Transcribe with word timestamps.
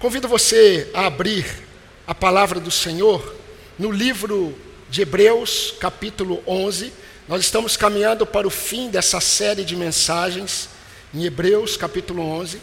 Convido 0.00 0.26
você 0.26 0.90
a 0.94 1.04
abrir 1.04 1.44
a 2.06 2.14
palavra 2.14 2.58
do 2.58 2.70
Senhor 2.70 3.36
no 3.78 3.90
livro 3.90 4.58
de 4.88 5.02
Hebreus, 5.02 5.74
capítulo 5.78 6.42
11. 6.46 6.90
Nós 7.28 7.42
estamos 7.42 7.76
caminhando 7.76 8.24
para 8.24 8.46
o 8.46 8.50
fim 8.50 8.88
dessa 8.88 9.20
série 9.20 9.62
de 9.62 9.76
mensagens 9.76 10.70
em 11.12 11.26
Hebreus, 11.26 11.76
capítulo 11.76 12.22
11. 12.22 12.62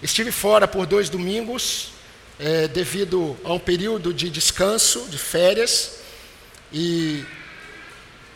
Estive 0.00 0.30
fora 0.30 0.68
por 0.68 0.86
dois 0.86 1.08
domingos, 1.08 1.88
é, 2.38 2.68
devido 2.68 3.36
a 3.42 3.52
um 3.52 3.58
período 3.58 4.14
de 4.14 4.30
descanso, 4.30 5.08
de 5.08 5.18
férias, 5.18 6.02
e 6.72 7.24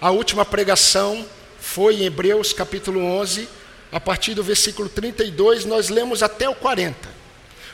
a 0.01 0.11
última 0.11 0.45
pregação 0.45 1.25
foi 1.71 1.95
em 1.95 2.05
Hebreus 2.05 2.53
capítulo 2.53 3.01
11, 3.01 3.49
a 3.93 4.01
partir 4.01 4.35
do 4.35 4.43
versículo 4.43 4.89
32, 4.89 5.65
nós 5.65 5.89
lemos 5.89 6.21
até 6.21 6.49
o 6.49 6.55
40. 6.55 7.09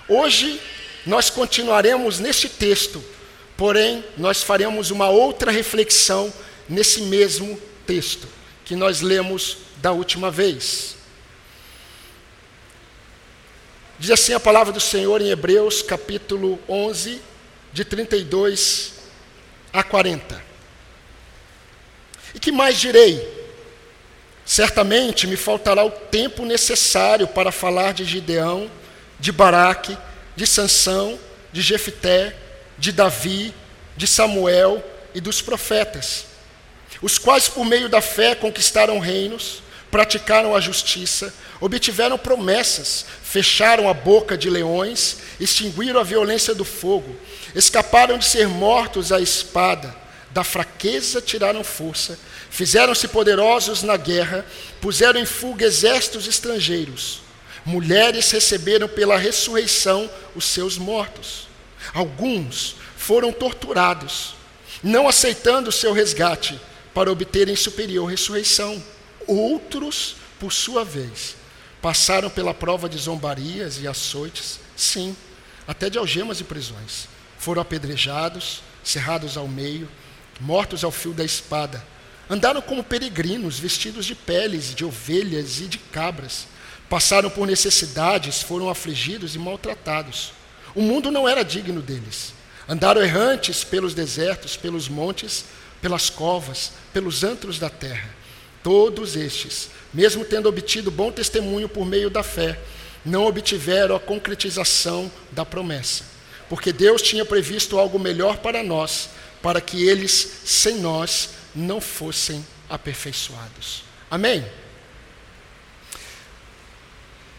Hoje 0.07 0.61
nós 1.07 1.31
continuaremos 1.31 2.19
neste 2.19 2.47
texto, 2.47 3.03
porém 3.57 4.05
nós 4.19 4.43
faremos 4.43 4.91
uma 4.91 5.09
outra 5.09 5.51
reflexão 5.51 6.31
nesse 6.69 7.03
mesmo 7.03 7.59
texto 7.87 8.29
que 8.67 8.77
nós 8.77 9.01
lemos 9.01 9.57
da 9.79 9.93
última 9.93 10.31
vez. 10.31 10.97
Diz 13.99 14.11
assim 14.11 14.35
a 14.35 14.41
palavra 14.41 14.75
do 14.75 14.81
Senhor 14.81 15.23
em 15.23 15.31
Hebreus 15.31 15.81
capítulo 15.81 16.59
11, 16.69 17.19
de 17.73 17.83
32 17.83 18.93
a 19.73 19.83
40. 19.83 20.45
E 22.35 22.39
que 22.39 22.53
mais 22.53 22.79
direi? 22.79 23.46
Certamente 24.47 25.27
me 25.27 25.37
faltará 25.37 25.85
o 25.85 25.91
tempo 25.91 26.45
necessário 26.45 27.27
para 27.27 27.51
falar 27.51 27.93
de 27.93 28.05
Gideão, 28.05 28.71
de 29.19 29.33
Baraque, 29.33 29.99
de 30.37 30.47
Sansão, 30.47 31.19
de 31.53 31.61
Jefité, 31.61 32.37
de 32.79 32.93
Davi, 32.93 33.53
de 33.97 34.07
Samuel 34.07 34.85
e 35.13 35.21
dos 35.21 35.43
profetas, 35.43 36.27
os 37.03 37.19
quais 37.19 37.49
por 37.49 37.65
meio 37.65 37.89
da 37.89 38.01
fé 38.01 38.35
conquistaram 38.35 38.99
reinos, 39.01 39.63
praticaram 39.91 40.55
a 40.55 40.61
justiça, 40.61 41.35
obtiveram 41.61 42.19
promessas, 42.19 43.07
fecharam 43.23 43.89
a 43.89 43.95
boca 43.95 44.37
de 44.37 44.51
leões, 44.51 45.17
extinguiram 45.41 45.99
a 45.99 46.05
violência 46.05 46.55
do 46.55 46.65
fogo, 46.65 47.17
escaparam 47.55 48.19
de 48.19 48.27
ser 48.27 48.47
mortos 48.49 49.11
à 49.11 49.21
espada, 49.21 49.95
da 50.37 50.45
fraqueza 50.45 51.19
tiraram 51.23 51.65
força, 51.65 52.19
Fizeram-se 52.51 53.09
poderosos 53.09 53.83
na 53.83 53.97
guerra, 53.97 54.45
puseram 54.83 55.19
em 55.19 55.25
fuga 55.25 55.65
exércitos 55.65 56.27
estrangeiros. 56.27 57.21
Mulheres 57.65 58.31
receberam 58.31 58.87
pela 58.87 59.17
ressurreição 59.17 60.11
os 60.35 60.45
seus 60.45 60.77
mortos. 60.77 61.49
Alguns 61.95 62.77
foram 62.97 63.33
torturados, 63.33 64.35
não 64.83 65.09
aceitando 65.09 65.71
o 65.71 65.73
seu 65.73 65.93
resgate 65.93 66.61
para 66.95 67.11
obterem 67.11 67.57
superior 67.57 68.11
ressurreição. 68.11 68.83
Outros, 69.27 70.17
por 70.39 70.53
sua 70.53 70.85
vez, 70.85 71.35
passaram 71.81 72.29
pela 72.29 72.53
prova 72.53 72.91
de 72.91 72.99
zombarias 72.99 73.79
e 73.81 73.89
açoites, 73.89 74.61
sim, 74.77 75.17
até 75.67 75.89
de 75.91 75.97
algemas 75.99 76.41
e 76.41 76.45
prisões. 76.45 77.09
Foram 77.39 77.63
apedrejados, 77.63 78.63
cerrados 78.85 79.37
ao 79.37 79.49
meio, 79.49 79.89
mortos 80.41 80.85
ao 80.85 80.91
fio 80.91 81.13
da 81.13 81.25
espada 81.25 81.83
Andaram 82.29 82.61
como 82.61 82.83
peregrinos, 82.83 83.59
vestidos 83.59 84.05
de 84.05 84.15
peles 84.15 84.75
de 84.75 84.85
ovelhas 84.85 85.61
e 85.61 85.67
de 85.67 85.79
cabras. 85.79 86.49
Passaram 86.91 87.31
por 87.31 87.47
necessidades, 87.47 88.43
foram 88.43 88.69
afligidos 88.69 89.35
e 89.35 89.39
maltratados. 89.39 90.33
O 90.75 90.83
mundo 90.83 91.11
não 91.11 91.29
era 91.29 91.45
digno 91.45 91.81
deles. 91.81 92.35
Andaram 92.69 93.01
errantes 93.01 93.63
pelos 93.63 93.95
desertos, 93.95 94.57
pelos 94.57 94.89
montes, 94.89 95.45
pelas 95.81 96.11
covas, 96.11 96.73
pelos 96.93 97.23
antros 97.23 97.61
da 97.61 97.71
terra. 97.71 98.11
Todos 98.63 99.15
estes, 99.15 99.71
mesmo 99.95 100.25
tendo 100.25 100.49
obtido 100.49 100.91
bom 100.91 101.13
testemunho 101.13 101.69
por 101.69 101.87
meio 101.87 102.11
da 102.11 102.25
fé, 102.25 102.59
não 103.05 103.25
obtiveram 103.25 103.95
a 103.95 104.01
concretização 104.01 105.11
da 105.31 105.45
promessa, 105.45 106.03
porque 106.49 106.73
Deus 106.73 107.01
tinha 107.01 107.25
previsto 107.25 107.79
algo 107.79 108.01
melhor 108.01 108.39
para 108.39 108.65
nós, 108.65 109.11
para 109.43 109.61
que 109.61 109.87
eles, 109.87 110.41
sem 110.45 110.77
nós, 110.79 111.31
não 111.55 111.81
fossem 111.81 112.45
aperfeiçoados. 112.69 113.85
Amém? 114.11 114.45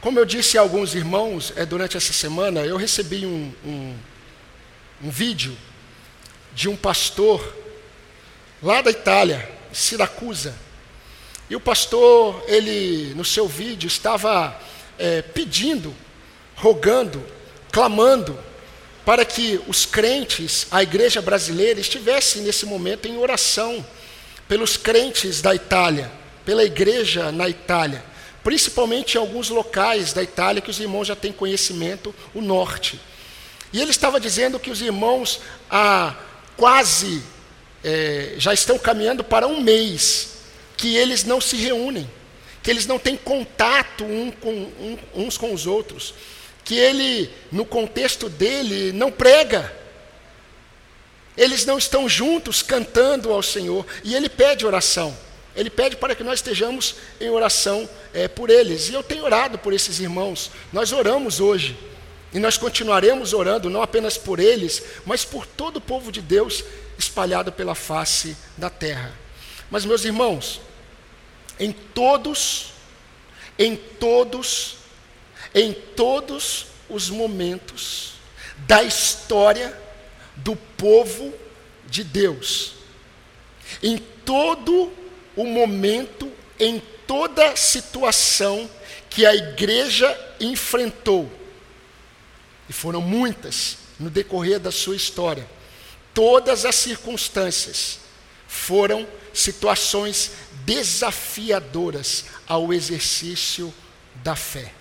Como 0.01 0.19
eu 0.19 0.25
disse 0.25 0.57
a 0.57 0.61
alguns 0.61 0.95
irmãos 0.95 1.51
é, 1.55 1.65
durante 1.65 1.97
essa 1.97 2.13
semana, 2.13 2.61
eu 2.61 2.77
recebi 2.77 3.25
um, 3.25 3.53
um, 3.65 3.95
um 5.03 5.09
vídeo 5.09 5.57
de 6.53 6.69
um 6.69 6.75
pastor 6.75 7.55
lá 8.61 8.81
da 8.81 8.91
Itália, 8.91 9.49
Siracusa. 9.71 10.55
E 11.49 11.55
o 11.55 11.59
pastor, 11.59 12.43
ele, 12.47 13.13
no 13.15 13.23
seu 13.23 13.47
vídeo, 13.47 13.87
estava 13.87 14.59
é, 14.97 15.21
pedindo, 15.21 15.93
rogando, 16.55 17.23
clamando 17.71 18.37
para 19.07 19.23
que 19.23 19.57
os 19.69 19.85
crentes, 19.85 20.68
a 20.69 20.84
igreja 20.84 21.22
brasileira, 21.22 21.79
estivessem 21.79 22.41
nesse 22.41 22.66
momento 22.66 23.07
em 23.07 23.16
oração 23.18 23.85
pelos 24.50 24.75
crentes 24.75 25.41
da 25.41 25.56
Itália, 25.56 26.12
pela 26.44 26.62
igreja 26.62 27.31
na 27.31 27.47
Itália, 27.47 28.03
principalmente 28.44 29.16
em 29.16 29.18
alguns 29.18 29.47
locais 29.47 30.12
da 30.12 30.22
Itália 30.22 30.62
que 30.62 30.69
os 30.69 30.81
irmãos 30.81 31.07
já 31.07 31.16
têm 31.16 31.31
conhecimento, 31.31 32.13
o 32.35 32.41
norte. 32.41 33.00
E 33.72 33.81
ele 33.81 33.91
estava 33.91 34.19
dizendo 34.19 34.59
que 34.59 34.69
os 34.69 34.81
irmãos 34.81 35.39
há 35.72 36.13
quase 36.57 37.24
é, 37.85 38.34
já 38.38 38.53
estão 38.53 38.78
caminhando 38.78 39.24
para 39.24 39.47
um 39.47 39.62
mês 39.62 40.31
que 40.75 40.97
eles 40.97 41.24
não 41.24 41.39
se 41.39 41.56
reúnem, 41.56 42.12
que 42.62 42.69
eles 42.69 42.85
não 42.85 43.00
têm 43.00 43.16
contato 43.16 44.03
um 44.03 44.31
com, 44.31 44.51
um, 44.51 44.97
uns 45.16 45.38
com 45.38 45.53
os 45.53 45.66
outros, 45.66 46.13
que 46.67 46.75
ele, 46.75 47.33
no 47.50 47.63
contexto 47.63 48.28
dele, 48.28 48.91
não 48.91 49.09
prega, 49.09 49.73
eles 51.38 51.66
não 51.66 51.78
estão 51.78 52.09
juntos 52.09 52.61
cantando 52.61 53.31
ao 53.31 53.41
Senhor. 53.41 53.85
E 54.03 54.13
ele 54.13 54.28
pede 54.28 54.66
oração. 54.66 55.17
Ele 55.56 55.69
pede 55.69 55.95
para 55.95 56.13
que 56.13 56.25
nós 56.25 56.39
estejamos 56.39 56.95
em 57.22 57.29
oração 57.29 57.89
é, 58.13 58.27
por 58.27 58.50
eles. 58.50 58.89
E 58.89 58.94
eu 58.94 59.01
tenho 59.01 59.23
orado 59.23 59.57
por 59.57 59.72
esses 59.72 60.01
irmãos. 60.01 60.51
Nós 60.73 60.91
oramos 60.91 61.39
hoje. 61.39 61.77
E 62.33 62.38
nós 62.38 62.57
continuaremos 62.57 63.31
orando, 63.31 63.69
não 63.69 63.81
apenas 63.81 64.17
por 64.17 64.38
eles, 64.38 64.83
mas 65.06 65.23
por 65.23 65.45
todo 65.45 65.77
o 65.77 65.81
povo 65.81 66.11
de 66.11 66.22
Deus 66.22 66.66
espalhado 67.00 67.50
pela 67.50 67.75
face 67.75 68.35
da 68.57 68.69
terra. 68.69 69.13
Mas, 69.72 69.85
meus 69.85 70.03
irmãos, 70.03 70.59
em 71.57 71.72
todos, 71.72 72.73
em 73.57 73.77
todos, 73.77 74.75
em 75.53 75.73
todos 75.73 76.67
os 76.89 77.09
momentos 77.09 78.13
da 78.59 78.83
história 78.83 79.77
do 80.35 80.55
povo 80.55 81.33
de 81.87 82.03
Deus. 82.03 82.73
Em 83.81 83.97
todo 83.97 84.91
o 85.35 85.45
momento, 85.45 86.31
em 86.59 86.81
toda 87.05 87.55
situação 87.55 88.69
que 89.09 89.25
a 89.25 89.35
igreja 89.35 90.35
enfrentou, 90.39 91.31
e 92.69 92.73
foram 92.73 93.01
muitas 93.01 93.77
no 93.99 94.09
decorrer 94.09 94.59
da 94.59 94.71
sua 94.71 94.95
história, 94.95 95.47
todas 96.13 96.65
as 96.65 96.75
circunstâncias 96.75 97.99
foram 98.47 99.07
situações 99.33 100.31
desafiadoras 100.65 102.25
ao 102.47 102.73
exercício 102.73 103.73
da 104.15 104.35
fé. 104.35 104.73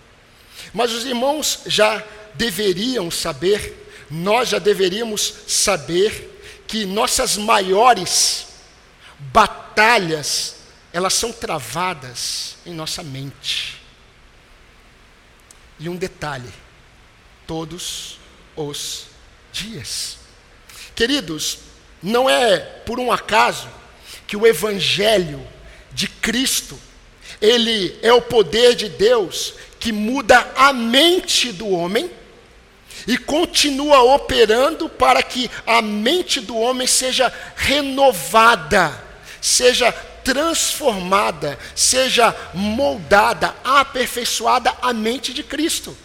Mas 0.72 0.92
os 0.92 1.04
irmãos 1.04 1.60
já 1.66 2.02
deveriam 2.34 3.10
saber 3.10 3.86
nós 4.10 4.48
já 4.48 4.58
deveríamos 4.58 5.34
saber 5.46 6.64
que 6.66 6.84
nossas 6.84 7.36
maiores 7.36 8.46
batalhas, 9.18 10.56
elas 10.92 11.14
são 11.14 11.32
travadas 11.32 12.56
em 12.64 12.72
nossa 12.72 13.02
mente. 13.02 13.80
E 15.78 15.88
um 15.88 15.96
detalhe, 15.96 16.52
todos 17.46 18.18
os 18.54 19.06
dias. 19.52 20.18
Queridos, 20.94 21.58
não 22.02 22.30
é 22.30 22.58
por 22.58 22.98
um 22.98 23.12
acaso 23.12 23.68
que 24.26 24.36
o 24.36 24.46
evangelho 24.46 25.46
de 25.92 26.08
Cristo, 26.08 26.78
ele 27.40 27.98
é 28.02 28.12
o 28.12 28.22
poder 28.22 28.74
de 28.74 28.88
Deus 28.88 29.54
que 29.78 29.92
muda 29.92 30.52
a 30.56 30.72
mente 30.72 31.52
do 31.52 31.68
homem 31.68 32.10
e 33.06 33.16
continua 33.16 34.02
operando 34.14 34.88
para 34.88 35.22
que 35.22 35.50
a 35.66 35.80
mente 35.80 36.40
do 36.40 36.56
homem 36.56 36.86
seja 36.86 37.32
renovada, 37.54 38.92
seja 39.40 39.92
transformada, 39.92 41.56
seja 41.74 42.34
moldada, 42.52 43.54
aperfeiçoada 43.62 44.74
a 44.82 44.92
mente 44.92 45.32
de 45.32 45.44
Cristo. 45.44 45.96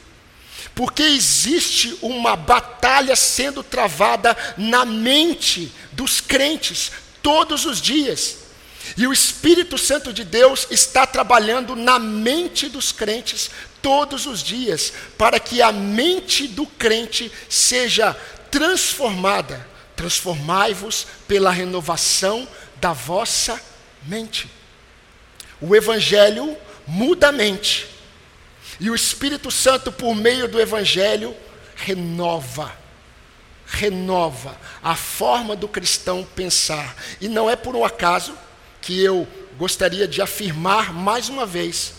Porque 0.75 1.01
existe 1.01 1.97
uma 2.01 2.35
batalha 2.35 3.15
sendo 3.15 3.63
travada 3.63 4.37
na 4.57 4.85
mente 4.85 5.71
dos 5.91 6.21
crentes 6.21 6.91
todos 7.21 7.65
os 7.65 7.81
dias. 7.81 8.40
E 8.97 9.07
o 9.07 9.13
Espírito 9.13 9.77
Santo 9.77 10.11
de 10.11 10.23
Deus 10.23 10.67
está 10.69 11.05
trabalhando 11.05 11.75
na 11.75 11.99
mente 11.99 12.67
dos 12.67 12.91
crentes 12.91 13.49
todos 13.81 14.25
os 14.25 14.43
dias, 14.43 14.93
para 15.17 15.39
que 15.39 15.61
a 15.61 15.71
mente 15.71 16.47
do 16.47 16.65
crente 16.65 17.31
seja 17.49 18.13
transformada. 18.49 19.67
Transformai-vos 19.95 21.07
pela 21.27 21.51
renovação 21.51 22.47
da 22.77 22.93
vossa 22.93 23.61
mente. 24.03 24.49
O 25.59 25.75
Evangelho 25.75 26.57
muda 26.87 27.29
a 27.29 27.31
mente. 27.31 27.87
E 28.79 28.89
o 28.89 28.95
Espírito 28.95 29.51
Santo, 29.51 29.91
por 29.91 30.15
meio 30.15 30.47
do 30.47 30.59
Evangelho, 30.59 31.35
renova. 31.75 32.75
Renova 33.67 34.57
a 34.83 34.95
forma 34.95 35.55
do 35.55 35.67
cristão 35.67 36.27
pensar. 36.35 36.95
E 37.21 37.29
não 37.29 37.49
é 37.49 37.55
por 37.55 37.75
um 37.75 37.85
acaso 37.85 38.35
que 38.81 39.01
eu 39.03 39.27
gostaria 39.57 40.07
de 40.07 40.21
afirmar 40.21 40.93
mais 40.93 41.29
uma 41.29 41.45
vez 41.45 41.93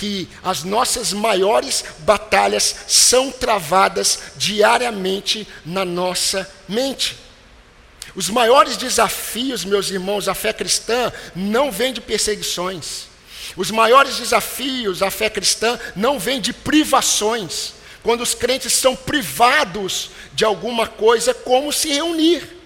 que 0.00 0.26
as 0.42 0.64
nossas 0.64 1.12
maiores 1.12 1.84
batalhas 1.98 2.74
são 2.88 3.30
travadas 3.30 4.18
diariamente 4.36 5.46
na 5.64 5.84
nossa 5.84 6.50
mente. 6.66 7.18
Os 8.14 8.30
maiores 8.30 8.78
desafios, 8.78 9.62
meus 9.64 9.90
irmãos, 9.90 10.26
à 10.26 10.34
fé 10.34 10.54
cristã 10.54 11.12
não 11.36 11.70
vêm 11.70 11.92
de 11.92 12.00
perseguições. 12.00 13.08
Os 13.56 13.70
maiores 13.70 14.16
desafios 14.16 15.02
à 15.02 15.10
fé 15.10 15.28
cristã 15.28 15.78
não 15.94 16.18
vêm 16.18 16.40
de 16.40 16.52
privações. 16.52 17.74
Quando 18.02 18.22
os 18.22 18.34
crentes 18.34 18.72
são 18.72 18.96
privados 18.96 20.10
de 20.32 20.44
alguma 20.44 20.86
coisa, 20.86 21.34
como 21.34 21.72
se 21.72 21.92
reunir. 21.92 22.59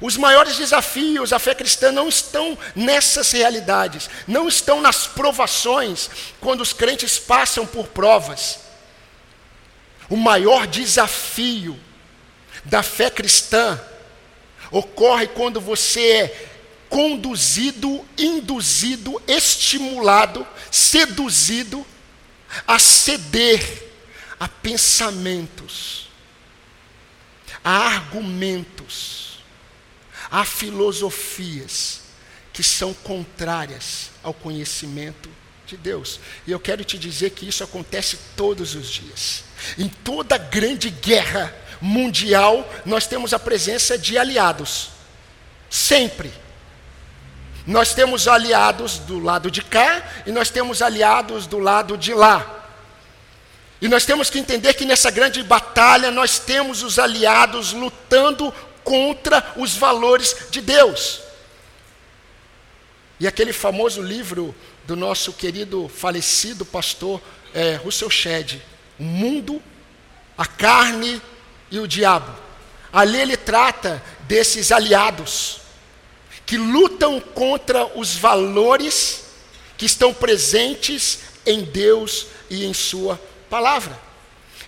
Os 0.00 0.16
maiores 0.16 0.56
desafios 0.56 1.32
à 1.32 1.38
fé 1.38 1.54
cristã 1.54 1.92
não 1.92 2.08
estão 2.08 2.58
nessas 2.74 3.32
realidades, 3.32 4.10
não 4.26 4.48
estão 4.48 4.80
nas 4.80 5.06
provações, 5.06 6.10
quando 6.40 6.60
os 6.60 6.72
crentes 6.72 7.18
passam 7.18 7.66
por 7.66 7.86
provas. 7.88 8.60
O 10.08 10.16
maior 10.16 10.66
desafio 10.66 11.78
da 12.64 12.82
fé 12.82 13.10
cristã 13.10 13.80
ocorre 14.70 15.28
quando 15.28 15.60
você 15.60 16.00
é 16.00 16.48
conduzido, 16.88 18.06
induzido, 18.16 19.20
estimulado, 19.26 20.46
seduzido 20.70 21.84
a 22.66 22.78
ceder 22.78 23.84
a 24.38 24.48
pensamentos, 24.48 26.08
a 27.64 27.70
argumentos, 27.70 29.23
a 30.30 30.44
filosofias 30.44 32.00
que 32.52 32.62
são 32.62 32.94
contrárias 32.94 34.10
ao 34.22 34.32
conhecimento 34.32 35.28
de 35.66 35.76
Deus. 35.76 36.20
E 36.46 36.52
eu 36.52 36.60
quero 36.60 36.84
te 36.84 36.98
dizer 36.98 37.30
que 37.30 37.48
isso 37.48 37.64
acontece 37.64 38.18
todos 38.36 38.74
os 38.74 38.88
dias. 38.88 39.44
Em 39.76 39.88
toda 39.88 40.38
grande 40.38 40.90
guerra 40.90 41.54
mundial, 41.80 42.68
nós 42.84 43.06
temos 43.06 43.32
a 43.34 43.38
presença 43.38 43.98
de 43.98 44.16
aliados. 44.16 44.90
Sempre. 45.68 46.32
Nós 47.66 47.94
temos 47.94 48.28
aliados 48.28 48.98
do 48.98 49.18
lado 49.18 49.50
de 49.50 49.62
cá 49.62 50.02
e 50.26 50.30
nós 50.30 50.50
temos 50.50 50.82
aliados 50.82 51.46
do 51.46 51.58
lado 51.58 51.96
de 51.96 52.12
lá. 52.12 52.68
E 53.80 53.88
nós 53.88 54.04
temos 54.04 54.30
que 54.30 54.38
entender 54.38 54.74
que 54.74 54.84
nessa 54.84 55.10
grande 55.10 55.42
batalha 55.42 56.10
nós 56.10 56.38
temos 56.38 56.82
os 56.82 56.98
aliados 56.98 57.72
lutando 57.72 58.52
contra 58.84 59.54
os 59.56 59.74
valores 59.74 60.36
de 60.50 60.60
Deus. 60.60 61.20
E 63.18 63.26
aquele 63.26 63.52
famoso 63.52 64.02
livro 64.02 64.54
do 64.84 64.94
nosso 64.94 65.32
querido 65.32 65.88
falecido 65.88 66.64
pastor 66.64 67.20
é, 67.54 67.76
Russell 67.76 68.10
Shedd, 68.10 68.60
O 68.98 69.02
Mundo, 69.02 69.62
a 70.36 70.46
Carne 70.46 71.22
e 71.70 71.78
o 71.78 71.88
Diabo. 71.88 72.32
Ali 72.92 73.18
ele 73.18 73.36
trata 73.36 74.02
desses 74.28 74.70
aliados 74.70 75.60
que 76.44 76.56
lutam 76.56 77.20
contra 77.20 77.86
os 77.98 78.14
valores 78.14 79.24
que 79.76 79.86
estão 79.86 80.12
presentes 80.12 81.20
em 81.46 81.62
Deus 81.62 82.26
e 82.50 82.64
em 82.64 82.74
Sua 82.74 83.20
palavra. 83.48 84.03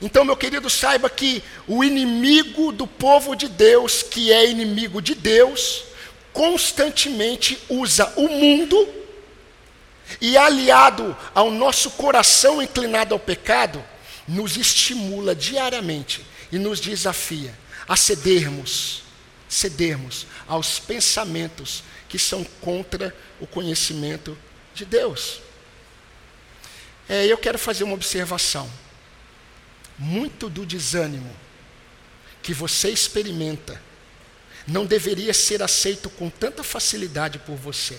Então, 0.01 0.25
meu 0.25 0.37
querido, 0.37 0.69
saiba 0.69 1.09
que 1.09 1.43
o 1.67 1.83
inimigo 1.83 2.71
do 2.71 2.87
povo 2.87 3.35
de 3.35 3.49
Deus, 3.49 4.03
que 4.03 4.31
é 4.31 4.49
inimigo 4.49 5.01
de 5.01 5.15
Deus, 5.15 5.85
constantemente 6.33 7.59
usa 7.69 8.13
o 8.17 8.29
mundo 8.29 8.89
e, 10.21 10.37
aliado 10.37 11.17
ao 11.35 11.51
nosso 11.51 11.91
coração 11.93 12.61
inclinado 12.61 13.15
ao 13.15 13.19
pecado, 13.19 13.83
nos 14.29 14.57
estimula 14.57 15.35
diariamente 15.35 16.25
e 16.53 16.59
nos 16.59 16.79
desafia 16.79 17.55
a 17.89 17.97
cedermos, 17.97 19.03
cedermos 19.49 20.27
aos 20.47 20.79
pensamentos 20.79 21.83
que 22.09 22.19
são 22.19 22.45
contra 22.61 23.15
o 23.41 23.47
conhecimento 23.47 24.37
de 24.75 24.85
Deus. 24.85 25.41
É, 27.09 27.25
eu 27.25 27.39
quero 27.39 27.59
fazer 27.59 27.85
uma 27.85 27.95
observação 27.95 28.69
muito 29.99 30.49
do 30.49 30.67
desânimo 30.67 31.35
que 32.43 32.53
você 32.53 32.91
experimenta 32.91 33.81
não 34.67 34.85
deveria 34.85 35.33
ser 35.33 35.63
aceito 35.63 36.11
com 36.11 36.29
tanta 36.29 36.65
facilidade 36.65 37.39
por 37.39 37.57
você. 37.57 37.99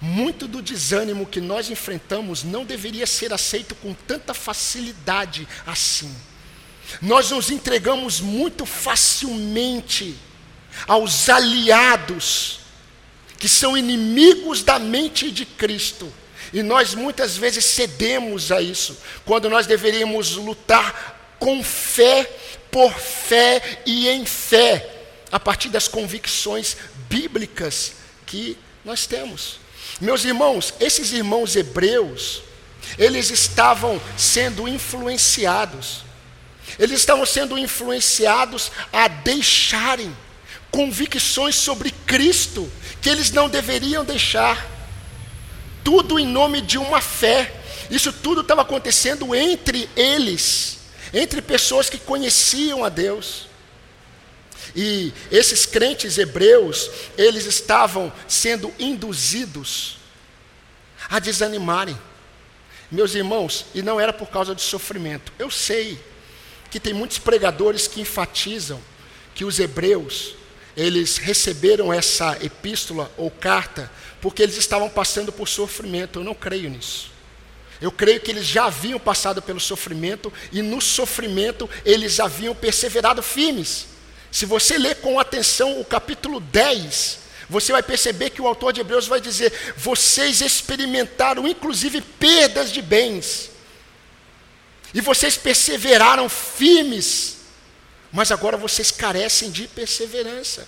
Muito 0.00 0.48
do 0.48 0.62
desânimo 0.62 1.26
que 1.26 1.40
nós 1.40 1.70
enfrentamos 1.70 2.42
não 2.42 2.64
deveria 2.64 3.06
ser 3.06 3.32
aceito 3.32 3.74
com 3.74 3.92
tanta 3.92 4.32
facilidade 4.32 5.46
assim. 5.66 6.14
Nós 7.00 7.30
nos 7.30 7.50
entregamos 7.50 8.20
muito 8.20 8.64
facilmente 8.66 10.16
aos 10.86 11.28
aliados 11.28 12.60
que 13.38 13.48
são 13.48 13.76
inimigos 13.76 14.62
da 14.62 14.78
mente 14.78 15.30
de 15.30 15.44
Cristo 15.44 16.12
e 16.52 16.62
nós 16.62 16.94
muitas 16.94 17.36
vezes 17.36 17.64
cedemos 17.64 18.50
a 18.50 18.60
isso, 18.60 18.98
quando 19.24 19.48
nós 19.48 19.66
deveríamos 19.66 20.36
lutar 20.36 21.34
com 21.38 21.62
fé, 21.62 22.24
por 22.70 22.92
fé 22.92 23.80
e 23.86 24.08
em 24.08 24.24
fé, 24.26 24.88
a 25.30 25.38
partir 25.38 25.68
das 25.68 25.86
convicções 25.86 26.76
bíblicas 27.08 27.92
que 28.26 28.56
nós 28.84 29.06
temos. 29.06 29.58
Meus 30.00 30.24
irmãos, 30.24 30.74
esses 30.80 31.12
irmãos 31.12 31.54
hebreus, 31.56 32.42
eles 32.98 33.30
estavam 33.30 34.00
sendo 34.16 34.66
influenciados, 34.66 36.02
eles 36.78 37.00
estavam 37.00 37.26
sendo 37.26 37.58
influenciados 37.58 38.72
a 38.92 39.08
deixarem 39.08 40.14
convicções 40.70 41.56
sobre 41.56 41.90
Cristo 41.90 42.70
que 43.02 43.08
eles 43.08 43.30
não 43.30 43.48
deveriam 43.48 44.04
deixar 44.04 44.79
tudo 45.84 46.18
em 46.18 46.26
nome 46.26 46.60
de 46.60 46.78
uma 46.78 47.00
fé. 47.00 47.54
Isso 47.90 48.12
tudo 48.12 48.42
estava 48.42 48.62
acontecendo 48.62 49.34
entre 49.34 49.88
eles, 49.96 50.78
entre 51.12 51.42
pessoas 51.42 51.90
que 51.90 51.98
conheciam 51.98 52.84
a 52.84 52.88
Deus. 52.88 53.48
E 54.74 55.12
esses 55.30 55.66
crentes 55.66 56.18
hebreus, 56.18 56.90
eles 57.18 57.44
estavam 57.46 58.12
sendo 58.28 58.72
induzidos 58.78 59.96
a 61.08 61.18
desanimarem. 61.18 61.98
Meus 62.90 63.14
irmãos, 63.14 63.66
e 63.74 63.82
não 63.82 64.00
era 64.00 64.12
por 64.12 64.28
causa 64.28 64.54
do 64.54 64.60
sofrimento. 64.60 65.32
Eu 65.38 65.50
sei 65.50 65.98
que 66.70 66.78
tem 66.78 66.92
muitos 66.92 67.18
pregadores 67.18 67.86
que 67.86 68.00
enfatizam 68.00 68.80
que 69.34 69.44
os 69.44 69.58
hebreus, 69.58 70.34
eles 70.76 71.16
receberam 71.16 71.92
essa 71.92 72.38
epístola 72.42 73.10
ou 73.16 73.30
carta 73.30 73.90
porque 74.20 74.42
eles 74.42 74.56
estavam 74.56 74.88
passando 74.88 75.32
por 75.32 75.48
sofrimento. 75.48 76.20
Eu 76.20 76.24
não 76.24 76.34
creio 76.34 76.68
nisso. 76.70 77.10
Eu 77.80 77.90
creio 77.90 78.20
que 78.20 78.30
eles 78.30 78.46
já 78.46 78.66
haviam 78.66 78.98
passado 78.98 79.40
pelo 79.40 79.58
sofrimento 79.58 80.32
e 80.52 80.60
no 80.60 80.80
sofrimento 80.80 81.68
eles 81.84 82.20
haviam 82.20 82.54
perseverado 82.54 83.22
firmes. 83.22 83.86
Se 84.30 84.44
você 84.44 84.78
ler 84.78 84.96
com 84.96 85.18
atenção 85.18 85.80
o 85.80 85.84
capítulo 85.84 86.40
10, 86.40 87.18
você 87.48 87.72
vai 87.72 87.82
perceber 87.82 88.30
que 88.30 88.40
o 88.40 88.46
autor 88.46 88.72
de 88.72 88.80
Hebreus 88.80 89.06
vai 89.06 89.20
dizer: 89.20 89.52
vocês 89.76 90.40
experimentaram 90.40 91.48
inclusive 91.48 92.00
perdas 92.00 92.70
de 92.70 92.82
bens, 92.82 93.50
e 94.92 95.00
vocês 95.00 95.36
perseveraram 95.36 96.28
firmes, 96.28 97.38
mas 98.12 98.30
agora 98.30 98.56
vocês 98.56 98.90
carecem 98.90 99.50
de 99.50 99.66
perseverança. 99.66 100.66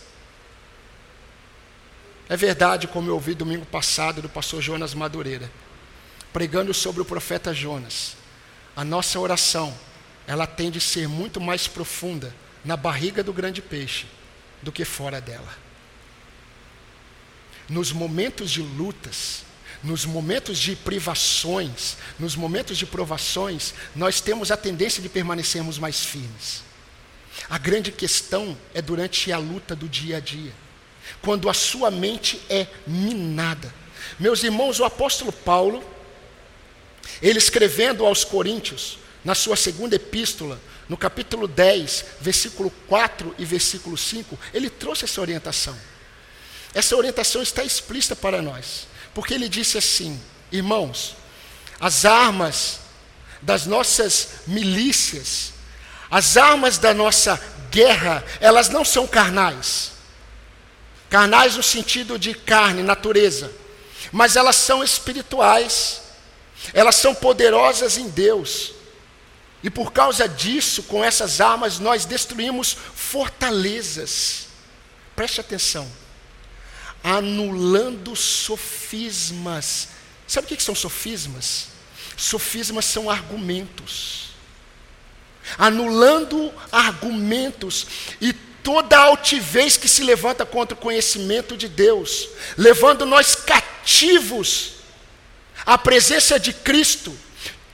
É 2.32 2.36
verdade, 2.38 2.88
como 2.88 3.10
eu 3.10 3.14
ouvi 3.14 3.34
domingo 3.34 3.66
passado 3.66 4.22
do 4.22 4.28
pastor 4.28 4.62
Jonas 4.62 4.94
Madureira, 4.94 5.52
pregando 6.32 6.72
sobre 6.72 7.02
o 7.02 7.04
profeta 7.04 7.52
Jonas. 7.52 8.16
A 8.74 8.82
nossa 8.82 9.20
oração, 9.20 9.78
ela 10.26 10.46
tende 10.46 10.78
a 10.78 10.80
ser 10.80 11.06
muito 11.06 11.38
mais 11.38 11.68
profunda 11.68 12.34
na 12.64 12.74
barriga 12.74 13.22
do 13.22 13.34
grande 13.34 13.60
peixe 13.60 14.06
do 14.62 14.72
que 14.72 14.82
fora 14.82 15.20
dela. 15.20 15.54
Nos 17.68 17.92
momentos 17.92 18.50
de 18.50 18.62
lutas, 18.62 19.44
nos 19.84 20.06
momentos 20.06 20.58
de 20.58 20.74
privações, 20.74 21.98
nos 22.18 22.34
momentos 22.34 22.78
de 22.78 22.86
provações, 22.86 23.74
nós 23.94 24.22
temos 24.22 24.50
a 24.50 24.56
tendência 24.56 25.02
de 25.02 25.10
permanecermos 25.10 25.78
mais 25.78 26.02
firmes. 26.02 26.62
A 27.50 27.58
grande 27.58 27.92
questão 27.92 28.56
é 28.72 28.80
durante 28.80 29.30
a 29.30 29.36
luta 29.36 29.76
do 29.76 29.86
dia 29.86 30.16
a 30.16 30.20
dia, 30.20 30.61
quando 31.20 31.48
a 31.48 31.54
sua 31.54 31.90
mente 31.90 32.40
é 32.48 32.66
minada. 32.86 33.72
Meus 34.18 34.42
irmãos, 34.42 34.80
o 34.80 34.84
apóstolo 34.84 35.32
Paulo, 35.32 35.84
ele 37.20 37.38
escrevendo 37.38 38.06
aos 38.06 38.24
Coríntios, 38.24 38.98
na 39.24 39.34
sua 39.34 39.56
segunda 39.56 39.96
epístola, 39.96 40.60
no 40.88 40.96
capítulo 40.96 41.46
10, 41.46 42.04
versículo 42.20 42.70
4 42.88 43.34
e 43.38 43.44
versículo 43.44 43.96
5, 43.96 44.38
ele 44.52 44.68
trouxe 44.68 45.04
essa 45.04 45.20
orientação. 45.20 45.76
Essa 46.74 46.96
orientação 46.96 47.42
está 47.42 47.62
explícita 47.62 48.16
para 48.16 48.42
nós. 48.42 48.86
Porque 49.14 49.34
ele 49.34 49.48
disse 49.48 49.78
assim: 49.78 50.20
irmãos, 50.50 51.14
as 51.78 52.04
armas 52.04 52.80
das 53.40 53.66
nossas 53.66 54.28
milícias, 54.46 55.52
as 56.10 56.36
armas 56.36 56.78
da 56.78 56.94
nossa 56.94 57.40
guerra, 57.70 58.24
elas 58.40 58.68
não 58.68 58.84
são 58.84 59.06
carnais. 59.06 59.91
Carnais 61.12 61.56
no 61.56 61.62
sentido 61.62 62.18
de 62.18 62.32
carne, 62.32 62.82
natureza. 62.82 63.52
Mas 64.10 64.34
elas 64.34 64.56
são 64.56 64.82
espirituais. 64.82 66.00
Elas 66.72 66.96
são 66.96 67.14
poderosas 67.14 67.98
em 67.98 68.08
Deus. 68.08 68.72
E 69.62 69.68
por 69.68 69.92
causa 69.92 70.26
disso, 70.26 70.84
com 70.84 71.04
essas 71.04 71.38
armas, 71.38 71.78
nós 71.78 72.06
destruímos 72.06 72.74
fortalezas. 72.94 74.48
Preste 75.14 75.38
atenção 75.38 75.86
anulando 77.02 78.14
sofismas. 78.14 79.88
Sabe 80.26 80.46
o 80.46 80.56
que 80.56 80.62
são 80.62 80.74
sofismas? 80.74 81.68
Sofismas 82.16 82.84
são 82.84 83.10
argumentos. 83.10 84.30
Anulando 85.58 86.52
argumentos 86.70 87.86
e 88.20 88.32
toda 88.62 88.96
altivez 88.98 89.76
que 89.76 89.88
se 89.88 90.02
levanta 90.02 90.46
contra 90.46 90.74
o 90.74 90.80
conhecimento 90.80 91.56
de 91.56 91.68
Deus, 91.68 92.28
levando 92.56 93.04
nós 93.04 93.34
cativos 93.34 94.74
à 95.64 95.76
presença 95.76 96.38
de 96.38 96.52
Cristo 96.52 97.16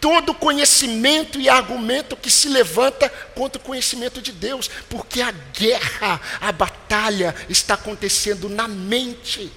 todo 0.01 0.35
conhecimento 0.35 1.41
e 1.41 1.49
argumento 1.49 2.17
que 2.17 2.31
se 2.31 2.49
levanta 2.49 3.09
contra 3.35 3.61
o 3.61 3.65
conhecimento 3.65 4.23
de 4.23 4.33
Deus, 4.33 4.71
porque 4.89 5.21
a 5.21 5.31
guerra, 5.31 6.21
a 6.41 6.53
batalha 6.53 7.35
está 7.49 7.75
acontecendo 7.75 8.49
na 8.49 8.69
mente 8.69 9.51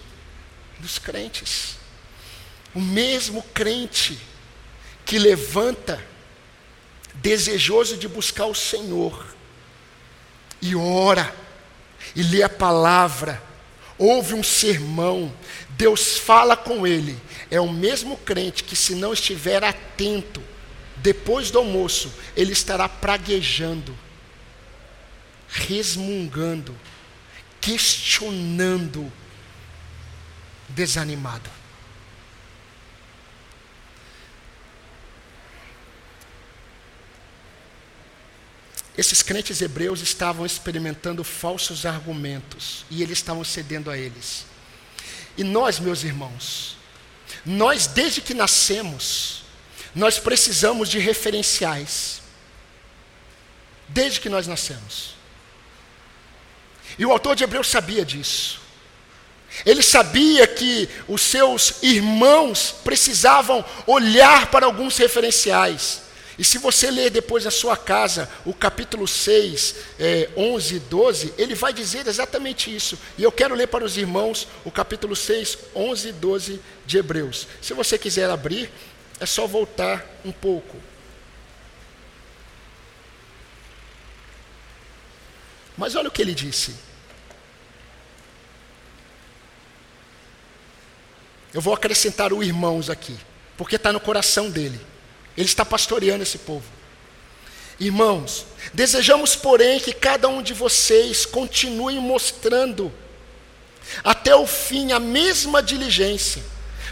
dos 0.80 0.98
crentes. 0.98 1.78
O 2.74 2.82
mesmo 2.82 3.44
crente 3.54 4.18
que 5.06 5.20
levanta 5.20 6.04
desejoso 7.16 7.98
de 7.98 8.08
buscar 8.08 8.46
o 8.46 8.56
Senhor 8.56 9.31
e 10.62 10.76
ora 10.76 11.34
e 12.16 12.22
lê 12.24 12.44
a 12.44 12.50
palavra, 12.50 13.42
ouve 13.98 14.34
um 14.34 14.44
sermão, 14.44 15.34
Deus 15.70 16.18
fala 16.18 16.56
com 16.58 16.86
ele, 16.86 17.18
é 17.50 17.60
o 17.60 17.72
mesmo 17.72 18.18
crente 18.18 18.64
que, 18.64 18.76
se 18.76 18.96
não 18.96 19.14
estiver 19.14 19.64
atento, 19.64 20.42
depois 20.98 21.50
do 21.50 21.60
almoço, 21.60 22.14
ele 22.36 22.54
estará 22.54 22.88
praguejando, 22.88 23.98
resmungando, 25.48 26.76
questionando, 27.60 29.12
desanimado. 30.70 31.61
Esses 39.02 39.24
crentes 39.24 39.60
hebreus 39.64 40.00
estavam 40.00 40.46
experimentando 40.46 41.24
falsos 41.24 41.88
argumentos 41.88 42.86
e 42.88 43.02
eles 43.02 43.18
estavam 43.18 43.44
cedendo 43.44 43.90
a 43.90 43.98
eles. 43.98 44.46
E 45.36 45.44
nós, 45.44 45.80
meus 45.80 46.04
irmãos, 46.04 46.78
nós, 47.44 47.88
desde 47.88 48.22
que 48.22 48.36
nascemos, 48.36 49.42
nós 49.96 50.20
precisamos 50.20 50.88
de 50.88 51.00
referenciais. 51.00 52.22
Desde 53.90 54.22
que 54.22 54.30
nós 54.30 54.46
nascemos. 54.46 55.16
E 56.96 57.04
o 57.04 57.12
autor 57.12 57.36
de 57.36 57.44
Hebreus 57.44 57.70
sabia 57.70 58.06
disso. 58.06 58.62
Ele 59.66 59.82
sabia 59.82 60.46
que 60.46 60.88
os 61.08 61.24
seus 61.24 61.82
irmãos 61.82 62.76
precisavam 62.84 63.66
olhar 63.88 64.52
para 64.52 64.68
alguns 64.68 64.96
referenciais. 64.96 66.04
E 66.38 66.44
se 66.44 66.58
você 66.58 66.90
ler 66.90 67.10
depois 67.10 67.46
na 67.46 67.52
sua 67.52 67.76
casa 67.76 68.30
o 68.46 68.54
capítulo 68.54 69.08
6, 69.08 69.76
é, 70.00 70.30
11 70.36 70.76
e 70.76 70.80
12, 70.80 71.34
ele 71.38 71.56
vai 71.56 71.74
dizer 71.74 72.08
exatamente 72.08 72.74
isso. 72.74 72.98
E 73.18 73.24
eu 73.24 73.32
quero 73.32 73.56
ler 73.56 73.68
para 73.68 73.84
os 73.84 73.98
irmãos 73.98 74.48
o 74.64 74.72
capítulo 74.72 75.16
6, 75.16 75.58
11 75.76 76.10
e 76.10 76.12
12 76.14 76.62
de 76.86 76.98
Hebreus. 76.98 77.48
Se 77.62 77.74
você 77.74 77.98
quiser 77.98 78.30
abrir, 78.30 78.72
é 79.20 79.26
só 79.26 79.46
voltar 79.46 80.06
um 80.24 80.32
pouco. 80.32 80.78
Mas 85.78 85.96
olha 85.96 86.08
o 86.08 86.12
que 86.12 86.22
ele 86.22 86.34
disse. 86.34 86.76
Eu 91.54 91.60
vou 91.60 91.74
acrescentar 91.74 92.32
o 92.32 92.44
irmãos 92.44 92.90
aqui, 92.90 93.18
porque 93.58 93.76
está 93.76 93.92
no 93.92 94.00
coração 94.00 94.50
dele. 94.50 94.80
Ele 95.38 95.48
está 95.48 95.64
pastoreando 95.66 96.24
esse 96.24 96.38
povo. 96.38 96.66
Irmãos, 97.80 98.46
desejamos, 98.74 99.36
porém, 99.36 99.80
que 99.80 99.94
cada 99.94 100.28
um 100.28 100.42
de 100.42 100.54
vocês 100.54 101.26
continue 101.26 102.00
mostrando 102.00 102.92
até 104.04 104.36
o 104.36 104.46
fim 104.46 104.92
a 104.92 105.00
mesma 105.00 105.62
diligência, 105.62 106.44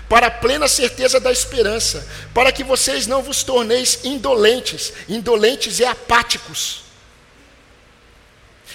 para 0.10 0.28
a 0.28 0.32
plena 0.32 0.68
certeza 0.68 1.20
da 1.20 1.32
esperança, 1.32 2.08
para 2.34 2.52
que 2.52 2.64
vocês 2.64 3.06
não 3.06 3.22
vos 3.22 3.44
torneis 3.44 4.00
indolentes, 4.04 4.92
indolentes 5.08 5.80
e 5.80 5.86
apáticos. 5.86 6.82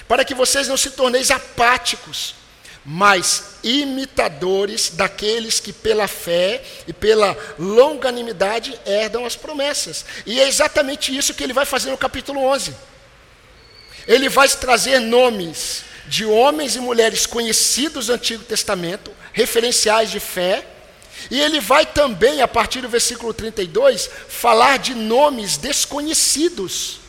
Para 0.06 0.24
que 0.24 0.34
vocês 0.34 0.68
não 0.68 0.76
se 0.76 0.90
torneis 0.90 1.30
apáticos, 1.30 2.36
mas 2.84 3.56
imitadores 3.62 4.90
daqueles 4.90 5.58
que 5.58 5.72
pela 5.72 6.06
fé 6.06 6.62
e 6.86 6.92
pela 6.92 7.36
longanimidade 7.58 8.78
herdam 8.84 9.24
as 9.24 9.36
promessas. 9.36 10.04
E 10.26 10.38
é 10.38 10.46
exatamente 10.46 11.16
isso 11.16 11.32
que 11.32 11.42
ele 11.42 11.54
vai 11.54 11.64
fazer 11.64 11.90
no 11.90 11.96
capítulo 11.96 12.40
11. 12.44 12.74
Ele 14.06 14.28
vai 14.28 14.46
trazer 14.48 14.98
nomes 14.98 15.82
de 16.06 16.26
homens 16.26 16.76
e 16.76 16.80
mulheres 16.80 17.24
conhecidos 17.24 18.08
do 18.08 18.12
Antigo 18.12 18.44
Testamento, 18.44 19.10
referenciais 19.32 20.10
de 20.10 20.20
fé, 20.20 20.66
e 21.30 21.40
ele 21.40 21.60
vai 21.60 21.86
também, 21.86 22.42
a 22.42 22.48
partir 22.48 22.82
do 22.82 22.88
versículo 22.88 23.32
32, 23.32 24.10
falar 24.28 24.78
de 24.78 24.94
nomes 24.94 25.56
desconhecidos 25.56 27.03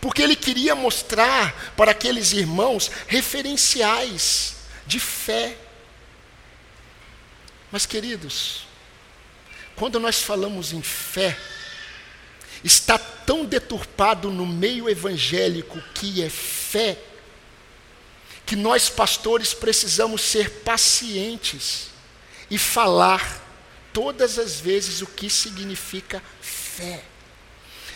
porque 0.00 0.22
ele 0.22 0.34
queria 0.34 0.74
mostrar 0.74 1.74
para 1.76 1.90
aqueles 1.90 2.32
irmãos 2.32 2.90
referenciais 3.06 4.56
de 4.86 4.98
fé. 4.98 5.56
Mas, 7.70 7.84
queridos, 7.84 8.66
quando 9.76 10.00
nós 10.00 10.22
falamos 10.22 10.72
em 10.72 10.82
fé, 10.82 11.38
está 12.64 12.98
tão 12.98 13.44
deturpado 13.44 14.30
no 14.30 14.46
meio 14.46 14.88
evangélico 14.88 15.80
que 15.94 16.22
é 16.22 16.30
fé, 16.30 16.98
que 18.46 18.56
nós 18.56 18.88
pastores 18.88 19.52
precisamos 19.52 20.22
ser 20.22 20.50
pacientes 20.60 21.88
e 22.50 22.58
falar 22.58 23.46
todas 23.92 24.38
as 24.38 24.58
vezes 24.58 25.02
o 25.02 25.06
que 25.06 25.28
significa 25.28 26.22
fé. 26.40 27.04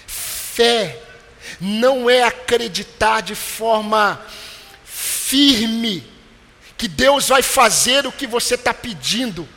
Fé 0.06 1.13
não 1.60 2.08
é 2.08 2.22
acreditar 2.22 3.20
de 3.20 3.34
forma 3.34 4.20
firme 4.84 6.06
que 6.76 6.88
Deus 6.88 7.28
vai 7.28 7.42
fazer 7.42 8.06
o 8.06 8.12
que 8.12 8.26
você 8.26 8.54
está 8.54 8.74
pedindo. 8.74 9.48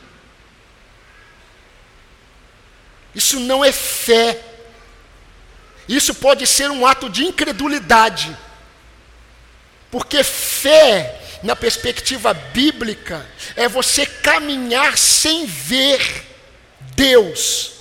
Isso 3.14 3.40
não 3.40 3.64
é 3.64 3.72
fé. 3.72 4.40
Isso 5.88 6.14
pode 6.14 6.46
ser 6.46 6.70
um 6.70 6.86
ato 6.86 7.08
de 7.08 7.24
incredulidade. 7.24 8.36
Porque 9.90 10.22
fé 10.22 11.18
na 11.42 11.54
perspectiva 11.54 12.34
bíblica, 12.34 13.26
é 13.54 13.68
você 13.68 14.04
caminhar 14.04 14.98
sem 14.98 15.46
ver 15.46 16.24
Deus, 16.94 17.72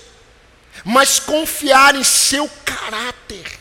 mas 0.84 1.20
confiar 1.20 1.96
em 1.96 2.04
seu 2.04 2.50
caráter, 2.64 3.58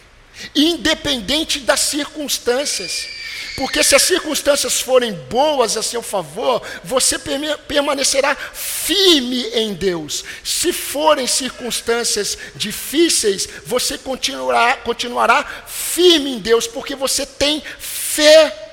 independente 0.54 1.60
das 1.60 1.80
circunstâncias. 1.80 3.08
Porque 3.56 3.82
se 3.82 3.94
as 3.94 4.02
circunstâncias 4.02 4.80
forem 4.80 5.12
boas 5.12 5.76
a 5.78 5.82
seu 5.82 6.02
favor, 6.02 6.62
você 6.84 7.18
permanecerá 7.66 8.34
firme 8.34 9.44
em 9.54 9.72
Deus. 9.72 10.24
Se 10.44 10.72
forem 10.72 11.26
circunstâncias 11.26 12.36
difíceis, 12.54 13.48
você 13.64 13.96
continuará, 13.96 14.76
continuará 14.78 15.42
firme 15.66 16.32
em 16.32 16.38
Deus, 16.38 16.66
porque 16.66 16.94
você 16.94 17.24
tem 17.24 17.62
fé. 17.78 18.64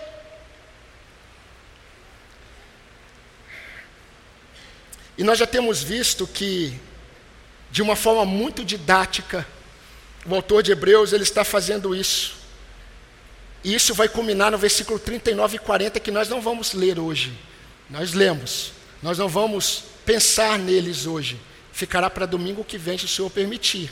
E 5.17 5.23
nós 5.23 5.39
já 5.39 5.47
temos 5.47 5.81
visto 5.81 6.27
que, 6.27 6.77
de 7.71 7.81
uma 7.81 7.95
forma 7.95 8.25
muito 8.25 8.65
didática, 8.65 9.47
o 10.25 10.35
autor 10.35 10.63
de 10.63 10.71
Hebreus 10.71 11.13
ele 11.13 11.23
está 11.23 11.43
fazendo 11.43 11.95
isso. 11.95 12.35
E 13.63 13.73
isso 13.73 13.93
vai 13.93 14.09
culminar 14.09 14.51
no 14.51 14.57
versículo 14.57 14.99
39 14.99 15.55
e 15.55 15.59
40, 15.59 15.99
que 15.99 16.11
nós 16.11 16.27
não 16.27 16.41
vamos 16.41 16.73
ler 16.73 16.99
hoje. 16.99 17.33
Nós 17.89 18.13
lemos. 18.13 18.71
Nós 19.01 19.17
não 19.17 19.27
vamos 19.27 19.83
pensar 20.05 20.59
neles 20.59 21.05
hoje. 21.05 21.39
Ficará 21.71 22.09
para 22.09 22.25
domingo 22.25 22.63
que 22.63 22.77
vem, 22.77 22.97
se 22.97 23.05
o 23.05 23.07
Senhor 23.07 23.29
permitir. 23.29 23.91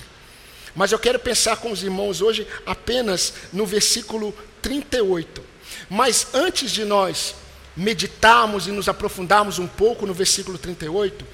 Mas 0.75 0.91
eu 0.91 0.99
quero 0.99 1.19
pensar 1.19 1.57
com 1.57 1.71
os 1.71 1.83
irmãos 1.83 2.21
hoje 2.21 2.47
apenas 2.65 3.33
no 3.51 3.65
versículo 3.65 4.33
38. 4.61 5.43
Mas 5.89 6.27
antes 6.33 6.71
de 6.71 6.85
nós 6.85 7.35
meditarmos 7.75 8.67
e 8.67 8.71
nos 8.71 8.89
aprofundarmos 8.89 9.59
um 9.59 9.67
pouco 9.67 10.05
no 10.05 10.13
versículo 10.13 10.57
38, 10.57 11.25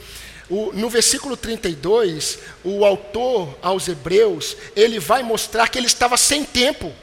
o, 0.49 0.71
no 0.73 0.89
versículo 0.89 1.35
32, 1.35 2.39
o 2.63 2.85
autor 2.85 3.57
aos 3.61 3.87
Hebreus, 3.87 4.55
ele 4.75 4.99
vai 4.99 5.23
mostrar 5.23 5.67
que 5.67 5.77
ele 5.77 5.87
estava 5.87 6.17
sem 6.17 6.43
tempo 6.43 6.93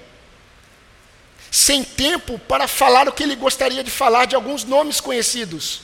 sem 1.55 1.85
tempo 1.85 2.37
para 2.37 2.67
falar 2.67 3.09
o 3.09 3.13
que 3.13 3.23
ele 3.23 3.37
gostaria 3.37 3.85
de 3.85 3.91
falar 3.91 4.25
de 4.25 4.35
alguns 4.35 4.65
nomes 4.65 5.01
conhecidos. 5.01 5.83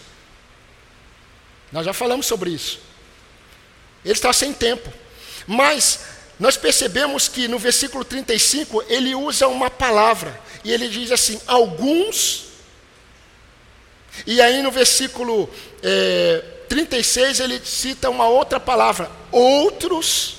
Nós 1.70 1.86
já 1.86 1.92
falamos 1.92 2.26
sobre 2.26 2.50
isso. 2.50 2.80
Ele 4.04 4.14
está 4.14 4.32
sem 4.32 4.52
tempo. 4.52 4.92
Mas 5.46 6.00
nós 6.40 6.56
percebemos 6.56 7.28
que 7.28 7.46
no 7.46 7.56
versículo 7.56 8.04
35 8.04 8.82
ele 8.88 9.14
usa 9.14 9.46
uma 9.46 9.70
palavra. 9.70 10.40
E 10.64 10.72
ele 10.72 10.88
diz 10.88 11.12
assim: 11.12 11.40
alguns. 11.46 12.46
E 14.26 14.40
aí 14.40 14.62
no 14.62 14.72
versículo 14.72 15.48
é, 15.84 16.42
36 16.70 17.40
ele 17.40 17.60
cita 17.64 18.08
uma 18.08 18.28
outra 18.28 18.60
palavra: 18.60 19.10
outros 19.32 20.36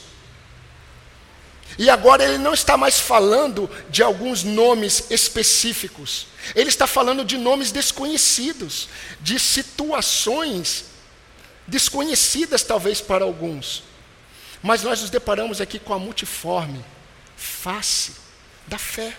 e 1.77 1.89
agora 1.89 2.23
ele 2.23 2.37
não 2.37 2.53
está 2.53 2.77
mais 2.77 2.99
falando 2.99 3.69
de 3.89 4.01
alguns 4.01 4.43
nomes 4.43 5.05
específicos. 5.09 6.27
Ele 6.55 6.69
está 6.69 6.87
falando 6.87 7.25
de 7.25 7.37
nomes 7.37 7.71
desconhecidos, 7.71 8.87
de 9.19 9.39
situações 9.39 10.85
desconhecidas 11.67 12.63
talvez 12.63 13.01
para 13.01 13.25
alguns. 13.25 13.83
Mas 14.61 14.83
nós 14.83 15.01
nos 15.01 15.09
deparamos 15.09 15.59
aqui 15.59 15.79
com 15.79 15.93
a 15.93 15.99
multiforme 15.99 16.83
face 17.35 18.13
da 18.67 18.77
fé. 18.77 19.15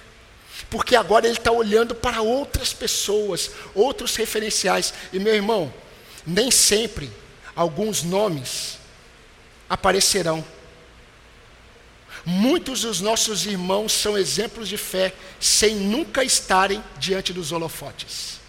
Porque 0.71 0.95
agora 0.95 1.27
ele 1.27 1.37
está 1.37 1.51
olhando 1.51 1.95
para 1.95 2.23
outras 2.23 2.73
pessoas, 2.73 3.51
outros 3.75 4.15
referenciais. 4.17 4.95
E 5.13 5.19
meu 5.19 5.35
irmão, 5.35 5.73
nem 6.27 6.51
sempre 6.51 7.11
alguns 7.55 8.03
nomes 8.03 8.79
aparecerão 9.69 10.45
Muitos 12.25 12.83
dos 12.83 13.01
nossos 13.01 13.47
irmãos 13.47 13.93
são 13.93 14.17
exemplos 14.17 14.69
de 14.69 14.77
fé 14.77 15.13
sem 15.41 15.75
nunca 15.75 16.23
estarem 16.23 16.83
diante 16.97 17.33
dos 17.33 17.51
holofotes. 17.51 18.41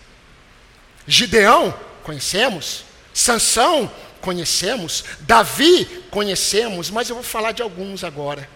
Gideão, 1.08 1.74
conhecemos. 2.04 2.84
Sansão, 3.14 3.92
conhecemos. 4.22 5.04
Davi, 5.22 5.86
conhecemos. 6.12 6.92
Mas 6.92 7.10
eu 7.10 7.16
vou 7.16 7.24
falar 7.24 7.52
de 7.52 7.64
alguns 7.64 8.04
agora. 8.04 8.48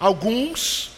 Alguns, 0.00 0.90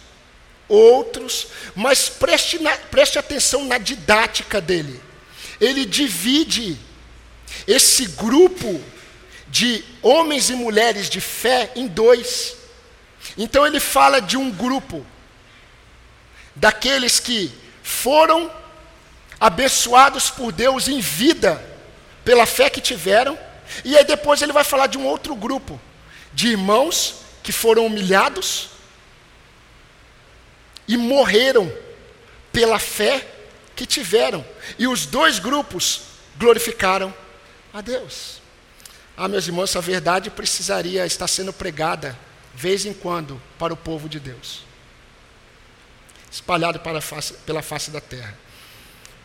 outros, 0.67 1.49
mas 1.77 2.09
preste, 2.09 2.59
na, 2.59 2.73
preste 2.73 3.19
atenção 3.19 3.67
na 3.67 3.77
didática 3.77 4.61
dele. 4.63 5.01
Ele 5.61 5.85
divide 5.85 6.79
esse 7.67 8.07
grupo 8.07 8.81
de 9.49 9.85
homens 10.03 10.51
e 10.51 10.55
mulheres 10.55 11.09
de 11.09 11.21
fé 11.21 11.71
em 11.75 11.87
dois. 11.87 12.57
Então 13.37 13.67
ele 13.67 13.81
fala 13.81 14.21
de 14.21 14.37
um 14.37 14.51
grupo 14.51 15.05
daqueles 16.55 17.21
que 17.21 17.53
foram 17.83 18.51
abençoados 19.41 20.31
por 20.31 20.53
Deus 20.53 20.89
em 20.89 21.01
vida, 21.01 21.63
pela 22.25 22.47
fé 22.47 22.69
que 22.69 22.81
tiveram, 22.81 23.39
e 23.85 23.97
aí 23.97 24.05
depois 24.05 24.43
ele 24.43 24.53
vai 24.53 24.65
falar 24.65 24.87
de 24.87 24.99
um 24.99 25.07
outro 25.07 25.35
grupo, 25.35 25.81
de 26.33 26.49
irmãos 26.49 27.17
que 27.43 27.53
foram 27.53 27.87
humilhados 27.87 28.71
e 30.87 30.97
morreram 30.97 31.73
pela 32.53 32.79
fé 32.79 33.27
que 33.77 33.87
tiveram. 33.87 34.45
E 34.79 34.89
os 34.89 35.07
dois 35.07 35.39
grupos 35.39 36.03
glorificaram 36.37 37.15
a 37.79 37.81
Deus. 37.81 38.41
Ah, 39.17 39.29
meus 39.29 39.47
irmãos, 39.47 39.71
essa 39.71 39.81
verdade 39.81 40.31
precisaria 40.31 41.07
estar 41.07 41.29
sendo 41.29 41.53
pregada 41.53 42.19
vez 42.55 42.85
em 42.85 42.93
quando, 42.93 43.41
para 43.59 43.73
o 43.73 43.77
povo 43.77 44.09
de 44.09 44.19
Deus, 44.19 44.65
espalhado 46.31 46.81
face, 47.01 47.35
pela 47.47 47.63
face 47.63 47.91
da 47.91 48.01
terra. 48.01 48.37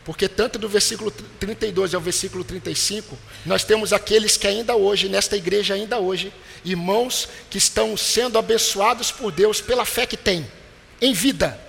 Porque 0.06 0.28
tanto 0.28 0.60
do 0.60 0.70
versículo 0.70 1.10
32 1.10 1.96
ao 1.96 2.02
versículo 2.02 2.44
35, 2.44 3.18
nós 3.46 3.64
temos 3.64 3.92
aqueles 3.92 4.38
que 4.38 4.46
ainda 4.46 4.76
hoje, 4.76 5.10
nesta 5.10 5.36
igreja 5.36 5.74
ainda 5.74 5.98
hoje, 5.98 6.32
irmãos 6.64 7.30
que 7.50 7.58
estão 7.58 7.96
sendo 7.98 8.38
abençoados 8.38 9.12
por 9.12 9.32
Deus 9.32 9.62
pela 9.62 9.86
fé 9.86 10.06
que 10.06 10.18
têm, 10.18 10.46
em 11.02 11.14
vida. 11.14 11.60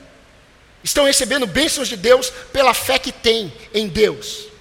Estão 0.82 1.04
recebendo 1.04 1.46
bênçãos 1.46 1.88
de 1.88 1.96
Deus 1.96 2.30
pela 2.52 2.74
fé 2.74 2.98
que 2.98 3.12
têm 3.12 3.52
em 3.72 3.88
Deus. 3.88 4.53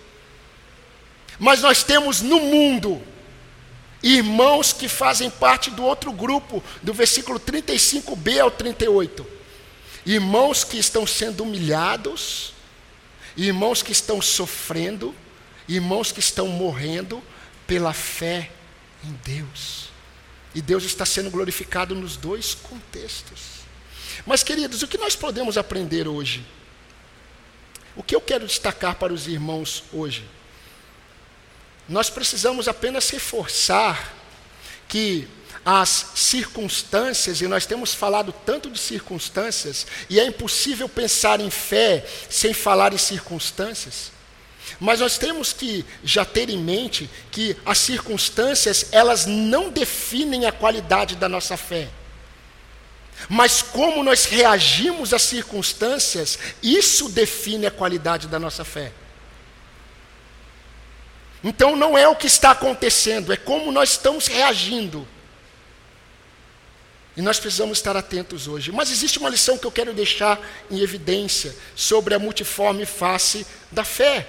Mas 1.40 1.62
nós 1.62 1.84
temos 1.84 2.22
no 2.22 2.40
mundo 2.40 3.02
irmãos 4.02 4.74
que 4.74 4.90
fazem 4.90 5.30
parte 5.30 5.72
do 5.72 5.84
outro 5.84 6.12
grupo, 6.12 6.62
do 6.82 6.94
versículo 6.94 7.40
35b 7.40 8.40
ao 8.40 8.52
38. 8.52 9.26
Irmãos 10.06 10.64
que 10.66 10.78
estão 10.78 11.08
sendo 11.08 11.44
humilhados, 11.44 12.54
irmãos 13.38 13.82
que 13.82 13.94
estão 13.94 14.22
sofrendo, 14.22 15.16
irmãos 15.68 16.12
que 16.12 16.20
estão 16.20 16.48
morrendo 16.48 17.24
pela 17.66 17.94
fé 17.94 18.52
em 19.04 19.14
Deus. 19.24 19.90
E 20.54 20.62
Deus 20.62 20.84
está 20.84 21.06
sendo 21.06 21.32
glorificado 21.32 21.96
nos 21.96 22.18
dois 22.18 22.54
contextos. 22.54 23.64
Mas, 24.26 24.44
queridos, 24.44 24.84
o 24.84 24.88
que 24.88 24.98
nós 24.98 25.16
podemos 25.16 25.58
aprender 25.58 26.08
hoje? 26.08 26.46
O 27.96 28.04
que 28.04 28.16
eu 28.16 28.22
quero 28.22 28.46
destacar 28.46 28.96
para 28.96 29.14
os 29.14 29.28
irmãos 29.28 29.84
hoje? 29.92 30.26
Nós 31.88 32.10
precisamos 32.10 32.68
apenas 32.68 33.10
reforçar 33.10 34.14
que 34.88 35.28
as 35.66 36.08
circunstâncias, 36.16 37.42
e 37.42 37.48
nós 37.48 37.66
temos 37.66 37.94
falado 37.94 38.34
tanto 38.46 38.70
de 38.70 38.80
circunstâncias, 38.80 39.88
e 40.10 40.20
é 40.20 40.26
impossível 40.26 40.90
pensar 40.90 41.40
em 41.40 41.50
fé 41.50 42.06
sem 42.30 42.54
falar 42.54 42.94
em 42.94 42.98
circunstâncias. 42.98 44.12
Mas 44.80 45.00
nós 45.00 45.18
temos 45.18 45.54
que 45.54 45.86
já 46.04 46.26
ter 46.26 46.50
em 46.50 46.58
mente 46.58 47.10
que 47.32 47.56
as 47.66 47.78
circunstâncias, 47.78 48.88
elas 48.92 49.26
não 49.26 49.70
definem 49.70 50.46
a 50.46 50.52
qualidade 50.52 51.16
da 51.16 51.30
nossa 51.30 51.56
fé. 51.56 51.90
Mas 53.30 53.62
como 53.62 54.04
nós 54.04 54.26
reagimos 54.26 55.14
às 55.14 55.22
circunstâncias, 55.22 56.40
isso 56.62 57.10
define 57.10 57.68
a 57.68 57.72
qualidade 57.72 58.28
da 58.28 58.40
nossa 58.40 58.66
fé. 58.66 58.92
Então 61.44 61.76
não 61.76 61.98
é 61.98 62.08
o 62.08 62.16
que 62.16 62.28
está 62.28 62.52
acontecendo, 62.52 63.34
é 63.34 63.38
como 63.38 63.72
nós 63.72 63.92
estamos 63.92 64.28
reagindo. 64.28 65.08
E 67.16 67.22
nós 67.22 67.40
precisamos 67.40 67.78
estar 67.78 67.96
atentos 67.96 68.48
hoje. 68.48 68.72
Mas 68.72 68.90
existe 68.90 69.20
uma 69.20 69.30
lição 69.30 69.58
que 69.58 69.66
eu 69.66 69.72
quero 69.72 69.94
deixar 69.94 70.40
em 70.72 70.80
evidência 70.80 71.56
sobre 71.76 72.16
a 72.16 72.20
multiforme 72.20 72.86
face 72.86 73.46
da 73.72 73.84
fé. 73.84 74.28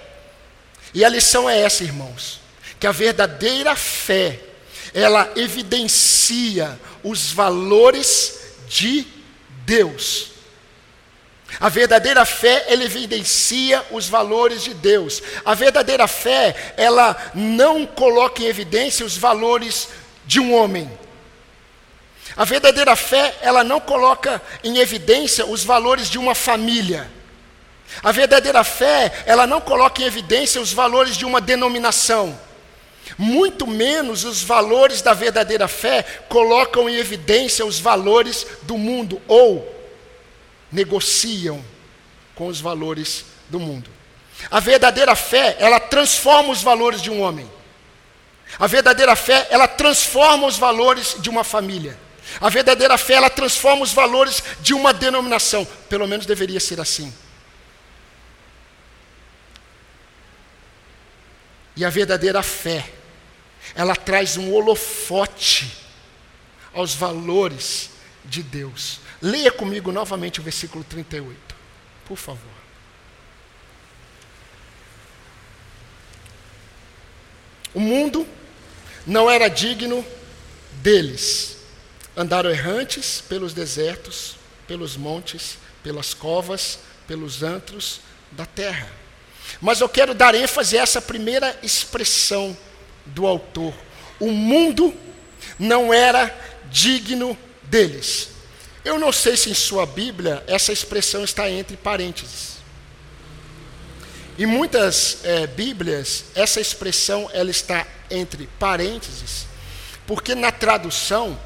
E 0.92 1.04
a 1.04 1.08
lição 1.08 1.48
é 1.48 1.60
essa, 1.60 1.82
irmãos: 1.82 2.40
que 2.78 2.86
a 2.86 2.92
verdadeira 2.92 3.74
fé, 3.74 4.38
ela 4.92 5.32
evidencia 5.34 6.78
os 7.02 7.32
valores 7.32 8.38
de 8.68 9.06
Deus. 9.64 10.33
A 11.60 11.68
verdadeira 11.68 12.24
fé, 12.24 12.64
ela 12.68 12.84
evidencia 12.84 13.84
os 13.90 14.08
valores 14.08 14.62
de 14.62 14.74
Deus. 14.74 15.22
A 15.44 15.54
verdadeira 15.54 16.06
fé, 16.08 16.74
ela 16.76 17.16
não 17.34 17.86
coloca 17.86 18.42
em 18.42 18.46
evidência 18.46 19.06
os 19.06 19.16
valores 19.16 19.88
de 20.26 20.40
um 20.40 20.54
homem. 20.54 20.90
A 22.36 22.44
verdadeira 22.44 22.96
fé, 22.96 23.34
ela 23.40 23.62
não 23.62 23.80
coloca 23.80 24.42
em 24.64 24.78
evidência 24.78 25.46
os 25.46 25.62
valores 25.62 26.10
de 26.10 26.18
uma 26.18 26.34
família. 26.34 27.08
A 28.02 28.10
verdadeira 28.10 28.64
fé, 28.64 29.22
ela 29.24 29.46
não 29.46 29.60
coloca 29.60 30.02
em 30.02 30.06
evidência 30.06 30.60
os 30.60 30.72
valores 30.72 31.16
de 31.16 31.24
uma 31.24 31.40
denominação. 31.40 32.36
Muito 33.16 33.66
menos 33.66 34.24
os 34.24 34.42
valores 34.42 35.02
da 35.02 35.12
verdadeira 35.12 35.68
fé 35.68 36.02
colocam 36.28 36.88
em 36.88 36.96
evidência 36.96 37.64
os 37.64 37.78
valores 37.78 38.46
do 38.62 38.76
mundo 38.76 39.20
ou 39.28 39.73
negociam 40.74 41.64
com 42.34 42.48
os 42.48 42.60
valores 42.60 43.24
do 43.48 43.60
mundo. 43.60 43.88
A 44.50 44.58
verdadeira 44.58 45.14
fé, 45.14 45.56
ela 45.60 45.78
transforma 45.78 46.50
os 46.50 46.62
valores 46.62 47.00
de 47.00 47.10
um 47.10 47.22
homem. 47.22 47.48
A 48.58 48.66
verdadeira 48.66 49.14
fé, 49.14 49.46
ela 49.50 49.68
transforma 49.68 50.46
os 50.46 50.58
valores 50.58 51.16
de 51.20 51.30
uma 51.30 51.44
família. 51.44 51.98
A 52.40 52.48
verdadeira 52.48 52.98
fé, 52.98 53.14
ela 53.14 53.30
transforma 53.30 53.82
os 53.82 53.92
valores 53.92 54.42
de 54.60 54.74
uma 54.74 54.92
denominação. 54.92 55.64
Pelo 55.88 56.08
menos 56.08 56.26
deveria 56.26 56.58
ser 56.58 56.80
assim. 56.80 57.14
E 61.76 61.84
a 61.84 61.90
verdadeira 61.90 62.42
fé, 62.42 62.84
ela 63.74 63.94
traz 63.94 64.36
um 64.36 64.52
holofote 64.52 65.70
aos 66.72 66.94
valores 66.94 67.90
de 68.24 68.42
Deus. 68.42 69.00
Leia 69.24 69.50
comigo 69.50 69.90
novamente 69.90 70.38
o 70.38 70.42
versículo 70.42 70.84
38, 70.84 71.56
por 72.04 72.18
favor. 72.18 72.52
O 77.72 77.80
mundo 77.80 78.28
não 79.06 79.30
era 79.30 79.48
digno 79.48 80.04
deles. 80.82 81.56
Andaram 82.14 82.50
errantes 82.50 83.22
pelos 83.26 83.54
desertos, 83.54 84.36
pelos 84.68 84.94
montes, 84.94 85.56
pelas 85.82 86.12
covas, 86.12 86.80
pelos 87.08 87.42
antros 87.42 88.00
da 88.30 88.44
terra. 88.44 88.92
Mas 89.58 89.80
eu 89.80 89.88
quero 89.88 90.12
dar 90.12 90.34
ênfase 90.34 90.76
a 90.76 90.82
essa 90.82 91.00
primeira 91.00 91.58
expressão 91.62 92.54
do 93.06 93.26
autor. 93.26 93.72
O 94.20 94.30
mundo 94.30 94.94
não 95.58 95.94
era 95.94 96.28
digno 96.70 97.34
deles. 97.62 98.33
Eu 98.84 98.98
não 98.98 99.10
sei 99.10 99.34
se 99.34 99.48
em 99.48 99.54
sua 99.54 99.86
Bíblia 99.86 100.44
essa 100.46 100.70
expressão 100.70 101.24
está 101.24 101.48
entre 101.48 101.74
parênteses. 101.74 102.54
Em 104.38 104.44
muitas 104.44 105.24
é, 105.24 105.46
Bíblias, 105.46 106.24
essa 106.34 106.60
expressão 106.60 107.30
ela 107.32 107.50
está 107.50 107.86
entre 108.10 108.46
parênteses, 108.58 109.46
porque 110.06 110.34
na 110.34 110.52
tradução, 110.52 111.40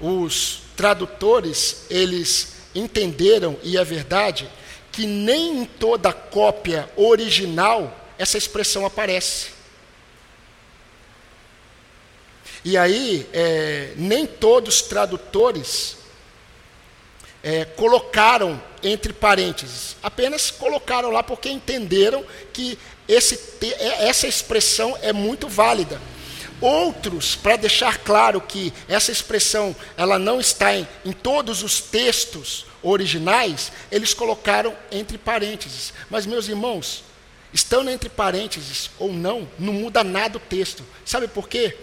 os 0.00 0.62
tradutores, 0.76 1.84
eles 1.88 2.54
entenderam, 2.74 3.56
e 3.62 3.76
é 3.76 3.84
verdade, 3.84 4.50
que 4.90 5.06
nem 5.06 5.58
em 5.58 5.64
toda 5.64 6.12
cópia 6.12 6.90
original 6.96 7.96
essa 8.18 8.36
expressão 8.36 8.84
aparece. 8.84 9.48
E 12.64 12.76
aí, 12.76 13.28
é, 13.32 13.92
nem 13.96 14.26
todos 14.26 14.76
os 14.76 14.82
tradutores 14.82 16.01
é, 17.42 17.64
colocaram 17.64 18.62
entre 18.82 19.12
parênteses, 19.12 19.96
apenas 20.02 20.50
colocaram 20.50 21.10
lá 21.10 21.22
porque 21.22 21.48
entenderam 21.48 22.24
que 22.52 22.78
esse, 23.08 23.38
é, 23.62 24.08
essa 24.08 24.26
expressão 24.26 24.96
é 25.02 25.12
muito 25.12 25.48
válida. 25.48 26.00
Outros, 26.60 27.34
para 27.34 27.56
deixar 27.56 27.98
claro 27.98 28.40
que 28.40 28.72
essa 28.88 29.10
expressão 29.10 29.74
ela 29.96 30.18
não 30.18 30.40
está 30.40 30.76
em, 30.76 30.86
em 31.04 31.12
todos 31.12 31.62
os 31.64 31.80
textos 31.80 32.66
originais, 32.80 33.72
eles 33.90 34.14
colocaram 34.14 34.76
entre 34.90 35.18
parênteses. 35.18 35.92
Mas, 36.08 36.24
meus 36.24 36.48
irmãos, 36.48 37.02
estando 37.52 37.90
entre 37.90 38.08
parênteses 38.08 38.90
ou 38.96 39.12
não, 39.12 39.48
não 39.58 39.72
muda 39.72 40.04
nada 40.04 40.36
o 40.36 40.40
texto. 40.40 40.84
Sabe 41.04 41.26
por 41.26 41.48
quê? 41.48 41.76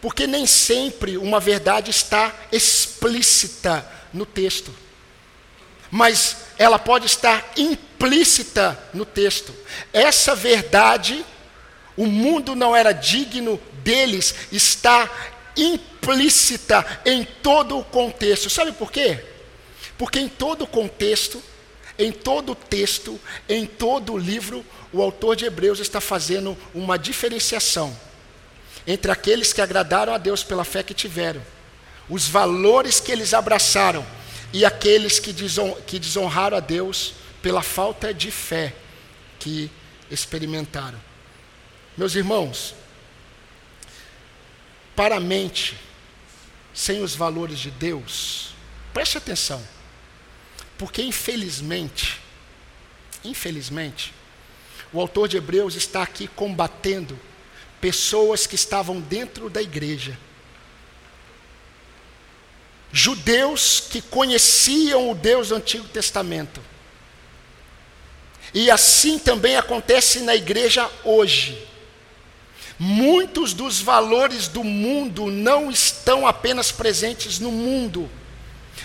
Porque 0.00 0.26
nem 0.26 0.44
sempre 0.44 1.16
uma 1.16 1.38
verdade 1.38 1.92
está 1.92 2.34
explícita 2.50 3.88
no 4.12 4.26
texto 4.26 4.74
mas 5.90 6.36
ela 6.58 6.78
pode 6.78 7.06
estar 7.06 7.52
implícita 7.56 8.78
no 8.92 9.04
texto. 9.04 9.54
Essa 9.92 10.34
verdade, 10.34 11.24
o 11.96 12.06
mundo 12.06 12.54
não 12.54 12.74
era 12.74 12.92
digno 12.92 13.60
deles, 13.82 14.34
está 14.50 15.08
implícita 15.56 16.84
em 17.04 17.24
todo 17.24 17.78
o 17.78 17.84
contexto. 17.84 18.50
Sabe 18.50 18.72
por 18.72 18.90
quê? 18.90 19.24
Porque 19.96 20.18
em 20.18 20.28
todo 20.28 20.62
o 20.62 20.66
contexto, 20.66 21.42
em 21.98 22.12
todo 22.12 22.52
o 22.52 22.54
texto, 22.54 23.18
em 23.48 23.64
todo 23.64 24.12
o 24.12 24.18
livro, 24.18 24.64
o 24.92 25.02
autor 25.02 25.36
de 25.36 25.44
Hebreus 25.44 25.78
está 25.78 26.00
fazendo 26.00 26.56
uma 26.74 26.98
diferenciação 26.98 27.96
entre 28.86 29.10
aqueles 29.10 29.52
que 29.52 29.60
agradaram 29.60 30.14
a 30.14 30.18
Deus 30.18 30.44
pela 30.44 30.64
fé 30.64 30.82
que 30.82 30.94
tiveram, 30.94 31.42
os 32.08 32.28
valores 32.28 33.00
que 33.00 33.10
eles 33.10 33.34
abraçaram 33.34 34.06
e 34.56 34.64
aqueles 34.64 35.18
que, 35.18 35.34
que 35.86 35.98
desonraram 35.98 36.56
a 36.56 36.60
Deus 36.60 37.12
pela 37.42 37.60
falta 37.60 38.14
de 38.14 38.30
fé 38.30 38.74
que 39.38 39.70
experimentaram. 40.10 40.98
Meus 41.94 42.14
irmãos, 42.14 42.74
para 44.96 45.16
a 45.16 45.20
mente 45.20 45.76
sem 46.72 47.02
os 47.02 47.14
valores 47.14 47.58
de 47.58 47.70
Deus, 47.70 48.54
preste 48.94 49.18
atenção, 49.18 49.62
porque 50.78 51.02
infelizmente, 51.02 52.18
infelizmente, 53.22 54.14
o 54.90 54.98
autor 55.02 55.28
de 55.28 55.36
Hebreus 55.36 55.74
está 55.74 56.02
aqui 56.02 56.26
combatendo 56.28 57.20
pessoas 57.78 58.46
que 58.46 58.54
estavam 58.54 59.02
dentro 59.02 59.50
da 59.50 59.60
igreja 59.60 60.18
judeus 62.92 63.80
que 63.80 64.00
conheciam 64.00 65.10
o 65.10 65.14
Deus 65.14 65.48
do 65.48 65.56
Antigo 65.56 65.88
Testamento. 65.88 66.60
E 68.54 68.70
assim 68.70 69.18
também 69.18 69.56
acontece 69.56 70.20
na 70.20 70.34
igreja 70.34 70.88
hoje. 71.04 71.66
Muitos 72.78 73.52
dos 73.52 73.80
valores 73.80 74.48
do 74.48 74.62
mundo 74.62 75.26
não 75.26 75.70
estão 75.70 76.26
apenas 76.26 76.70
presentes 76.70 77.38
no 77.38 77.50
mundo, 77.50 78.10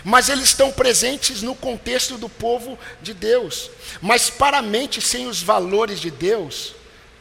mas 0.03 0.29
eles 0.29 0.45
estão 0.45 0.71
presentes 0.71 1.41
no 1.41 1.53
contexto 1.53 2.17
do 2.17 2.29
povo 2.29 2.79
de 3.01 3.13
Deus. 3.13 3.69
Mas 4.01 4.29
para 4.29 4.59
a 4.59 4.61
mente 4.61 5.01
sem 5.01 5.27
os 5.27 5.41
valores 5.41 5.99
de 5.99 6.09
Deus, 6.09 6.73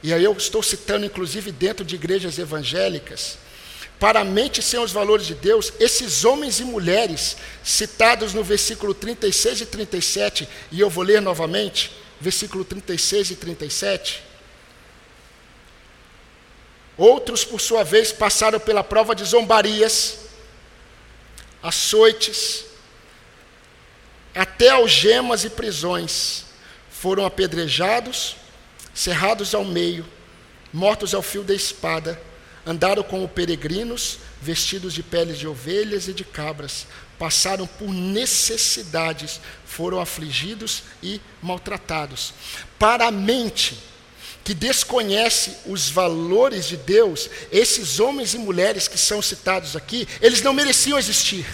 e 0.03 0.15
aí 0.15 0.23
eu 0.23 0.33
estou 0.33 0.63
citando 0.63 1.05
inclusive 1.05 1.53
dentro 1.53 1.85
de 1.85 1.97
igrejas 1.97 2.39
evangélicas, 2.39 3.39
para 4.01 4.21
a 4.21 4.25
mente 4.25 4.63
sem 4.63 4.81
os 4.81 4.91
valores 4.91 5.27
de 5.27 5.35
Deus, 5.35 5.75
esses 5.79 6.25
homens 6.25 6.59
e 6.59 6.65
mulheres, 6.65 7.37
citados 7.63 8.33
no 8.33 8.43
versículo 8.43 8.95
36 8.95 9.61
e 9.61 9.67
37, 9.67 10.49
e 10.73 10.81
eu 10.81 10.89
vou 10.89 11.05
ler 11.05 11.21
novamente, 11.21 11.93
versículo 12.19 12.65
36 12.65 13.33
e 13.33 13.37
37. 13.37 14.23
Outros, 16.97 17.45
por 17.45 17.61
sua 17.61 17.85
vez, 17.85 18.11
passaram 18.11 18.59
pela 18.59 18.83
prova 18.83 19.15
de 19.15 19.23
zombarias, 19.23 20.21
açoites, 21.63 22.65
até 24.35 24.71
algemas 24.71 25.45
e 25.45 25.51
prisões. 25.51 26.47
Foram 26.91 27.27
apedrejados, 27.27 28.37
cerrados 28.95 29.55
ao 29.55 29.65
meio, 29.65 30.07
mortos 30.73 31.15
ao 31.15 31.21
fio 31.21 31.43
da 31.43 31.55
espada 31.55 32.30
Andaram 32.71 33.03
como 33.03 33.27
peregrinos, 33.27 34.21
vestidos 34.41 34.95
de 34.95 35.03
peles 35.03 35.41
de 35.41 35.49
ovelhas 35.49 36.07
e 36.07 36.13
de 36.13 36.23
cabras. 36.23 36.87
Passaram 37.19 37.67
por 37.67 37.89
necessidades, 37.89 39.41
foram 39.67 39.99
afligidos 39.99 40.85
e 41.03 41.21
maltratados. 41.43 42.33
Para 42.79 43.09
a 43.09 43.11
mente 43.11 43.77
que 44.45 44.55
desconhece 44.55 45.57
os 45.67 45.91
valores 45.91 46.69
de 46.69 46.77
Deus, 46.77 47.29
esses 47.51 47.99
homens 47.99 48.35
e 48.35 48.39
mulheres 48.39 48.87
que 48.87 48.97
são 48.97 49.21
citados 49.21 49.75
aqui, 49.75 50.07
eles 50.21 50.41
não 50.41 50.53
mereciam 50.53 50.97
existir. 50.97 51.45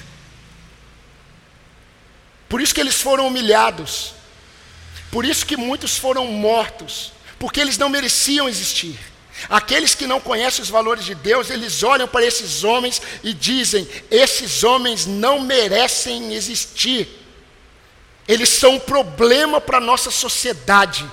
Por 2.47 2.61
isso 2.61 2.75
que 2.75 2.81
eles 2.83 3.01
foram 3.01 3.29
humilhados. 3.29 4.13
Por 5.11 5.25
isso 5.25 5.47
que 5.47 5.57
muitos 5.57 5.97
foram 5.97 6.27
mortos, 6.27 7.11
porque 7.39 7.59
eles 7.59 7.79
não 7.79 7.89
mereciam 7.89 8.47
existir. 8.47 9.16
Aqueles 9.49 9.95
que 9.95 10.07
não 10.07 10.21
conhecem 10.21 10.63
os 10.63 10.71
valores 10.71 11.05
de 11.05 11.15
Deus, 11.15 11.51
eles 11.51 11.83
olham 11.83 12.09
para 12.09 12.25
esses 12.25 12.65
homens 12.65 13.01
e 13.23 13.33
dizem: 13.33 13.89
esses 14.11 14.65
homens 14.65 15.07
não 15.07 15.41
merecem 15.41 16.35
existir. 16.35 17.09
eles 18.27 18.49
são 18.49 18.75
um 18.75 18.81
problema 18.81 19.61
para 19.61 19.79
a 19.79 19.81
nossa 19.81 20.11
sociedade. 20.11 21.09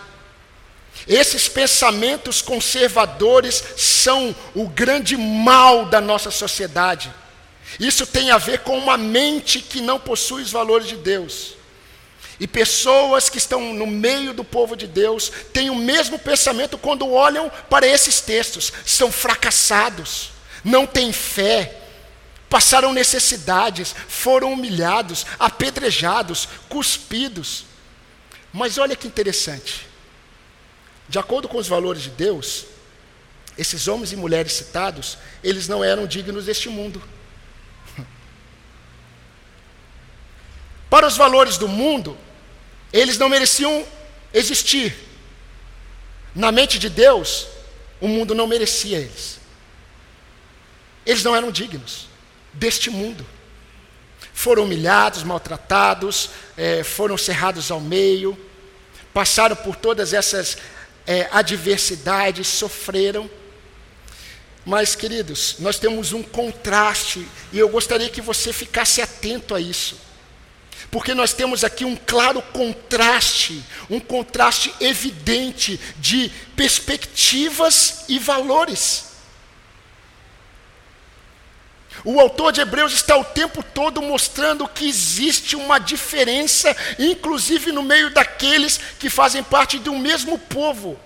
Esses 1.08 1.50
pensamentos 1.50 2.42
conservadores 2.42 3.64
são 3.76 4.36
o 4.56 4.68
grande 4.68 5.18
mal 5.18 5.86
da 5.86 6.00
nossa 6.00 6.32
sociedade. 6.32 7.14
Isso 7.80 8.06
tem 8.06 8.32
a 8.32 8.38
ver 8.38 8.60
com 8.60 8.78
uma 8.78 8.98
mente 8.98 9.60
que 9.60 9.82
não 9.82 10.00
possui 10.00 10.44
os 10.44 10.52
valores 10.52 10.88
de 10.88 10.96
Deus. 10.96 11.56
E 12.40 12.48
pessoas 12.48 13.30
que 13.30 13.38
estão 13.38 13.74
no 13.74 13.86
meio 13.86 14.34
do 14.34 14.44
povo 14.44 14.76
de 14.76 14.88
Deus 14.88 15.32
têm 15.52 15.70
o 15.70 15.76
mesmo 15.76 16.18
pensamento 16.18 16.78
quando 16.78 17.10
olham 17.10 17.52
para 17.70 17.88
esses 17.88 18.20
textos. 18.22 18.74
São 18.86 19.12
fracassados, 19.12 20.32
não 20.64 20.86
têm 20.86 21.14
fé, 21.14 21.80
passaram 22.50 22.94
necessidades, 22.94 23.96
foram 24.08 24.54
humilhados, 24.54 25.26
apedrejados, 25.40 26.48
cuspidos. 26.70 27.66
Mas 28.52 28.78
olha 28.78 28.96
que 28.96 29.08
interessante. 29.08 29.88
De 31.08 31.20
acordo 31.20 31.48
com 31.48 31.58
os 31.58 31.68
valores 31.68 32.04
de 32.04 32.10
Deus, 32.10 32.66
esses 33.58 33.88
homens 33.88 34.12
e 34.12 34.16
mulheres 34.16 34.54
citados, 34.54 35.18
eles 35.44 35.68
não 35.68 35.84
eram 35.84 36.08
dignos 36.08 36.46
deste 36.46 36.70
mundo. 36.70 37.02
Para 40.94 41.08
os 41.08 41.18
valores 41.18 41.58
do 41.58 41.68
mundo, 41.68 42.16
eles 42.94 43.18
não 43.18 43.28
mereciam 43.28 43.84
existir. 44.32 44.96
Na 46.36 46.52
mente 46.52 46.78
de 46.78 46.88
Deus, 46.88 47.48
o 48.00 48.08
mundo 48.08 48.36
não 48.36 48.46
merecia 48.46 49.00
eles. 49.00 49.40
Eles 51.04 51.24
não 51.24 51.36
eram 51.36 51.50
dignos 51.50 52.08
deste 52.54 52.92
mundo. 52.92 53.26
Foram 54.36 54.66
humilhados, 54.66 55.24
maltratados, 55.24 56.30
é, 56.56 56.84
foram 56.84 57.18
cerrados 57.18 57.72
ao 57.72 57.82
meio, 57.82 58.38
passaram 59.12 59.56
por 59.56 59.76
todas 59.76 60.14
essas 60.14 60.60
é, 61.08 61.28
adversidades, 61.32 62.46
sofreram. 62.46 63.28
Mas, 64.64 64.94
queridos, 64.94 65.56
nós 65.58 65.80
temos 65.80 66.14
um 66.14 66.22
contraste, 66.22 67.28
e 67.52 67.58
eu 67.58 67.70
gostaria 67.70 68.12
que 68.12 68.22
você 68.22 68.54
ficasse 68.54 69.02
atento 69.02 69.56
a 69.56 69.60
isso 69.60 70.13
porque 70.94 71.16
nós 71.16 71.34
temos 71.34 71.64
aqui 71.64 71.84
um 71.84 71.96
claro 71.96 72.40
contraste, 72.40 73.64
um 73.90 74.00
contraste 74.00 74.72
evidente 74.80 75.80
de 75.98 76.30
perspectivas 76.56 78.06
e 78.08 78.20
valores. 78.20 79.06
O 82.06 82.20
autor 82.20 82.52
de 82.52 82.62
Hebreus 82.62 82.94
está 82.94 83.18
o 83.18 83.26
tempo 83.26 83.64
todo 83.64 84.04
mostrando 84.04 84.68
que 84.68 84.88
existe 84.88 85.56
uma 85.56 85.80
diferença, 85.80 86.78
inclusive 87.00 87.72
no 87.72 87.82
meio 87.82 88.12
daqueles 88.12 88.80
que 89.00 89.10
fazem 89.10 89.42
parte 89.42 89.80
do 89.80 89.98
mesmo 89.98 90.38
povo. 90.38 91.00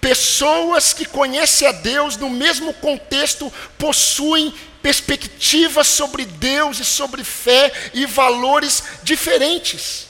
Pessoas 0.00 0.92
que 0.92 1.04
conhecem 1.04 1.68
a 1.68 1.72
Deus 1.72 2.16
no 2.16 2.28
mesmo 2.28 2.74
contexto 2.74 3.52
possuem 3.78 4.52
perspectivas 4.82 5.86
sobre 5.86 6.24
Deus 6.24 6.80
e 6.80 6.84
sobre 6.84 7.22
fé 7.22 7.72
e 7.94 8.04
valores 8.04 8.82
diferentes. 9.02 10.08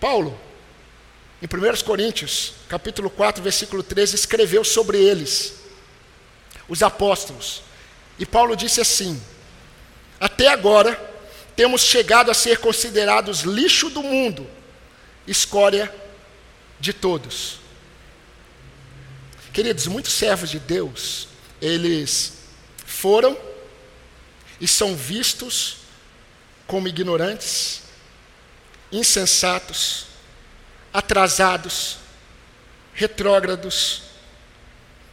Paulo, 0.00 0.38
em 1.40 1.46
1 1.46 1.84
Coríntios, 1.84 2.54
capítulo 2.68 3.08
4, 3.08 3.42
versículo 3.42 3.82
13, 3.82 4.16
escreveu 4.16 4.64
sobre 4.64 4.98
eles, 4.98 5.54
os 6.68 6.82
apóstolos. 6.82 7.62
E 8.18 8.26
Paulo 8.26 8.56
disse 8.56 8.80
assim: 8.80 9.20
Até 10.18 10.48
agora 10.48 10.98
temos 11.54 11.82
chegado 11.82 12.30
a 12.30 12.34
ser 12.34 12.58
considerados 12.58 13.40
lixo 13.40 13.88
do 13.90 14.02
mundo, 14.02 14.48
escória 15.26 15.92
de 16.78 16.92
todos. 16.92 17.65
Queridos, 19.56 19.86
muitos 19.86 20.12
servos 20.12 20.50
de 20.50 20.58
Deus, 20.58 21.28
eles 21.62 22.34
foram 22.84 23.34
e 24.60 24.68
são 24.68 24.94
vistos 24.94 25.78
como 26.66 26.88
ignorantes, 26.88 27.80
insensatos, 28.92 30.08
atrasados, 30.92 31.96
retrógrados. 32.92 34.02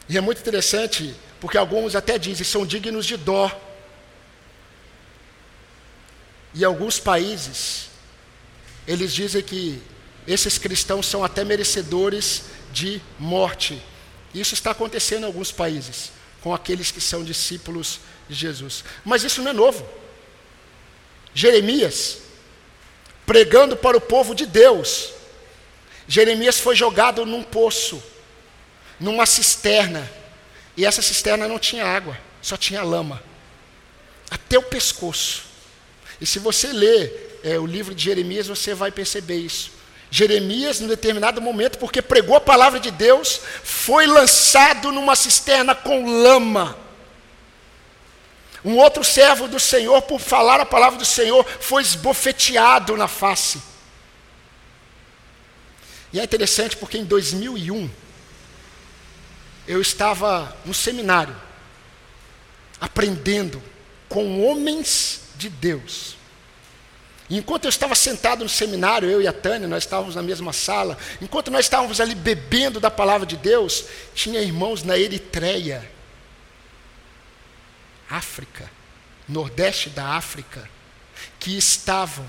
E 0.09 0.17
é 0.17 0.19
muito 0.19 0.41
interessante, 0.41 1.15
porque 1.39 1.57
alguns 1.57 1.95
até 1.95 2.17
dizem 2.17 2.43
são 2.43 2.65
dignos 2.65 3.05
de 3.05 3.15
dó. 3.15 3.49
E 6.53 6.65
alguns 6.65 6.99
países, 6.99 7.87
eles 8.85 9.13
dizem 9.13 9.41
que 9.41 9.81
esses 10.27 10.57
cristãos 10.57 11.05
são 11.05 11.23
até 11.23 11.45
merecedores 11.45 12.43
de 12.73 13.01
morte. 13.17 13.81
Isso 14.33 14.53
está 14.53 14.71
acontecendo 14.71 15.23
em 15.23 15.27
alguns 15.27 15.51
países, 15.51 16.11
com 16.41 16.53
aqueles 16.53 16.91
que 16.91 16.99
são 16.99 17.23
discípulos 17.23 17.99
de 18.27 18.35
Jesus. 18.35 18.83
Mas 19.05 19.23
isso 19.23 19.41
não 19.41 19.51
é 19.51 19.53
novo. 19.53 19.87
Jeremias, 21.33 22.19
pregando 23.25 23.75
para 23.75 23.97
o 23.97 24.01
povo 24.01 24.33
de 24.33 24.45
Deus, 24.45 25.11
Jeremias 26.07 26.59
foi 26.59 26.75
jogado 26.75 27.25
num 27.25 27.43
poço, 27.43 28.01
numa 28.99 29.25
cisterna, 29.25 30.09
e 30.75 30.85
essa 30.85 31.01
cisterna 31.01 31.47
não 31.47 31.59
tinha 31.59 31.85
água, 31.85 32.17
só 32.41 32.57
tinha 32.57 32.83
lama, 32.83 33.21
até 34.29 34.57
o 34.57 34.63
pescoço. 34.63 35.43
E 36.19 36.25
se 36.25 36.39
você 36.39 36.71
ler 36.71 37.39
é, 37.43 37.59
o 37.59 37.65
livro 37.65 37.93
de 37.93 38.03
Jeremias, 38.03 38.47
você 38.47 38.73
vai 38.73 38.91
perceber 38.91 39.37
isso. 39.37 39.72
Jeremias, 40.13 40.79
em 40.79 40.85
determinado 40.85 41.41
momento, 41.41 41.79
porque 41.79 41.99
pregou 41.99 42.35
a 42.35 42.39
palavra 42.39 42.79
de 42.79 42.91
Deus, 42.91 43.41
foi 43.63 44.05
lançado 44.05 44.91
numa 44.91 45.15
cisterna 45.15 45.73
com 45.73 46.05
lama. 46.05 46.77
Um 48.63 48.77
outro 48.77 49.03
servo 49.03 49.47
do 49.47 49.59
Senhor, 49.59 49.99
por 50.03 50.19
falar 50.19 50.59
a 50.59 50.67
palavra 50.67 50.99
do 50.99 51.05
Senhor, 51.05 51.43
foi 51.59 51.81
esbofeteado 51.81 52.95
na 52.95 53.07
face. 53.07 53.59
E 56.13 56.19
é 56.19 56.23
interessante 56.23 56.77
porque 56.77 56.99
em 56.99 57.05
2001, 57.05 57.89
eu 59.67 59.81
estava 59.81 60.55
no 60.63 60.75
seminário, 60.75 61.35
aprendendo 62.79 63.63
com 64.07 64.45
homens 64.45 65.21
de 65.37 65.49
Deus. 65.49 66.12
Enquanto 67.29 67.65
eu 67.65 67.69
estava 67.69 67.95
sentado 67.95 68.43
no 68.43 68.49
seminário, 68.49 69.09
eu 69.09 69.21
e 69.21 69.27
a 69.27 69.33
Tânia, 69.33 69.67
nós 69.67 69.83
estávamos 69.83 70.15
na 70.15 70.21
mesma 70.21 70.51
sala, 70.51 70.97
enquanto 71.21 71.49
nós 71.49 71.65
estávamos 71.65 72.01
ali 72.01 72.13
bebendo 72.13 72.79
da 72.79 72.91
palavra 72.91 73.25
de 73.25 73.37
Deus, 73.37 73.85
tinha 74.13 74.41
irmãos 74.41 74.83
na 74.83 74.97
Eritreia, 74.97 75.89
África, 78.09 78.69
nordeste 79.27 79.89
da 79.89 80.09
África, 80.09 80.69
que 81.39 81.57
estavam 81.57 82.27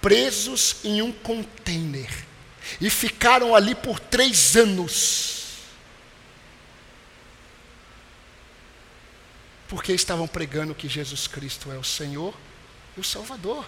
presos 0.00 0.76
em 0.84 1.02
um 1.02 1.12
container 1.12 2.10
e 2.80 2.88
ficaram 2.88 3.54
ali 3.54 3.74
por 3.74 3.98
três 3.98 4.56
anos. 4.56 5.40
Porque 9.68 9.92
estavam 9.92 10.26
pregando 10.26 10.74
que 10.74 10.88
Jesus 10.88 11.26
Cristo 11.26 11.70
é 11.70 11.76
o 11.76 11.84
Senhor 11.84 12.34
e 12.96 13.00
o 13.00 13.04
Salvador. 13.04 13.66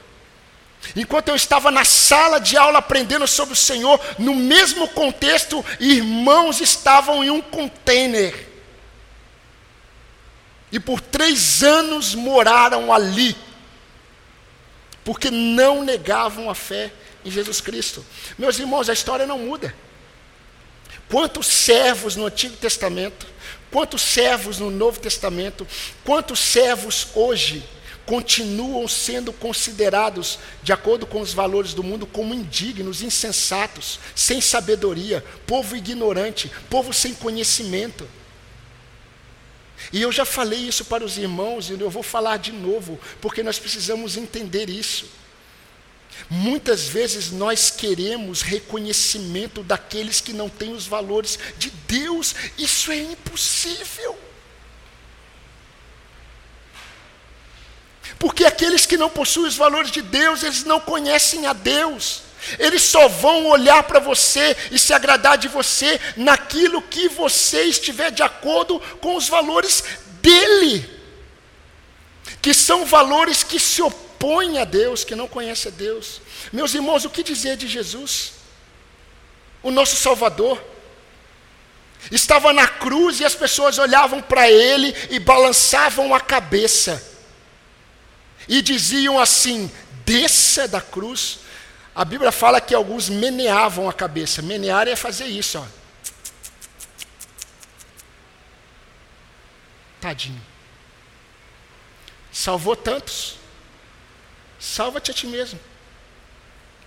Enquanto 0.97 1.29
eu 1.29 1.37
estava 1.37 1.71
na 1.71 1.85
sala 1.85 2.39
de 2.39 2.57
aula 2.57 2.79
aprendendo 2.79 3.27
sobre 3.27 3.55
o 3.55 3.57
Senhor, 3.57 4.01
no 4.19 4.35
mesmo 4.35 4.89
contexto, 4.89 5.65
irmãos 5.79 6.61
estavam 6.61 7.23
em 7.23 7.31
um 7.31 7.41
container. 7.41 8.49
E 10.71 10.81
por 10.81 11.01
três 11.01 11.63
anos 11.63 12.15
moraram 12.15 12.93
ali, 12.93 13.37
porque 15.05 15.31
não 15.31 15.85
negavam 15.85 16.51
a 16.51 16.55
fé 16.55 16.93
em 17.25 17.31
Jesus 17.31 17.61
Cristo. 17.61 18.05
Meus 18.37 18.59
irmãos, 18.59 18.89
a 18.89 18.93
história 18.93 19.27
não 19.27 19.39
muda. 19.39 19.75
Quantos 21.09 21.47
servos 21.47 22.17
no 22.17 22.27
Antigo 22.27 22.57
Testamento, 22.57 23.27
quantos 23.71 24.03
servos 24.03 24.59
no 24.59 24.71
Novo 24.71 24.99
Testamento, 24.99 25.67
quantos 26.05 26.39
servos 26.41 27.09
hoje 27.15 27.63
continuam 28.07 28.87
sendo 28.89 29.33
considerados, 29.33 30.39
de 30.63 30.73
acordo 30.73 31.07
com 31.07 31.21
os 31.21 31.33
valores 31.33 31.75
do 31.75 31.83
mundo, 31.83 32.07
como 32.07 32.35
indignos, 32.35 33.03
insensatos, 33.03 33.99
sem 34.15 34.41
sabedoria, 34.41 35.25
povo 35.47 35.77
ignorante, 35.77 36.51
povo 36.69 36.93
sem 36.93 37.15
conhecimento. 37.15 38.09
E 39.93 40.01
eu 40.01 40.13
já 40.13 40.25
falei 40.25 40.61
isso 40.61 40.85
para 40.85 41.05
os 41.05 41.19
irmãos 41.19 41.69
e 41.69 41.79
eu 41.79 41.91
vou 41.91 42.03
falar 42.03 42.37
de 42.37 42.53
novo, 42.53 43.01
porque 43.21 43.43
nós 43.43 43.59
precisamos 43.59 44.17
entender 44.17 44.69
isso. 44.69 45.07
Muitas 46.29 46.87
vezes 46.87 47.31
nós 47.31 47.71
queremos 47.71 48.43
reconhecimento 48.43 49.63
daqueles 49.63 50.21
que 50.21 50.33
não 50.33 50.49
têm 50.49 50.73
os 50.73 50.87
valores 50.87 51.39
de 51.59 51.71
Deus, 51.89 52.35
isso 52.59 52.93
é 52.93 52.99
impossível. 52.99 54.17
Porque 58.19 58.45
aqueles 58.45 58.87
que 58.87 58.97
não 58.97 59.11
possuem 59.11 59.49
os 59.49 59.57
valores 59.57 59.91
de 59.91 60.03
Deus, 60.03 60.43
eles 60.43 60.65
não 60.65 60.81
conhecem 60.81 61.47
a 61.47 61.53
Deus. 61.53 62.23
Eles 62.59 62.83
só 62.83 63.09
vão 63.09 63.47
olhar 63.47 63.83
para 63.85 64.01
você 64.01 64.57
e 64.71 64.79
se 64.79 64.93
agradar 64.93 65.39
de 65.39 65.49
você 65.49 66.01
naquilo 66.17 66.83
que 66.83 67.09
você 67.09 67.65
estiver 67.65 68.11
de 68.11 68.23
acordo 68.23 68.81
com 69.01 69.15
os 69.17 69.29
valores 69.29 69.85
dele, 70.21 70.89
que 72.41 72.53
são 72.53 72.85
valores 72.85 73.43
que 73.43 73.61
se 73.61 73.81
opõem 73.81 74.59
a 74.59 74.65
Deus, 74.65 75.05
que 75.05 75.15
não 75.15 75.29
conhecem 75.29 75.71
a 75.71 75.75
Deus. 75.75 76.21
Meus 76.53 76.75
irmãos, 76.75 77.05
o 77.05 77.11
que 77.11 77.23
dizer 77.23 77.57
de 77.57 77.69
Jesus? 77.69 78.33
O 79.63 79.71
nosso 79.71 79.97
Salvador. 79.97 80.63
Estava 82.11 82.53
na 82.53 82.67
cruz 82.67 83.21
e 83.21 83.25
as 83.25 83.35
pessoas 83.35 83.79
olhavam 83.79 84.21
para 84.21 84.51
ele 84.51 84.95
e 85.11 85.21
balançavam 85.21 86.13
a 86.13 86.21
cabeça. 86.21 87.12
E 88.49 88.63
diziam 88.63 89.19
assim: 89.19 89.71
desça 90.05 90.67
da 90.69 90.81
cruz. 90.81 91.41
A 91.95 92.05
Bíblia 92.05 92.33
fala 92.33 92.61
que 92.61 92.75
alguns 92.75 93.09
meneavam 93.09 93.89
a 93.89 93.93
cabeça. 93.93 94.41
Menear 94.41 94.89
é 94.89 94.97
fazer 94.97 95.27
isso, 95.27 95.59
ó. 95.59 95.67
Tadinho. 100.01 100.41
Salvou 102.33 102.75
tantos. 102.75 103.37
Salva-te 104.59 105.11
a 105.11 105.15
ti 105.15 105.27
mesmo. 105.27 105.61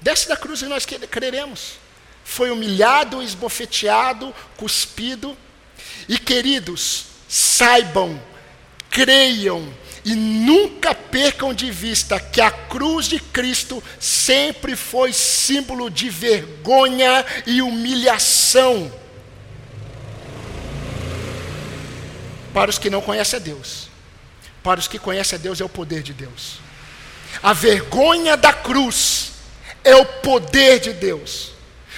Desce 0.01 0.27
da 0.27 0.35
cruz 0.35 0.61
e 0.61 0.65
nós 0.65 0.85
creremos 0.85 1.77
foi 2.25 2.49
humilhado, 2.49 3.21
esbofeteado, 3.21 4.35
cuspido. 4.57 5.37
E 6.09 6.17
queridos, 6.17 7.05
saibam, 7.29 8.21
creiam 8.89 9.71
e 10.05 10.13
nunca 10.13 10.93
percam 10.93 11.51
de 11.51 11.71
vista 11.71 12.19
que 12.19 12.39
a 12.39 12.51
cruz 12.51 13.07
de 13.07 13.19
Cristo 13.19 13.83
sempre 13.99 14.75
foi 14.75 15.11
símbolo 15.11 15.89
de 15.89 16.11
vergonha 16.11 17.25
e 17.47 17.59
humilhação. 17.59 18.93
Para 22.53 22.69
os 22.69 22.77
que 22.77 22.91
não 22.91 23.01
conhecem 23.01 23.37
a 23.37 23.41
Deus, 23.41 23.89
para 24.63 24.79
os 24.79 24.87
que 24.87 24.99
conhecem 24.99 25.39
a 25.39 25.41
Deus, 25.41 25.59
é 25.59 25.65
o 25.65 25.69
poder 25.69 26.03
de 26.03 26.13
Deus. 26.13 26.59
A 27.41 27.51
vergonha 27.51 28.37
da 28.37 28.53
cruz 28.53 29.31
é 29.83 29.95
o 29.95 30.05
poder 30.05 30.79
de 30.79 30.93
Deus. 30.93 31.51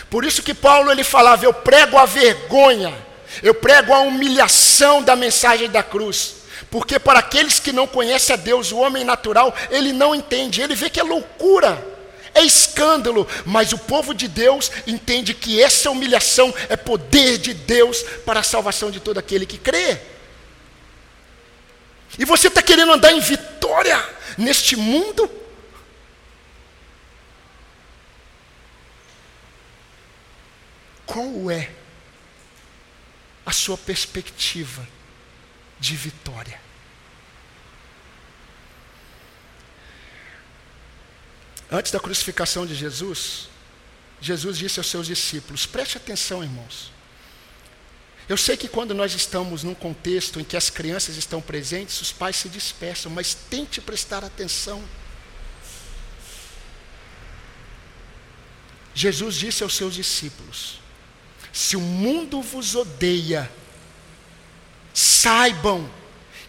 Por 0.10 0.24
isso 0.24 0.42
que 0.42 0.54
Paulo 0.54 0.90
ele 0.90 1.04
falava: 1.04 1.44
eu 1.44 1.54
prego 1.54 1.98
a 1.98 2.06
vergonha, 2.06 2.94
eu 3.44 3.54
prego 3.54 3.94
a 3.94 4.00
humilhação 4.00 5.04
da 5.04 5.14
mensagem 5.14 5.70
da 5.70 5.84
cruz. 5.84 6.37
Porque 6.70 7.00
para 7.00 7.20
aqueles 7.20 7.60
que 7.60 7.72
não 7.72 7.88
conhecem 7.88 8.34
a 8.34 8.38
Deus, 8.38 8.72
o 8.72 8.78
homem 8.78 9.04
natural, 9.04 9.56
ele 9.70 9.94
não 9.94 10.14
entende, 10.14 10.62
ele 10.62 10.76
vê 10.76 10.90
que 10.90 11.00
é 11.00 11.04
loucura, 11.04 11.86
é 12.34 12.44
escândalo, 12.44 13.28
mas 13.46 13.72
o 13.72 13.78
povo 13.78 14.14
de 14.14 14.28
Deus 14.28 14.70
entende 14.86 15.34
que 15.34 15.62
essa 15.62 15.90
humilhação 15.90 16.54
é 16.68 16.76
poder 16.76 17.38
de 17.38 17.54
Deus 17.54 18.04
para 18.26 18.42
a 18.42 18.44
salvação 18.44 18.92
de 18.92 19.00
todo 19.00 19.18
aquele 19.18 19.46
que 19.46 19.58
crê. 19.58 19.98
E 22.20 22.26
você 22.26 22.48
está 22.48 22.62
querendo 22.62 22.92
andar 22.92 23.14
em 23.14 23.20
vitória 23.20 24.04
neste 24.38 24.76
mundo? 24.76 25.30
Qual 31.06 31.50
é 31.50 31.72
a 33.46 33.52
sua 33.54 33.78
perspectiva 33.78 34.86
de 35.80 35.96
vitória? 35.96 36.60
Antes 41.70 41.92
da 41.92 42.00
crucificação 42.00 42.66
de 42.66 42.74
Jesus, 42.74 43.50
Jesus 44.22 44.58
disse 44.58 44.80
aos 44.80 44.88
seus 44.88 45.08
discípulos: 45.08 45.66
preste 45.66 45.98
atenção, 45.98 46.44
irmãos. 46.44 46.92
Eu 48.30 48.36
sei 48.36 48.58
que 48.58 48.68
quando 48.68 48.94
nós 48.94 49.14
estamos 49.14 49.64
num 49.64 49.74
contexto 49.74 50.40
em 50.40 50.44
que 50.44 50.58
as 50.58 50.70
crianças 50.70 51.16
estão 51.16 51.42
presentes, 51.42 52.02
os 52.02 52.12
pais 52.12 52.36
se 52.36 52.50
dispersam, 52.50 53.10
mas 53.12 53.34
tente 53.34 53.80
prestar 53.80 54.24
atenção. 54.24 54.84
Jesus 58.94 59.36
disse 59.36 59.64
aos 59.64 59.76
seus 59.76 59.94
discípulos: 59.94 60.80
se 61.54 61.78
o 61.78 61.82
mundo 61.82 62.42
vos 62.42 62.76
odeia, 62.76 63.50
saibam 64.98 65.88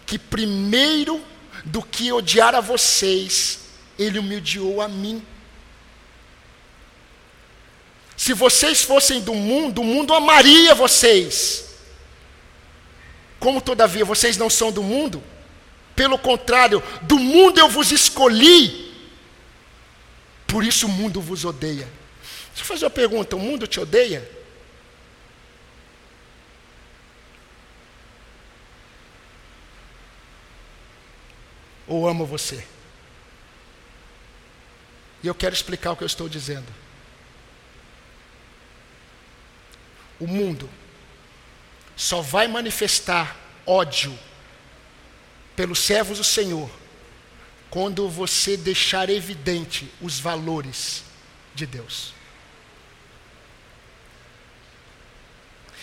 que 0.07 0.19
primeiro 0.19 1.23
do 1.67 1.83
que 1.83 2.11
odiar 2.11 2.55
a 2.55 2.63
vocês, 2.63 3.59
ele 3.99 4.19
odiou 4.19 4.81
a 4.81 4.89
mim. 4.89 5.23
Se 8.17 8.33
vocês 8.33 8.83
fossem 8.83 9.21
do 9.21 9.35
mundo, 9.35 9.83
o 9.83 9.85
mundo 9.85 10.15
amaria 10.15 10.75
vocês. 10.75 11.75
Como 13.39 13.61
todavia 13.61 14.03
vocês 14.03 14.39
não 14.39 14.49
são 14.49 14.73
do 14.73 14.83
mundo, 14.83 15.23
pelo 15.95 16.19
contrário, 16.19 16.83
do 17.03 17.19
mundo 17.19 17.61
eu 17.61 17.69
vos 17.69 17.93
escolhi, 17.93 18.95
por 20.47 20.65
isso 20.65 20.87
o 20.87 20.89
mundo 20.89 21.21
vos 21.21 21.45
odeia. 21.45 21.87
Deixa 22.49 22.63
eu 22.63 22.65
fazer 22.65 22.87
uma 22.87 22.91
pergunta: 22.91 23.37
o 23.37 23.39
mundo 23.39 23.67
te 23.67 23.79
odeia? 23.79 24.38
Ou 31.89 32.07
amo 32.07 32.27
você? 32.27 32.65
E 35.23 35.27
eu 35.27 35.35
quero 35.35 35.55
explicar 35.55 35.93
o 35.93 35.97
que 35.97 36.05
eu 36.05 36.07
estou 36.07 36.29
dizendo. 36.29 36.73
O 40.21 40.27
mundo 40.27 40.69
só 41.97 42.21
vai 42.21 42.47
manifestar 42.47 43.37
ódio 43.67 44.17
pelos 45.57 45.81
servos 45.81 46.19
do 46.19 46.25
Senhor 46.25 46.71
quando 47.71 48.09
você 48.09 48.57
deixar 48.57 49.11
evidente 49.11 49.91
os 50.01 50.21
valores 50.21 51.03
de 51.55 51.67
Deus. 51.67 52.18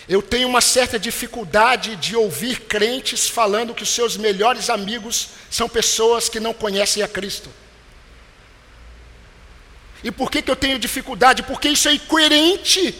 Eu 0.08 0.22
tenho 0.22 0.48
uma 0.48 0.60
certa 0.60 0.98
dificuldade 0.98 1.96
de 1.96 2.14
ouvir 2.14 2.60
crentes 2.60 3.28
falando 3.28 3.74
que 3.74 3.82
os 3.82 3.88
seus 3.88 4.16
melhores 4.16 4.70
amigos 4.70 5.30
são 5.50 5.68
pessoas 5.68 6.28
que 6.28 6.38
não 6.38 6.54
conhecem 6.54 7.02
a 7.02 7.08
Cristo. 7.08 7.50
E 10.04 10.10
por 10.12 10.30
que, 10.30 10.42
que 10.42 10.50
eu 10.50 10.54
tenho 10.54 10.78
dificuldade? 10.78 11.42
Porque 11.42 11.68
isso 11.68 11.88
é 11.88 11.94
incoerente. 11.94 12.94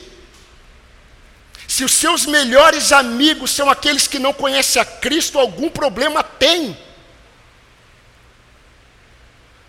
Se 1.69 1.85
os 1.85 1.93
seus 1.93 2.27
melhores 2.27 2.91
amigos 2.91 3.53
são 3.53 3.71
aqueles 3.71 4.09
que 4.09 4.19
não 4.19 4.33
conhecem 4.33 4.83
a 4.83 4.85
Cristo, 4.85 5.39
algum 5.39 5.69
problema 5.69 6.25
tem. 6.25 6.77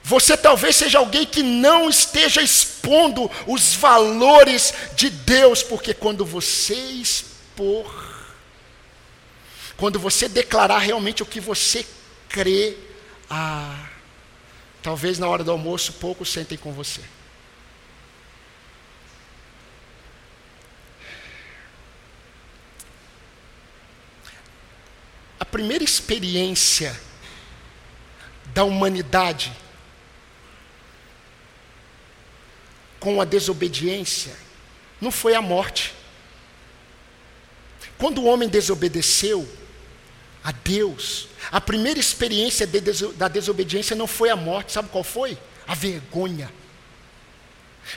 Você 0.03 0.37
talvez 0.37 0.77
seja 0.77 0.99
alguém 0.99 1.25
que 1.25 1.43
não 1.43 1.89
esteja 1.89 2.41
expondo 2.41 3.29
os 3.45 3.73
valores 3.73 4.73
de 4.95 5.09
Deus, 5.09 5.61
porque 5.61 5.93
quando 5.93 6.25
você 6.25 6.75
expor, 7.57 7.91
quando 9.75 9.99
você 9.99 10.29
declarar 10.29 10.79
realmente 10.79 11.23
o 11.23 11.25
que 11.25 11.39
você 11.39 11.85
crê, 12.29 12.77
ah, 13.29 13.89
talvez 14.81 15.17
na 15.17 15.27
hora 15.27 15.43
do 15.43 15.51
almoço 15.51 15.93
poucos 15.93 16.31
sentem 16.31 16.57
com 16.57 16.71
você. 16.71 17.01
A 25.39 25.45
primeira 25.45 25.83
experiência 25.83 26.99
da 28.53 28.63
humanidade 28.63 29.51
com 32.99 33.21
a 33.21 33.25
desobediência 33.25 34.35
não 34.99 35.11
foi 35.11 35.35
a 35.35 35.41
morte. 35.41 35.96
Quando 37.97 38.21
o 38.21 38.25
homem 38.25 38.47
desobedeceu 38.47 39.47
a 40.43 40.51
Deus, 40.51 41.27
a 41.51 41.59
primeira 41.59 41.99
experiência 41.99 42.67
de 42.67 42.79
da 43.13 43.27
desobediência 43.27 43.95
não 43.95 44.07
foi 44.07 44.29
a 44.29 44.35
morte, 44.35 44.73
sabe 44.73 44.89
qual 44.89 45.03
foi? 45.03 45.37
A 45.67 45.73
vergonha. 45.73 46.51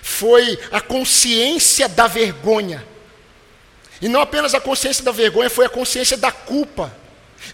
Foi 0.02 0.58
a 0.70 0.80
consciência 0.80 1.88
da 1.88 2.06
vergonha. 2.06 2.86
E 4.00 4.08
não 4.08 4.20
apenas 4.20 4.54
a 4.54 4.60
consciência 4.60 5.04
da 5.04 5.12
vergonha, 5.12 5.50
foi 5.50 5.66
a 5.66 5.70
consciência 5.70 6.16
da 6.16 6.32
culpa. 6.32 6.96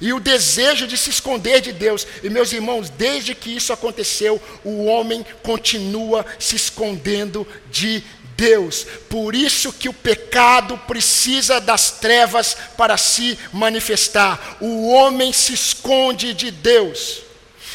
E 0.01 0.12
o 0.12 0.20
desejo 0.20 0.86
de 0.86 0.97
se 0.97 1.11
esconder 1.11 1.61
de 1.61 1.72
Deus. 1.72 2.07
E 2.22 2.28
meus 2.28 2.53
irmãos, 2.53 2.90
desde 2.90 3.34
que 3.34 3.55
isso 3.55 3.72
aconteceu, 3.72 4.40
o 4.64 4.84
homem 4.84 5.24
continua 5.42 6.26
se 6.38 6.57
escondendo 6.57 7.47
de 7.70 8.03
Deus. 8.37 8.87
Por 9.09 9.34
isso 9.34 9.72
que 9.72 9.89
o 9.89 9.93
pecado 9.93 10.78
precisa 10.87 11.61
das 11.61 11.93
trevas 11.93 12.57
para 12.76 12.97
se 12.97 13.39
manifestar. 13.53 14.59
O 14.61 14.91
homem 14.91 15.32
se 15.32 15.55
esconde 15.55 16.34
de 16.34 16.51
Deus. 16.51 17.22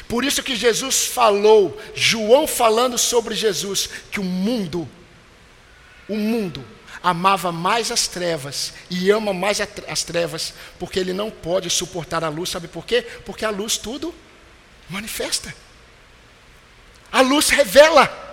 Por 0.08 0.24
isso 0.24 0.44
que 0.44 0.56
Jesus 0.56 1.06
falou, 1.06 1.80
João 1.96 2.46
falando 2.46 2.98
sobre 2.98 3.34
Jesus, 3.34 3.90
que 4.12 4.20
o 4.20 4.24
mundo, 4.24 4.88
o 6.08 6.16
mundo, 6.16 6.66
amava 7.02 7.52
mais 7.52 7.92
as 7.92 8.08
trevas 8.08 8.74
e 8.90 9.10
ama 9.10 9.34
mais 9.34 9.60
as 9.88 10.04
trevas, 10.04 10.54
porque 10.78 11.00
ele 11.00 11.14
não 11.14 11.32
pode 11.32 11.70
suportar 11.70 12.24
a 12.24 12.30
luz, 12.30 12.50
sabe 12.50 12.68
por 12.68 12.86
quê? 12.86 13.02
Porque 13.26 13.46
a 13.46 13.50
luz 13.50 13.78
tudo 13.78 14.14
manifesta. 14.90 15.54
A 17.12 17.22
luz 17.22 17.50
revela. 17.50 18.31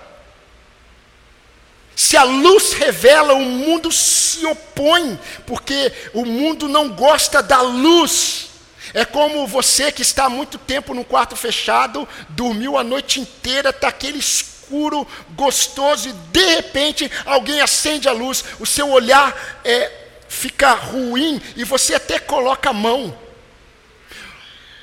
Se 1.99 2.17
a 2.17 2.23
luz 2.23 2.75
revela, 2.75 3.35
o 3.35 3.45
mundo 3.45 3.91
se 3.91 4.47
opõe, 4.47 5.19
porque 5.45 5.93
o 6.15 6.25
mundo 6.25 6.69
não 6.69 6.91
gosta 6.91 7.43
da 7.43 7.61
luz. 7.61 8.51
É 8.95 9.05
como 9.05 9.49
você 9.49 9.91
que 9.91 10.01
está 10.01 10.27
há 10.27 10.31
muito 10.31 10.59
tempo 10.59 10.95
num 10.95 11.03
quarto 11.03 11.35
fechado, 11.35 12.07
dormiu 12.29 12.79
a 12.79 12.85
noite 12.85 13.19
inteira, 13.19 13.71
está 13.71 13.89
aquele 13.89 14.19
escuro, 14.19 15.05
gostoso, 15.31 16.09
e 16.09 16.13
de 16.13 16.55
repente 16.55 17.11
alguém 17.27 17.61
acende 17.61 18.09
a 18.09 18.13
luz, 18.13 18.45
o 18.61 18.65
seu 18.65 18.89
olhar 18.91 19.61
é, 19.65 19.91
fica 20.29 20.75
ruim 20.75 21.43
e 21.57 21.65
você 21.65 21.97
até 21.97 22.21
coloca 22.21 22.71
a 22.71 22.73
mão. 22.73 23.13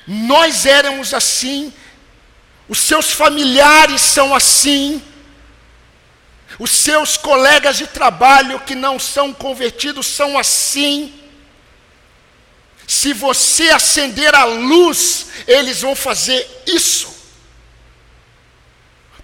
Nós 0.06 0.66
éramos 0.66 1.14
assim, 1.14 1.72
os 2.68 2.78
seus 2.78 3.10
familiares 3.10 4.02
são 4.02 4.34
assim, 4.34 5.02
os 6.58 6.70
seus 6.70 7.16
colegas 7.16 7.76
de 7.76 7.86
trabalho 7.86 8.60
que 8.60 8.74
não 8.74 8.98
são 8.98 9.32
convertidos 9.32 10.06
são 10.06 10.38
assim. 10.38 11.12
Se 12.86 13.12
você 13.12 13.70
acender 13.70 14.34
a 14.34 14.44
luz, 14.44 15.26
eles 15.46 15.82
vão 15.82 15.94
fazer 15.94 16.48
isso. 16.66 17.14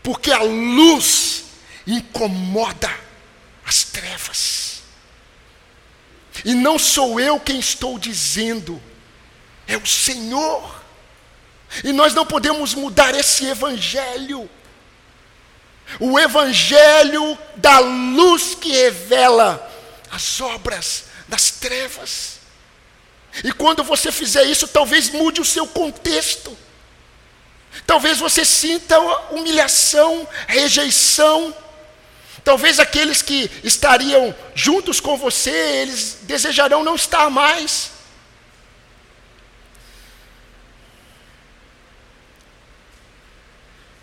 Porque 0.03 0.33
a 0.33 0.43
luz 0.43 1.45
incomoda 1.87 2.91
as 3.65 3.85
trevas. 3.85 4.83
E 6.45 6.55
não 6.55 6.79
sou 6.79 7.21
eu 7.21 7.39
quem 7.39 7.59
estou 7.59 7.99
dizendo, 7.99 8.83
é 9.67 9.77
o 9.77 9.87
Senhor. 9.87 10.83
E 11.85 11.93
nós 11.93 12.15
não 12.15 12.27
podemos 12.27 12.75
mudar 12.75 13.15
esse 13.15 13.47
evangelho. 13.47 14.51
O 16.01 16.19
evangelho 16.19 17.39
da 17.57 17.79
luz 17.79 18.55
que 18.55 18.71
revela 18.73 19.71
as 20.11 20.41
obras 20.41 21.05
das 21.29 21.51
trevas. 21.51 22.41
E 23.43 23.53
quando 23.53 23.83
você 23.83 24.13
fizer 24.13 24.45
isso, 24.45 24.69
talvez 24.69 25.09
mude 25.09 25.41
o 25.41 25.45
seu 25.45 25.67
contexto. 25.67 26.57
Talvez 27.87 28.19
você 28.19 28.45
sinta 28.45 28.99
humilhação, 29.31 30.29
rejeição. 30.47 31.55
Talvez 32.45 32.79
aqueles 32.79 33.23
que 33.23 33.51
estariam 33.65 34.35
juntos 34.55 35.01
com 35.01 35.17
você, 35.17 35.51
eles 35.51 36.19
desejarão 36.23 36.85
não 36.85 36.95
estar 36.95 37.31
mais. 37.31 37.92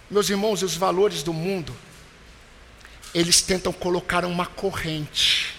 Meus 0.09 0.29
irmãos, 0.29 0.63
os 0.63 0.75
valores 0.75 1.21
do 1.21 1.31
mundo, 1.31 1.75
eles 3.13 3.41
tentam 3.41 3.71
colocar 3.71 4.25
uma 4.25 4.45
corrente 4.45 5.53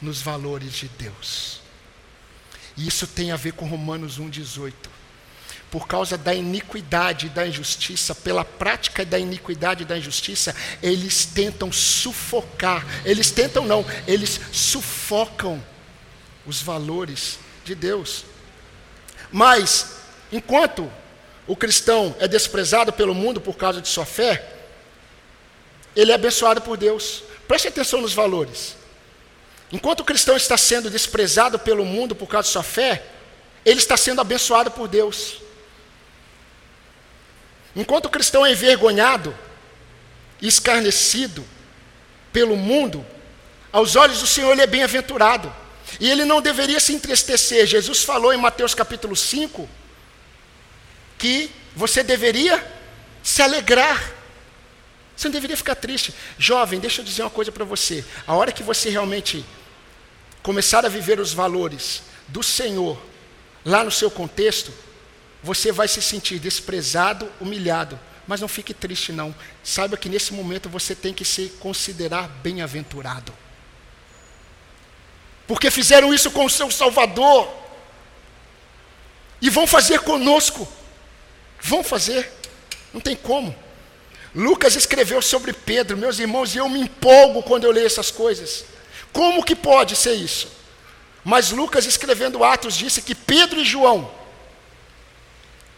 nos 0.00 0.22
valores 0.22 0.72
de 0.74 0.88
Deus. 0.88 1.60
E 2.76 2.86
isso 2.86 3.06
tem 3.06 3.32
a 3.32 3.36
ver 3.36 3.52
com 3.52 3.66
Romanos 3.66 4.18
1,18. 4.18 4.72
Por 5.70 5.88
causa 5.88 6.18
da 6.18 6.34
iniquidade 6.34 7.26
e 7.26 7.30
da 7.30 7.46
injustiça, 7.46 8.14
pela 8.14 8.44
prática 8.44 9.04
da 9.04 9.18
iniquidade 9.18 9.82
e 9.82 9.86
da 9.86 9.96
injustiça, 9.96 10.54
eles 10.82 11.24
tentam 11.24 11.72
sufocar, 11.72 12.86
eles 13.04 13.30
tentam 13.30 13.66
não, 13.66 13.84
eles 14.06 14.40
sufocam 14.52 15.64
os 16.46 16.60
valores 16.60 17.38
de 17.64 17.74
Deus. 17.74 18.24
Mas, 19.30 19.96
enquanto 20.30 20.90
o 21.46 21.56
cristão 21.56 22.14
é 22.20 22.28
desprezado 22.28 22.92
pelo 22.92 23.14
mundo 23.14 23.40
por 23.40 23.56
causa 23.56 23.80
de 23.80 23.88
sua 23.88 24.06
fé, 24.06 24.48
ele 25.94 26.12
é 26.12 26.14
abençoado 26.14 26.60
por 26.60 26.76
Deus. 26.76 27.24
Preste 27.48 27.68
atenção 27.68 28.00
nos 28.00 28.14
valores. 28.14 28.76
Enquanto 29.70 30.00
o 30.00 30.04
cristão 30.04 30.36
está 30.36 30.56
sendo 30.56 30.88
desprezado 30.88 31.58
pelo 31.58 31.84
mundo 31.84 32.14
por 32.14 32.28
causa 32.28 32.46
de 32.46 32.52
sua 32.52 32.62
fé, 32.62 33.02
ele 33.64 33.78
está 33.78 33.96
sendo 33.96 34.20
abençoado 34.20 34.70
por 34.70 34.86
Deus. 34.86 35.40
Enquanto 37.74 38.06
o 38.06 38.10
cristão 38.10 38.44
é 38.44 38.52
envergonhado 38.52 39.34
e 40.40 40.46
escarnecido 40.46 41.44
pelo 42.32 42.56
mundo, 42.56 43.04
aos 43.72 43.96
olhos 43.96 44.20
do 44.20 44.26
Senhor 44.26 44.52
ele 44.52 44.62
é 44.62 44.66
bem-aventurado. 44.66 45.52
E 45.98 46.08
ele 46.08 46.24
não 46.24 46.40
deveria 46.40 46.80
se 46.80 46.92
entristecer. 46.92 47.66
Jesus 47.66 48.02
falou 48.02 48.32
em 48.32 48.36
Mateus 48.36 48.74
capítulo 48.74 49.16
5 49.16 49.68
que 51.22 51.48
você 51.76 52.02
deveria 52.02 52.60
se 53.22 53.40
alegrar. 53.42 54.12
Você 55.16 55.28
não 55.28 55.32
deveria 55.32 55.56
ficar 55.56 55.76
triste. 55.76 56.12
Jovem, 56.36 56.80
deixa 56.80 57.00
eu 57.00 57.04
dizer 57.04 57.22
uma 57.22 57.30
coisa 57.30 57.52
para 57.52 57.64
você. 57.64 58.04
A 58.26 58.34
hora 58.34 58.50
que 58.50 58.64
você 58.64 58.90
realmente 58.90 59.44
começar 60.42 60.84
a 60.84 60.88
viver 60.88 61.20
os 61.20 61.32
valores 61.32 62.02
do 62.26 62.42
Senhor 62.42 63.00
lá 63.64 63.84
no 63.84 63.90
seu 63.92 64.10
contexto, 64.10 64.74
você 65.44 65.70
vai 65.70 65.86
se 65.86 66.02
sentir 66.02 66.40
desprezado, 66.40 67.30
humilhado. 67.40 67.96
Mas 68.26 68.40
não 68.40 68.48
fique 68.48 68.74
triste, 68.74 69.12
não. 69.12 69.32
Saiba 69.62 69.96
que 69.96 70.08
nesse 70.08 70.34
momento 70.34 70.68
você 70.68 70.92
tem 70.92 71.14
que 71.14 71.24
se 71.24 71.50
considerar 71.60 72.26
bem-aventurado. 72.42 73.32
Porque 75.46 75.70
fizeram 75.70 76.12
isso 76.12 76.32
com 76.32 76.46
o 76.46 76.50
seu 76.50 76.68
Salvador. 76.68 77.48
E 79.40 79.48
vão 79.48 79.68
fazer 79.68 80.00
conosco. 80.00 80.81
Vão 81.62 81.84
fazer. 81.84 82.30
Não 82.92 83.00
tem 83.00 83.16
como. 83.16 83.54
Lucas 84.34 84.74
escreveu 84.74 85.22
sobre 85.22 85.52
Pedro, 85.52 85.96
meus 85.96 86.18
irmãos, 86.18 86.54
e 86.54 86.58
eu 86.58 86.68
me 86.68 86.80
empolgo 86.80 87.42
quando 87.42 87.64
eu 87.64 87.70
leio 87.70 87.86
essas 87.86 88.10
coisas. 88.10 88.64
Como 89.12 89.44
que 89.44 89.54
pode 89.54 89.94
ser 89.94 90.14
isso? 90.14 90.48
Mas 91.24 91.50
Lucas, 91.50 91.86
escrevendo 91.86 92.42
Atos, 92.42 92.74
disse 92.74 93.00
que 93.00 93.14
Pedro 93.14 93.60
e 93.60 93.64
João, 93.64 94.10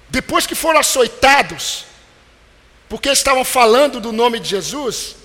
depois 0.08 0.46
que 0.46 0.54
foram 0.54 0.80
açoitados, 0.80 1.84
porque 2.88 3.10
estavam 3.10 3.44
falando 3.44 4.00
do 4.00 4.12
nome 4.12 4.40
de 4.40 4.48
Jesus, 4.48 5.16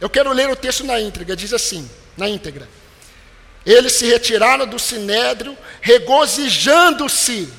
eu 0.00 0.10
quero 0.10 0.32
ler 0.32 0.50
o 0.50 0.56
texto 0.56 0.84
na 0.84 1.00
íntegra, 1.00 1.36
diz 1.36 1.52
assim, 1.52 1.88
na 2.16 2.28
íntegra. 2.28 2.68
Eles 3.64 3.92
se 3.92 4.06
retiraram 4.06 4.66
do 4.66 4.78
sinédrio, 4.78 5.56
regozijando-se 5.80 7.52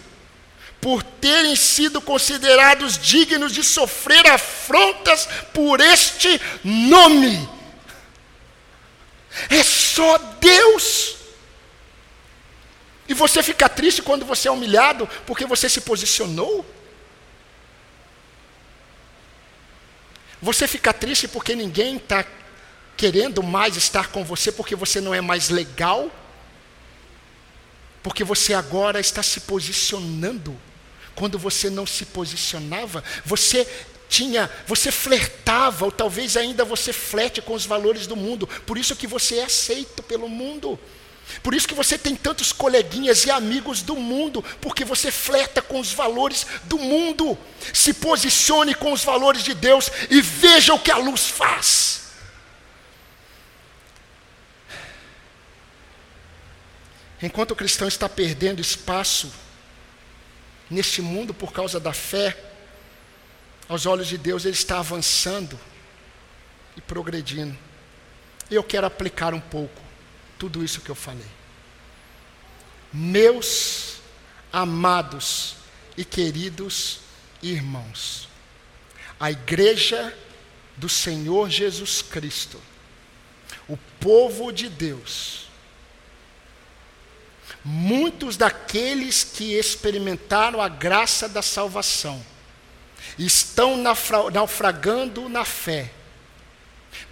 por 0.86 1.02
terem 1.02 1.56
sido 1.56 2.00
considerados 2.00 2.96
dignos 2.96 3.52
de 3.52 3.64
sofrer 3.64 4.28
afrontas 4.28 5.28
por 5.52 5.82
este 5.82 6.40
nome. 6.64 7.50
É 9.50 9.64
só 9.64 10.16
Deus. 10.40 11.16
E 13.10 13.16
você 13.16 13.42
fica 13.42 13.68
triste 13.68 14.04
quando 14.04 14.28
você 14.28 14.48
é 14.48 14.52
humilhado 14.52 15.10
porque 15.26 15.44
você 15.44 15.68
se 15.68 15.82
posicionou? 15.82 16.64
Você 20.40 20.68
fica 20.68 20.94
triste 20.94 21.28
porque 21.28 21.56
ninguém 21.56 21.96
está 21.96 22.24
querendo 22.96 23.42
mais 23.42 23.76
estar 23.76 24.10
com 24.10 24.24
você 24.24 24.52
porque 24.52 24.76
você 24.76 25.02
não 25.02 25.16
é 25.16 25.20
mais 25.20 25.50
legal? 25.50 26.12
Porque 28.04 28.24
você 28.24 28.54
agora 28.54 29.00
está 29.00 29.24
se 29.24 29.40
posicionando. 29.40 30.56
Quando 31.16 31.40
você 31.40 31.70
não 31.70 31.86
se 31.88 32.06
posicionava, 32.06 33.04
você 33.26 33.66
tinha, 34.10 34.50
você 34.68 34.92
flertava, 34.92 35.86
ou 35.86 35.92
talvez 35.92 36.38
ainda 36.38 36.64
você 36.64 36.94
flete 36.94 37.42
com 37.42 37.54
os 37.54 37.66
valores 37.66 38.06
do 38.06 38.16
mundo. 38.16 38.48
Por 38.66 38.78
isso 38.78 38.96
que 38.96 39.08
você 39.08 39.38
é 39.38 39.46
aceito 39.46 40.04
pelo 40.04 40.28
mundo. 40.28 40.80
Por 41.42 41.56
isso 41.56 41.68
que 41.68 41.74
você 41.74 41.98
tem 41.98 42.16
tantos 42.16 42.52
coleguinhas 42.52 43.26
e 43.26 43.32
amigos 43.32 43.82
do 43.82 43.96
mundo, 43.96 44.44
porque 44.62 44.86
você 44.86 45.10
flerta 45.10 45.62
com 45.62 45.80
os 45.80 45.92
valores 45.92 46.46
do 46.66 46.78
mundo. 46.78 47.38
Se 47.74 47.94
posicione 47.94 48.76
com 48.76 48.92
os 48.92 49.04
valores 49.04 49.44
de 49.44 49.54
Deus 49.54 49.90
e 50.10 50.22
veja 50.22 50.74
o 50.74 50.80
que 50.80 50.92
a 50.92 50.98
luz 50.98 51.28
faz. 51.28 52.02
Enquanto 57.22 57.52
o 57.52 57.56
cristão 57.56 57.88
está 57.88 58.08
perdendo 58.08 58.62
espaço 58.62 59.32
neste 60.70 61.02
mundo 61.02 61.34
por 61.34 61.52
causa 61.52 61.80
da 61.80 61.94
fé, 61.94 62.38
aos 63.68 63.86
olhos 63.86 64.08
de 64.08 64.18
Deus, 64.18 64.46
ele 64.46 64.54
está 64.54 64.80
avançando 64.80 65.60
e 66.78 66.82
progredindo. 66.82 67.58
Eu 68.50 68.64
quero 68.64 68.86
aplicar 68.86 69.34
um 69.34 69.40
pouco 69.40 69.82
tudo 70.38 70.64
isso 70.64 70.82
que 70.82 70.90
eu 70.90 70.96
falei. 70.96 71.26
Meus 72.94 73.98
amados 74.52 75.56
e 75.98 76.06
queridos 76.06 77.00
irmãos, 77.42 78.30
a 79.20 79.32
igreja 79.32 80.16
do 80.78 80.88
Senhor 80.88 81.50
Jesus 81.50 82.02
Cristo, 82.02 82.62
o 83.68 83.78
povo 84.00 84.52
de 84.52 84.70
Deus, 84.70 85.45
muitos 87.64 88.38
daqueles 88.38 89.24
que 89.24 89.54
experimentaram 89.54 90.62
a 90.62 90.68
graça 90.68 91.28
da 91.28 91.42
salvação 91.42 92.24
estão 93.18 93.78
naufragando 94.32 95.30
na 95.30 95.46
fé, 95.46 95.92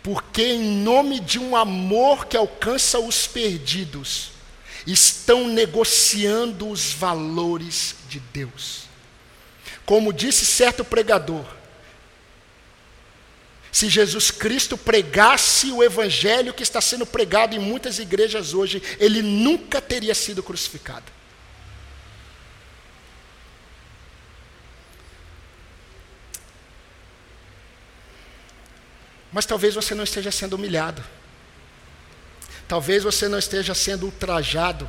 porque 0.02 0.44
em 0.44 0.62
nome 0.84 1.20
de 1.20 1.40
um 1.40 1.56
amor 1.56 2.26
que 2.26 2.38
alcança 2.38 3.00
os 3.00 3.26
perdidos, 3.28 4.32
estão 4.86 5.48
negociando 5.48 6.70
os 6.70 6.92
valores 6.92 7.96
de 8.10 8.20
Deus. 8.20 8.84
Como 9.86 10.14
disse 10.14 10.46
certo 10.46 10.84
pregador, 10.84 11.46
se 13.74 13.89
Jesus 13.89 14.30
Cristo 14.30 14.78
pregasse 14.78 15.71
o 15.71 15.84
evangelho 15.84 16.53
que 16.53 16.61
está 16.61 16.80
sendo 16.80 17.07
pregado 17.07 17.55
em 17.55 17.59
muitas 17.59 17.97
igrejas 17.97 18.53
hoje, 18.53 18.80
ele 18.99 19.24
nunca 19.24 19.82
teria 19.82 20.13
sido 20.13 20.43
crucificado. 20.43 21.11
Mas 29.32 29.47
talvez 29.47 29.74
você 29.74 29.95
não 29.95 30.03
esteja 30.03 30.32
sendo 30.32 30.53
humilhado. 30.53 31.03
Talvez 32.67 33.03
você 33.03 33.28
não 33.28 33.39
esteja 33.39 33.74
sendo 33.74 34.05
ultrajado. 34.05 34.88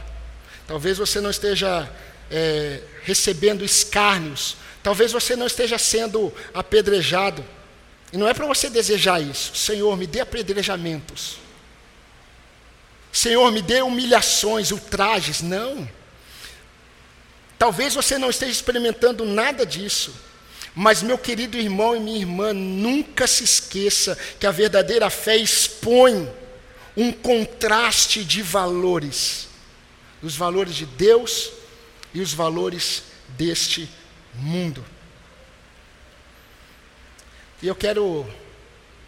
Talvez 0.67 0.99
você 0.99 1.23
não 1.23 1.31
esteja 1.31 1.91
é, 2.31 2.83
recebendo 3.03 3.65
escárnios. 3.65 4.59
Talvez 4.83 5.11
você 5.11 5.35
não 5.35 5.47
esteja 5.47 5.79
sendo 5.79 6.31
apedrejado. 6.53 7.43
E 8.15 8.17
não 8.17 8.29
é 8.29 8.33
para 8.33 8.47
você 8.47 8.71
desejar 8.71 9.21
isso. 9.21 9.55
Senhor, 9.55 9.95
me 9.97 10.07
dê 10.07 10.21
apedrejamentos. 10.21 11.37
Senhor, 13.13 13.51
me 13.53 13.61
dê 13.61 13.83
humilhações, 13.83 14.71
ultrajes. 14.71 15.43
Não. 15.43 15.87
Talvez 17.59 17.95
você 17.95 18.17
não 18.17 18.31
esteja 18.31 18.53
experimentando 18.53 19.27
nada 19.27 19.67
disso. 19.67 20.15
Mas, 20.75 21.03
meu 21.03 21.19
querido 21.19 21.59
irmão 21.59 21.95
e 21.95 22.01
minha 22.01 22.19
irmã, 22.19 22.53
nunca 22.53 23.27
se 23.27 23.45
esqueça 23.45 24.17
que 24.41 24.47
a 24.47 24.51
verdadeira 24.51 25.11
fé 25.11 25.37
expõe 25.37 26.33
um 26.97 27.13
contraste 27.13 28.25
de 28.25 28.41
valores 28.41 29.49
os 30.25 30.37
valores 30.37 30.75
de 30.75 30.87
Deus 30.87 31.51
e 32.15 32.21
os 32.21 32.33
valores 32.33 33.03
deste 33.29 33.89
mundo. 34.35 34.85
E 37.65 37.67
eu 37.67 37.75
quero 37.75 38.31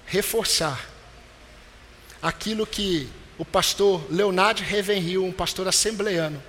reforçar 0.07 0.89
aquilo 2.23 2.67
que 2.67 3.07
o 3.37 3.45
pastor 3.45 4.11
Leonardo 4.11 4.63
Revenhill, 4.63 5.23
um 5.23 5.31
pastor 5.31 5.69
assembleano, 5.69 6.43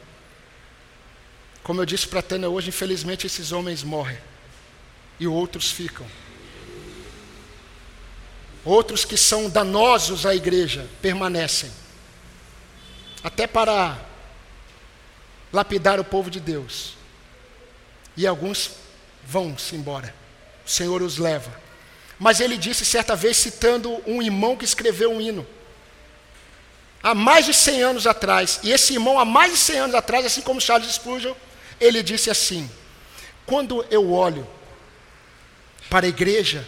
como 1.62 1.82
eu 1.82 1.86
disse 1.86 2.08
para 2.08 2.20
a 2.20 2.24
Tânia 2.24 2.50
hoje, 2.50 2.70
infelizmente 2.70 3.28
esses 3.28 3.52
homens 3.52 3.84
morrem 3.84 4.18
e 5.20 5.28
outros 5.28 5.70
ficam. 5.70 6.08
Outros 8.64 9.04
que 9.04 9.18
são 9.18 9.50
danosos 9.50 10.26
à 10.26 10.34
igreja 10.34 10.88
permanecem. 11.02 11.70
Até 13.22 13.46
para 13.46 14.00
lapidar 15.52 16.00
o 16.00 16.06
povo 16.06 16.32
de 16.32 16.40
Deus. 16.40 16.96
E 18.16 18.26
alguns 18.26 18.72
vão-se 19.26 19.76
embora. 19.76 20.16
O 20.66 20.70
Senhor 20.70 21.02
os 21.02 21.18
leva. 21.18 21.67
Mas 22.20 22.40
ele 22.40 22.58
disse 22.58 22.84
certa 22.86 23.16
vez, 23.16 23.38
citando 23.38 24.02
um 24.06 24.22
irmão 24.22 24.58
que 24.58 24.66
escreveu 24.66 25.12
um 25.12 25.22
hino. 25.22 25.46
Há 27.02 27.14
mais 27.14 27.46
de 27.46 27.54
100 27.54 27.84
anos 27.84 28.08
atrás. 28.08 28.60
E 28.64 28.72
esse 28.72 28.94
irmão, 28.94 29.20
há 29.20 29.26
mais 29.26 29.52
de 29.52 29.58
100 29.58 29.80
anos 29.80 29.96
atrás, 29.96 30.26
assim 30.26 30.42
como 30.42 30.60
Charles 30.60 30.92
Spurgeon, 30.92 31.36
ele 31.80 32.02
disse 32.02 32.30
assim: 32.30 32.70
Quando 33.46 33.86
eu 33.92 34.12
olho 34.12 34.48
para 35.90 36.06
a 36.06 36.10
igreja, 36.10 36.68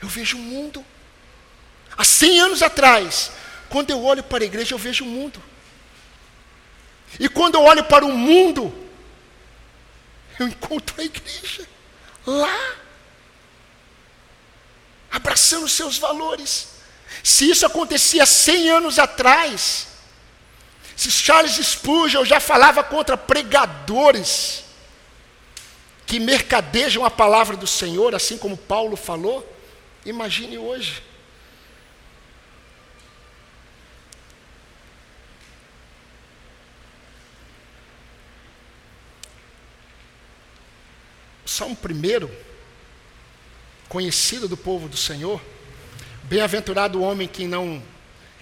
eu 0.00 0.08
vejo 0.08 0.36
o 0.36 0.40
mundo. 0.40 0.84
Há 1.96 2.04
100 2.04 2.40
anos 2.40 2.62
atrás, 2.62 3.32
quando 3.68 3.90
eu 3.90 4.02
olho 4.04 4.22
para 4.22 4.44
a 4.44 4.46
igreja, 4.46 4.74
eu 4.74 4.78
vejo 4.78 5.04
o 5.04 5.08
mundo. 5.08 5.42
E 7.18 7.28
quando 7.28 7.56
eu 7.56 7.62
olho 7.62 7.84
para 7.84 8.04
o 8.04 8.12
mundo, 8.12 8.72
eu 10.38 10.48
encontro 10.48 11.00
a 11.00 11.04
igreja 11.04 11.66
lá, 12.26 12.74
abraçando 15.12 15.68
seus 15.68 15.98
valores. 15.98 16.68
Se 17.22 17.48
isso 17.48 17.66
acontecia 17.66 18.24
100 18.24 18.70
anos 18.70 18.98
atrás, 18.98 19.86
se 20.96 21.10
Charles 21.10 21.54
Spurgeon 21.54 22.24
já 22.24 22.40
falava 22.40 22.82
contra 22.82 23.16
pregadores 23.16 24.64
que 26.06 26.18
mercadejam 26.18 27.04
a 27.04 27.10
palavra 27.10 27.56
do 27.56 27.66
Senhor, 27.66 28.14
assim 28.14 28.38
como 28.38 28.56
Paulo 28.56 28.96
falou, 28.96 29.46
imagine 30.04 30.56
hoje. 30.58 31.02
Salmo 41.44 41.76
primeiro, 41.76 42.30
conhecido 43.92 44.48
do 44.48 44.56
povo 44.56 44.88
do 44.88 44.96
Senhor, 44.96 45.38
bem-aventurado 46.22 46.98
o 46.98 47.02
homem 47.02 47.28
que 47.28 47.46
não 47.46 47.82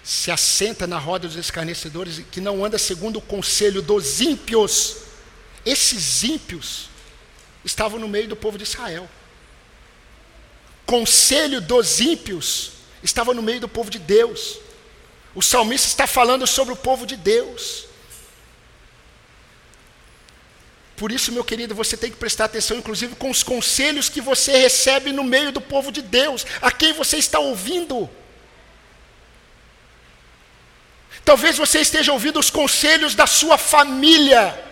se 0.01 0.31
assenta 0.31 0.87
na 0.87 0.97
roda 0.97 1.27
dos 1.27 1.35
escarnecedores, 1.35 2.23
que 2.31 2.39
não 2.39 2.63
anda 2.63 2.77
segundo 2.77 3.17
o 3.17 3.21
conselho 3.21 3.81
dos 3.81 4.21
ímpios. 4.21 4.95
Esses 5.65 6.23
ímpios 6.23 6.87
estavam 7.65 7.99
no 7.99 8.07
meio 8.07 8.29
do 8.29 8.35
povo 8.37 8.57
de 8.57 8.63
Israel. 8.63 9.09
Conselho 10.85 11.59
dos 11.59 11.99
ímpios 11.99 12.71
estava 13.03 13.33
no 13.33 13.41
meio 13.41 13.59
do 13.59 13.67
povo 13.67 13.89
de 13.91 13.99
Deus. 13.99 14.57
O 15.35 15.41
salmista 15.41 15.85
está 15.85 16.07
falando 16.07 16.47
sobre 16.47 16.73
o 16.73 16.77
povo 16.77 17.05
de 17.05 17.17
Deus. 17.17 17.87
Por 21.01 21.11
isso, 21.11 21.31
meu 21.31 21.43
querido, 21.43 21.73
você 21.73 21.97
tem 21.97 22.11
que 22.11 22.17
prestar 22.17 22.45
atenção, 22.45 22.77
inclusive, 22.77 23.15
com 23.15 23.31
os 23.31 23.41
conselhos 23.41 24.07
que 24.07 24.21
você 24.21 24.55
recebe 24.55 25.11
no 25.11 25.23
meio 25.23 25.51
do 25.51 25.59
povo 25.59 25.91
de 25.91 25.99
Deus, 25.99 26.45
a 26.61 26.71
quem 26.71 26.93
você 26.93 27.17
está 27.17 27.39
ouvindo. 27.39 28.07
Talvez 31.25 31.57
você 31.57 31.79
esteja 31.79 32.13
ouvindo 32.13 32.39
os 32.39 32.51
conselhos 32.51 33.15
da 33.15 33.25
sua 33.25 33.57
família 33.57 34.63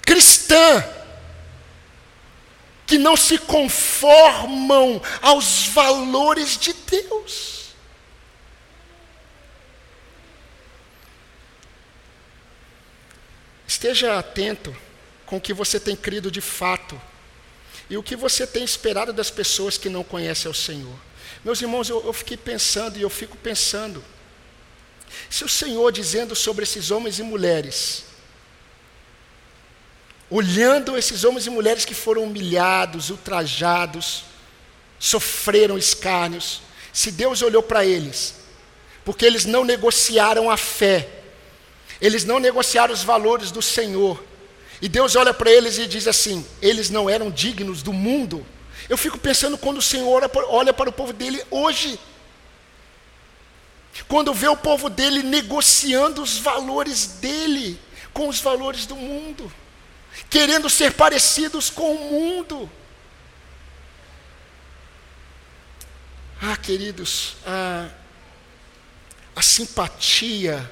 cristã, 0.00 0.82
que 2.86 2.96
não 2.96 3.18
se 3.18 3.36
conformam 3.36 5.02
aos 5.20 5.66
valores 5.66 6.56
de 6.56 6.72
Deus. 6.72 7.57
Esteja 13.68 14.18
atento 14.18 14.74
com 15.26 15.36
o 15.36 15.40
que 15.40 15.52
você 15.52 15.78
tem 15.78 15.94
crido 15.94 16.30
de 16.30 16.40
fato 16.40 16.98
e 17.90 17.98
o 17.98 18.02
que 18.02 18.16
você 18.16 18.46
tem 18.46 18.64
esperado 18.64 19.12
das 19.12 19.30
pessoas 19.30 19.76
que 19.76 19.90
não 19.90 20.02
conhecem 20.02 20.50
o 20.50 20.54
Senhor. 20.54 20.98
Meus 21.44 21.60
irmãos, 21.60 21.90
eu, 21.90 22.02
eu 22.02 22.12
fiquei 22.14 22.38
pensando 22.38 22.98
e 22.98 23.02
eu 23.02 23.10
fico 23.10 23.36
pensando. 23.36 24.02
Se 25.28 25.44
o 25.44 25.48
Senhor 25.48 25.92
dizendo 25.92 26.34
sobre 26.34 26.62
esses 26.62 26.90
homens 26.90 27.18
e 27.18 27.22
mulheres, 27.22 28.04
olhando 30.30 30.96
esses 30.96 31.22
homens 31.22 31.46
e 31.46 31.50
mulheres 31.50 31.84
que 31.84 31.94
foram 31.94 32.24
humilhados, 32.24 33.10
ultrajados, 33.10 34.24
sofreram 34.98 35.76
escárnios, 35.76 36.62
se 36.90 37.10
Deus 37.10 37.42
olhou 37.42 37.62
para 37.62 37.84
eles, 37.84 38.34
porque 39.04 39.26
eles 39.26 39.44
não 39.44 39.62
negociaram 39.62 40.50
a 40.50 40.56
fé, 40.56 41.17
eles 42.00 42.24
não 42.24 42.38
negociaram 42.38 42.94
os 42.94 43.02
valores 43.02 43.50
do 43.50 43.60
Senhor. 43.60 44.22
E 44.80 44.88
Deus 44.88 45.16
olha 45.16 45.34
para 45.34 45.50
eles 45.50 45.78
e 45.78 45.86
diz 45.86 46.06
assim: 46.06 46.46
eles 46.62 46.90
não 46.90 47.10
eram 47.10 47.30
dignos 47.30 47.82
do 47.82 47.92
mundo. 47.92 48.46
Eu 48.88 48.96
fico 48.96 49.18
pensando 49.18 49.58
quando 49.58 49.78
o 49.78 49.82
Senhor 49.82 50.30
olha 50.48 50.72
para 50.72 50.88
o 50.88 50.92
povo 50.92 51.12
dele 51.12 51.42
hoje. 51.50 51.98
Quando 54.06 54.32
vê 54.32 54.46
o 54.46 54.56
povo 54.56 54.88
dele 54.88 55.22
negociando 55.22 56.22
os 56.22 56.38
valores 56.38 57.06
dele 57.20 57.78
com 58.12 58.28
os 58.28 58.40
valores 58.40 58.86
do 58.86 58.94
mundo, 58.94 59.52
querendo 60.30 60.70
ser 60.70 60.92
parecidos 60.92 61.68
com 61.68 61.92
o 61.94 62.10
mundo. 62.10 62.70
Ah, 66.40 66.56
queridos, 66.56 67.36
a, 67.44 67.88
a 69.34 69.42
simpatia 69.42 70.70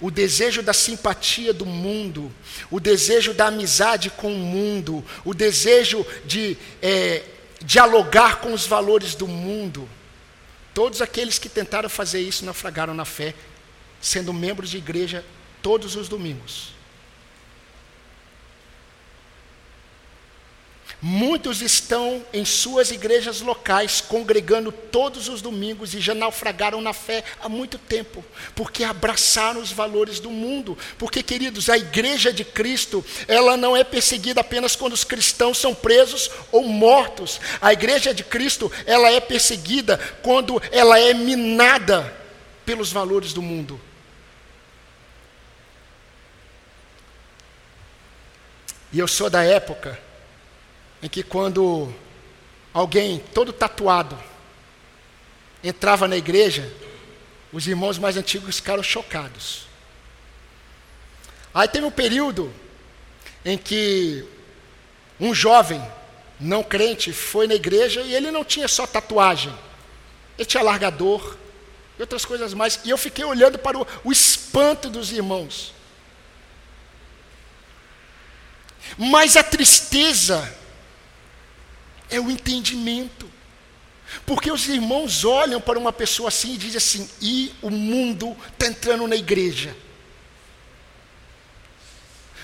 o 0.00 0.10
desejo 0.10 0.62
da 0.62 0.72
simpatia 0.72 1.52
do 1.52 1.66
mundo, 1.66 2.32
o 2.70 2.80
desejo 2.80 3.34
da 3.34 3.46
amizade 3.46 4.10
com 4.10 4.32
o 4.32 4.38
mundo, 4.38 5.04
o 5.24 5.34
desejo 5.34 6.06
de 6.24 6.56
é, 6.80 7.22
dialogar 7.62 8.40
com 8.40 8.52
os 8.52 8.66
valores 8.66 9.14
do 9.14 9.28
mundo. 9.28 9.88
Todos 10.72 11.02
aqueles 11.02 11.38
que 11.38 11.48
tentaram 11.48 11.88
fazer 11.88 12.20
isso 12.20 12.44
naufragaram 12.44 12.94
na 12.94 13.04
fé, 13.04 13.34
sendo 14.00 14.32
membros 14.32 14.70
de 14.70 14.78
igreja 14.78 15.24
todos 15.60 15.96
os 15.96 16.08
domingos. 16.08 16.79
Muitos 21.02 21.62
estão 21.62 22.22
em 22.30 22.44
suas 22.44 22.90
igrejas 22.90 23.40
locais, 23.40 24.02
congregando 24.02 24.70
todos 24.70 25.28
os 25.28 25.40
domingos 25.40 25.94
e 25.94 26.00
já 26.00 26.14
naufragaram 26.14 26.82
na 26.82 26.92
fé 26.92 27.24
há 27.40 27.48
muito 27.48 27.78
tempo, 27.78 28.22
porque 28.54 28.84
abraçaram 28.84 29.62
os 29.62 29.72
valores 29.72 30.20
do 30.20 30.28
mundo. 30.28 30.76
Porque, 30.98 31.22
queridos, 31.22 31.70
a 31.70 31.78
igreja 31.78 32.30
de 32.30 32.44
Cristo, 32.44 33.02
ela 33.26 33.56
não 33.56 33.74
é 33.74 33.82
perseguida 33.82 34.42
apenas 34.42 34.76
quando 34.76 34.92
os 34.92 35.02
cristãos 35.02 35.56
são 35.56 35.74
presos 35.74 36.30
ou 36.52 36.64
mortos. 36.64 37.40
A 37.62 37.72
igreja 37.72 38.12
de 38.12 38.22
Cristo, 38.22 38.70
ela 38.84 39.10
é 39.10 39.20
perseguida 39.20 39.96
quando 40.22 40.60
ela 40.70 41.00
é 41.00 41.14
minada 41.14 42.14
pelos 42.66 42.92
valores 42.92 43.32
do 43.32 43.40
mundo. 43.40 43.80
E 48.92 48.98
eu 48.98 49.08
sou 49.08 49.30
da 49.30 49.42
época 49.42 50.09
em 51.02 51.08
que 51.08 51.22
quando 51.22 51.92
alguém 52.72 53.18
todo 53.34 53.52
tatuado 53.52 54.18
entrava 55.62 56.06
na 56.06 56.16
igreja, 56.16 56.70
os 57.52 57.66
irmãos 57.66 57.98
mais 57.98 58.16
antigos 58.16 58.56
ficaram 58.56 58.82
chocados. 58.82 59.66
Aí 61.52 61.66
teve 61.68 61.84
um 61.84 61.90
período 61.90 62.52
em 63.44 63.58
que 63.58 64.24
um 65.18 65.34
jovem 65.34 65.82
não 66.38 66.62
crente 66.62 67.12
foi 67.12 67.46
na 67.46 67.54
igreja 67.54 68.00
e 68.02 68.14
ele 68.14 68.30
não 68.30 68.44
tinha 68.44 68.68
só 68.68 68.86
tatuagem, 68.86 69.52
ele 70.38 70.46
tinha 70.46 70.62
largador 70.62 71.36
e 71.98 72.00
outras 72.00 72.24
coisas 72.24 72.54
mais. 72.54 72.80
E 72.84 72.90
eu 72.90 72.96
fiquei 72.96 73.24
olhando 73.24 73.58
para 73.58 73.78
o, 73.78 73.86
o 74.04 74.12
espanto 74.12 74.88
dos 74.88 75.12
irmãos. 75.12 75.74
Mas 78.96 79.36
a 79.36 79.42
tristeza 79.42 80.59
é 82.10 82.20
o 82.20 82.30
entendimento. 82.30 83.30
Porque 84.26 84.50
os 84.50 84.68
irmãos 84.68 85.24
olham 85.24 85.60
para 85.60 85.78
uma 85.78 85.92
pessoa 85.92 86.28
assim 86.28 86.54
e 86.54 86.58
dizem 86.58 86.76
assim: 86.76 87.08
e 87.20 87.52
o 87.62 87.70
mundo 87.70 88.36
está 88.52 88.66
entrando 88.66 89.06
na 89.06 89.16
igreja. 89.16 89.74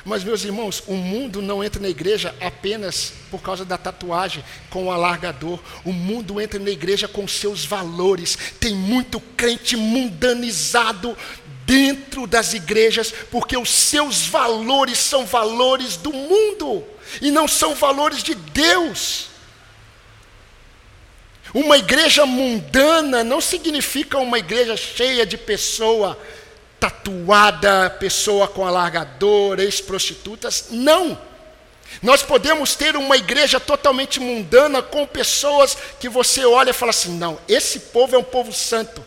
Mas, 0.04 0.22
meus 0.22 0.44
irmãos, 0.44 0.84
o 0.86 0.94
mundo 0.94 1.42
não 1.42 1.64
entra 1.64 1.82
na 1.82 1.88
igreja 1.88 2.32
apenas 2.40 3.12
por 3.28 3.42
causa 3.42 3.64
da 3.64 3.76
tatuagem 3.76 4.44
com 4.70 4.84
o 4.84 4.92
alargador. 4.92 5.58
O 5.84 5.92
mundo 5.92 6.40
entra 6.40 6.60
na 6.60 6.70
igreja 6.70 7.08
com 7.08 7.26
seus 7.26 7.64
valores. 7.64 8.38
Tem 8.60 8.72
muito 8.72 9.18
crente 9.18 9.76
mundanizado 9.76 11.18
dentro 11.66 12.24
das 12.24 12.54
igrejas, 12.54 13.12
porque 13.32 13.56
os 13.56 13.68
seus 13.68 14.28
valores 14.28 14.98
são 14.98 15.26
valores 15.26 15.96
do 15.96 16.12
mundo 16.12 16.84
e 17.20 17.32
não 17.32 17.48
são 17.48 17.74
valores 17.74 18.22
de 18.22 18.36
Deus. 18.36 19.35
Uma 21.56 21.78
igreja 21.78 22.26
mundana 22.26 23.24
não 23.24 23.40
significa 23.40 24.18
uma 24.18 24.38
igreja 24.38 24.76
cheia 24.76 25.24
de 25.24 25.38
pessoa 25.38 26.20
tatuada, 26.78 27.88
pessoa 27.98 28.46
com 28.46 28.66
alargador, 28.66 29.58
ex-prostitutas. 29.58 30.66
Não. 30.70 31.18
Nós 32.02 32.22
podemos 32.22 32.74
ter 32.74 32.94
uma 32.94 33.16
igreja 33.16 33.58
totalmente 33.58 34.20
mundana 34.20 34.82
com 34.82 35.06
pessoas 35.06 35.78
que 35.98 36.10
você 36.10 36.44
olha 36.44 36.72
e 36.72 36.74
fala 36.74 36.90
assim: 36.90 37.16
não, 37.16 37.38
esse 37.48 37.80
povo 37.80 38.14
é 38.14 38.18
um 38.18 38.22
povo 38.22 38.52
santo. 38.52 39.02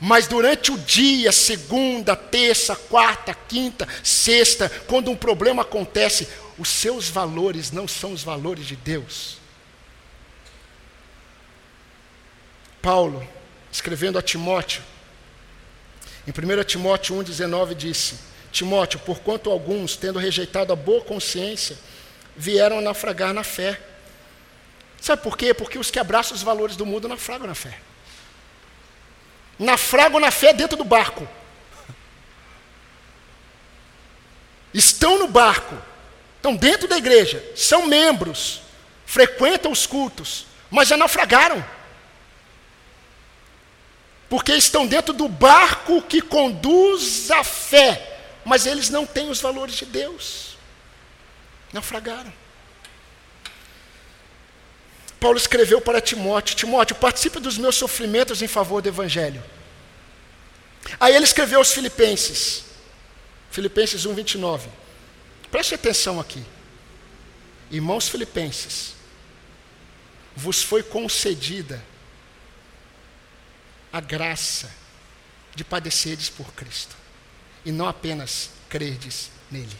Mas 0.00 0.28
durante 0.28 0.70
o 0.70 0.78
dia, 0.78 1.32
segunda, 1.32 2.14
terça, 2.14 2.76
quarta, 2.76 3.36
quinta, 3.48 3.88
sexta, 4.04 4.70
quando 4.86 5.10
um 5.10 5.16
problema 5.16 5.62
acontece, 5.62 6.28
os 6.56 6.68
seus 6.68 7.08
valores 7.08 7.72
não 7.72 7.88
são 7.88 8.12
os 8.12 8.22
valores 8.22 8.68
de 8.68 8.76
Deus. 8.76 9.37
Paulo, 12.80 13.26
escrevendo 13.70 14.18
a 14.18 14.22
Timóteo, 14.22 14.82
em 16.28 16.30
1 16.30 16.64
Timóteo 16.64 17.16
1,19 17.16 17.74
disse: 17.74 18.18
Timóteo, 18.52 18.98
porquanto 19.00 19.50
alguns, 19.50 19.96
tendo 19.96 20.18
rejeitado 20.18 20.72
a 20.72 20.76
boa 20.76 21.02
consciência, 21.02 21.78
vieram 22.36 22.78
a 22.78 22.82
naufragar 22.82 23.32
na 23.32 23.42
fé. 23.42 23.80
Sabe 25.00 25.22
por 25.22 25.38
quê? 25.38 25.54
Porque 25.54 25.78
os 25.78 25.90
que 25.90 25.98
abraçam 25.98 26.36
os 26.36 26.42
valores 26.42 26.76
do 26.76 26.84
mundo 26.84 27.08
naufragam 27.08 27.46
na 27.46 27.54
fé. 27.54 27.78
Naufragam 29.58 30.20
na 30.20 30.30
fé 30.30 30.52
dentro 30.52 30.76
do 30.76 30.84
barco. 30.84 31.26
Estão 34.74 35.18
no 35.18 35.28
barco, 35.28 35.74
estão 36.36 36.54
dentro 36.54 36.86
da 36.86 36.98
igreja, 36.98 37.42
são 37.56 37.86
membros, 37.86 38.60
frequentam 39.06 39.72
os 39.72 39.86
cultos, 39.86 40.44
mas 40.70 40.88
já 40.88 40.96
naufragaram 40.96 41.64
porque 44.28 44.52
estão 44.52 44.86
dentro 44.86 45.14
do 45.14 45.28
barco 45.28 46.02
que 46.02 46.20
conduz 46.20 47.30
à 47.30 47.42
fé, 47.42 48.18
mas 48.44 48.66
eles 48.66 48.90
não 48.90 49.06
têm 49.06 49.30
os 49.30 49.40
valores 49.40 49.74
de 49.74 49.86
Deus. 49.86 50.56
Naufragaram. 51.72 52.32
Paulo 55.18 55.38
escreveu 55.38 55.80
para 55.80 56.00
Timóteo: 56.00 56.56
Timóteo, 56.56 56.96
participe 56.96 57.40
dos 57.40 57.56
meus 57.58 57.76
sofrimentos 57.76 58.42
em 58.42 58.48
favor 58.48 58.82
do 58.82 58.88
Evangelho. 58.88 59.42
Aí 61.00 61.14
ele 61.14 61.24
escreveu 61.24 61.58
aos 61.58 61.72
Filipenses, 61.72 62.64
Filipenses 63.50 64.06
1, 64.06 64.14
29. 64.14 64.68
Preste 65.50 65.74
atenção 65.74 66.20
aqui. 66.20 66.44
Irmãos 67.70 68.08
Filipenses, 68.08 68.94
vos 70.36 70.62
foi 70.62 70.82
concedida 70.82 71.82
a 73.92 74.00
graça 74.00 74.70
de 75.54 75.64
padecerdes 75.64 76.28
por 76.28 76.52
Cristo 76.52 76.96
e 77.64 77.72
não 77.72 77.88
apenas 77.88 78.50
crerdes 78.68 79.30
nele. 79.50 79.76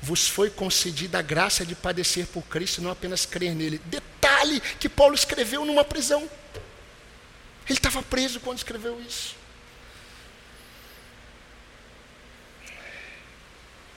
Vos 0.00 0.28
foi 0.28 0.50
concedida 0.50 1.20
a 1.20 1.22
graça 1.22 1.64
de 1.64 1.76
padecer 1.76 2.26
por 2.26 2.42
Cristo 2.42 2.78
e 2.78 2.84
não 2.84 2.90
apenas 2.90 3.24
crer 3.24 3.54
nele. 3.54 3.80
Detalhe 3.84 4.60
que 4.60 4.88
Paulo 4.88 5.14
escreveu 5.14 5.64
numa 5.64 5.84
prisão. 5.84 6.28
Ele 7.66 7.78
estava 7.78 8.02
preso 8.02 8.40
quando 8.40 8.58
escreveu 8.58 9.00
isso. 9.00 9.36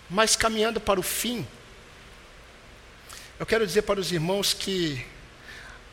Mas 0.07 0.35
caminhando 0.35 0.79
para 0.79 0.99
o 0.99 1.03
fim, 1.03 1.47
eu 3.39 3.45
quero 3.45 3.65
dizer 3.65 3.81
para 3.81 3.99
os 3.99 4.11
irmãos 4.11 4.53
que 4.53 5.03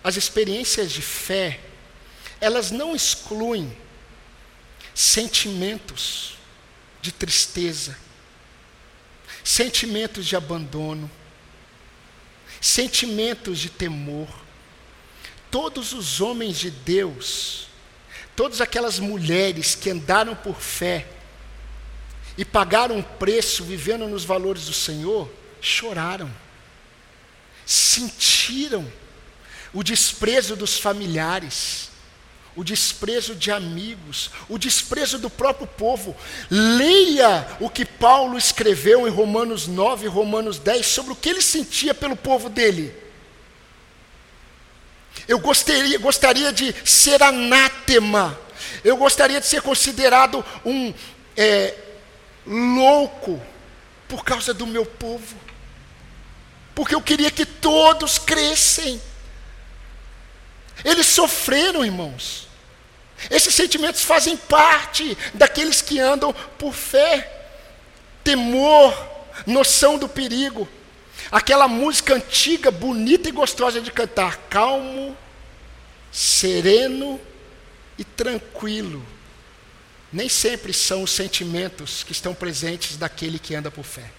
as 0.02 0.16
experiências 0.16 0.90
de 0.90 1.02
fé, 1.02 1.60
elas 2.40 2.70
não 2.70 2.94
excluem 2.94 3.76
sentimentos 4.94 6.34
de 7.00 7.12
tristeza, 7.12 7.96
sentimentos 9.44 10.26
de 10.26 10.36
abandono, 10.36 11.10
sentimentos 12.60 13.58
de 13.58 13.70
temor. 13.70 14.28
Todos 15.50 15.92
os 15.92 16.20
homens 16.20 16.58
de 16.58 16.70
Deus, 16.70 17.68
todas 18.34 18.60
aquelas 18.60 18.98
mulheres 18.98 19.74
que 19.74 19.90
andaram 19.90 20.34
por 20.34 20.56
fé 20.56 21.06
e 22.36 22.44
pagaram 22.44 22.96
um 22.96 23.02
preço 23.02 23.62
vivendo 23.62 24.08
nos 24.08 24.24
valores 24.24 24.66
do 24.66 24.72
Senhor, 24.72 25.30
choraram, 25.60 26.32
sentiram 27.64 28.90
o 29.72 29.82
desprezo 29.82 30.54
dos 30.54 30.78
familiares, 30.78 31.90
o 32.54 32.62
desprezo 32.62 33.34
de 33.34 33.50
amigos, 33.50 34.30
o 34.48 34.58
desprezo 34.58 35.18
do 35.18 35.30
próprio 35.30 35.66
povo. 35.66 36.14
Leia 36.50 37.46
o 37.60 37.70
que 37.70 37.84
Paulo 37.84 38.36
escreveu 38.36 39.08
em 39.08 39.10
Romanos 39.10 39.66
9 39.66 40.04
e 40.04 40.08
Romanos 40.08 40.58
10 40.58 40.86
sobre 40.86 41.12
o 41.12 41.16
que 41.16 41.30
ele 41.30 41.40
sentia 41.40 41.94
pelo 41.94 42.14
povo 42.14 42.50
dele. 42.50 42.94
Eu 45.26 45.38
gostaria, 45.38 45.98
gostaria 45.98 46.52
de 46.52 46.74
ser 46.84 47.22
anátema, 47.22 48.38
eu 48.84 48.96
gostaria 48.96 49.40
de 49.40 49.46
ser 49.46 49.62
considerado 49.62 50.44
um 50.64 50.92
é, 51.36 51.74
louco 52.46 53.40
por 54.08 54.24
causa 54.24 54.52
do 54.52 54.66
meu 54.66 54.84
povo, 54.84 55.36
porque 56.74 56.94
eu 56.94 57.00
queria 57.00 57.30
que 57.30 57.46
todos 57.46 58.18
crescem. 58.18 59.00
Eles 60.84 61.06
sofreram, 61.06 61.84
irmãos. 61.84 62.48
Esses 63.30 63.54
sentimentos 63.54 64.02
fazem 64.02 64.36
parte 64.36 65.16
daqueles 65.32 65.80
que 65.80 66.00
andam 66.00 66.32
por 66.58 66.72
fé. 66.72 67.30
Temor, 68.24 68.94
noção 69.46 69.98
do 69.98 70.08
perigo. 70.08 70.68
Aquela 71.30 71.68
música 71.68 72.14
antiga, 72.14 72.70
bonita 72.70 73.28
e 73.28 73.32
gostosa 73.32 73.80
de 73.80 73.90
cantar, 73.90 74.36
calmo, 74.48 75.16
sereno 76.10 77.20
e 77.96 78.04
tranquilo. 78.04 79.04
Nem 80.12 80.28
sempre 80.28 80.72
são 80.72 81.02
os 81.02 81.10
sentimentos 81.10 82.02
que 82.02 82.12
estão 82.12 82.34
presentes 82.34 82.96
daquele 82.96 83.38
que 83.38 83.54
anda 83.54 83.70
por 83.70 83.84
fé. 83.84 84.10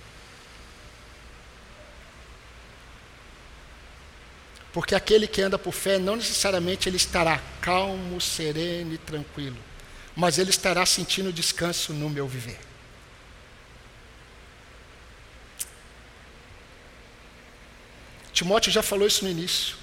Porque 4.74 4.96
aquele 4.96 5.28
que 5.28 5.40
anda 5.40 5.60
por 5.60 5.72
fé, 5.72 6.00
não 6.00 6.16
necessariamente 6.16 6.90
ele 6.90 6.98
estará 6.98 7.40
calmo, 7.62 8.20
sereno 8.20 8.92
e 8.92 8.98
tranquilo, 8.98 9.58
mas 10.16 10.40
ele 10.40 10.50
estará 10.50 10.84
sentindo 10.84 11.32
descanso 11.32 11.94
no 11.94 12.10
meu 12.10 12.28
viver. 12.28 12.60
Timóteo 18.34 18.72
já 18.72 18.82
falou 18.82 19.08
isso 19.08 19.24
no 19.24 19.30
início. 19.30 19.76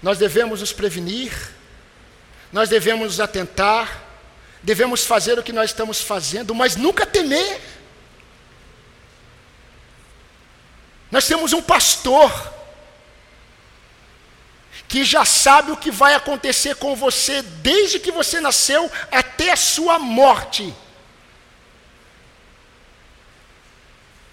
Nós 0.00 0.16
devemos 0.16 0.60
nos 0.60 0.72
prevenir, 0.72 1.32
nós 2.52 2.68
devemos 2.68 3.04
nos 3.08 3.20
atentar, 3.20 4.00
devemos 4.62 5.04
fazer 5.04 5.36
o 5.40 5.42
que 5.42 5.52
nós 5.52 5.70
estamos 5.70 6.00
fazendo, 6.00 6.54
mas 6.54 6.76
nunca 6.76 7.04
temer. 7.04 7.60
Nós 11.10 11.26
temos 11.26 11.52
um 11.52 11.60
pastor 11.60 12.57
que 14.88 15.04
já 15.04 15.24
sabe 15.24 15.70
o 15.70 15.76
que 15.76 15.90
vai 15.90 16.14
acontecer 16.14 16.74
com 16.76 16.96
você 16.96 17.42
desde 17.42 18.00
que 18.00 18.10
você 18.10 18.40
nasceu 18.40 18.90
até 19.12 19.52
a 19.52 19.56
sua 19.56 19.98
morte. 19.98 20.74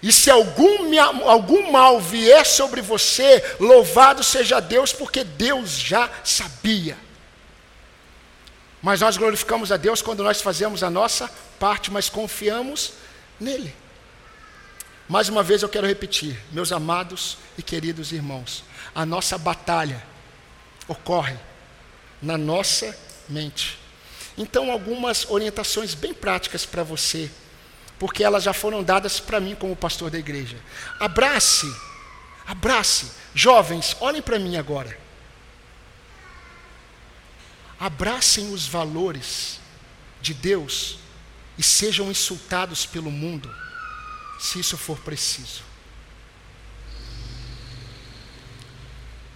E 0.02 0.10
se 0.10 0.30
algum, 0.30 0.98
algum 1.28 1.70
mal 1.70 2.00
vier 2.00 2.46
sobre 2.46 2.80
você, 2.80 3.44
louvado 3.60 4.24
seja 4.24 4.58
Deus, 4.58 4.92
porque 4.92 5.22
Deus 5.22 5.70
já 5.72 6.08
sabia. 6.24 6.96
Mas 8.80 9.00
nós 9.00 9.16
glorificamos 9.16 9.70
a 9.70 9.76
Deus 9.76 10.00
quando 10.00 10.22
nós 10.22 10.40
fazemos 10.40 10.82
a 10.82 10.88
nossa 10.88 11.30
parte, 11.58 11.90
mas 11.90 12.08
confiamos 12.08 12.92
nele. 13.38 13.74
Mais 15.08 15.28
uma 15.28 15.42
vez 15.42 15.62
eu 15.62 15.68
quero 15.68 15.86
repetir, 15.86 16.38
meus 16.50 16.72
amados 16.72 17.36
e 17.58 17.62
queridos 17.62 18.10
irmãos, 18.10 18.64
a 18.94 19.04
nossa 19.04 19.36
batalha 19.36 20.15
ocorre 20.88 21.36
na 22.20 22.36
nossa 22.36 22.96
mente. 23.28 23.78
Então, 24.36 24.70
algumas 24.70 25.28
orientações 25.30 25.94
bem 25.94 26.12
práticas 26.12 26.66
para 26.66 26.82
você, 26.82 27.30
porque 27.98 28.22
elas 28.22 28.44
já 28.44 28.52
foram 28.52 28.82
dadas 28.82 29.18
para 29.18 29.40
mim 29.40 29.54
como 29.54 29.74
pastor 29.74 30.10
da 30.10 30.18
igreja. 30.18 30.58
Abrace, 31.00 31.66
abrace. 32.46 33.10
Jovens, 33.34 33.96
olhem 34.00 34.22
para 34.22 34.38
mim 34.38 34.56
agora. 34.56 34.98
Abracem 37.78 38.52
os 38.52 38.66
valores 38.66 39.60
de 40.20 40.32
Deus 40.32 40.98
e 41.58 41.62
sejam 41.62 42.10
insultados 42.10 42.84
pelo 42.86 43.10
mundo, 43.10 43.54
se 44.38 44.58
isso 44.58 44.76
for 44.76 44.98
preciso. 44.98 45.62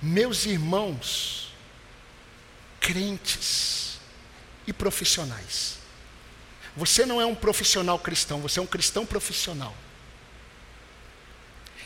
Meus 0.02 0.46
irmãos, 0.46 1.52
crentes 2.80 3.98
e 4.66 4.72
profissionais. 4.72 5.78
Você 6.76 7.04
não 7.04 7.20
é 7.20 7.26
um 7.26 7.34
profissional 7.34 7.98
cristão, 7.98 8.40
você 8.40 8.58
é 8.58 8.62
um 8.62 8.66
cristão 8.66 9.04
profissional. 9.04 9.76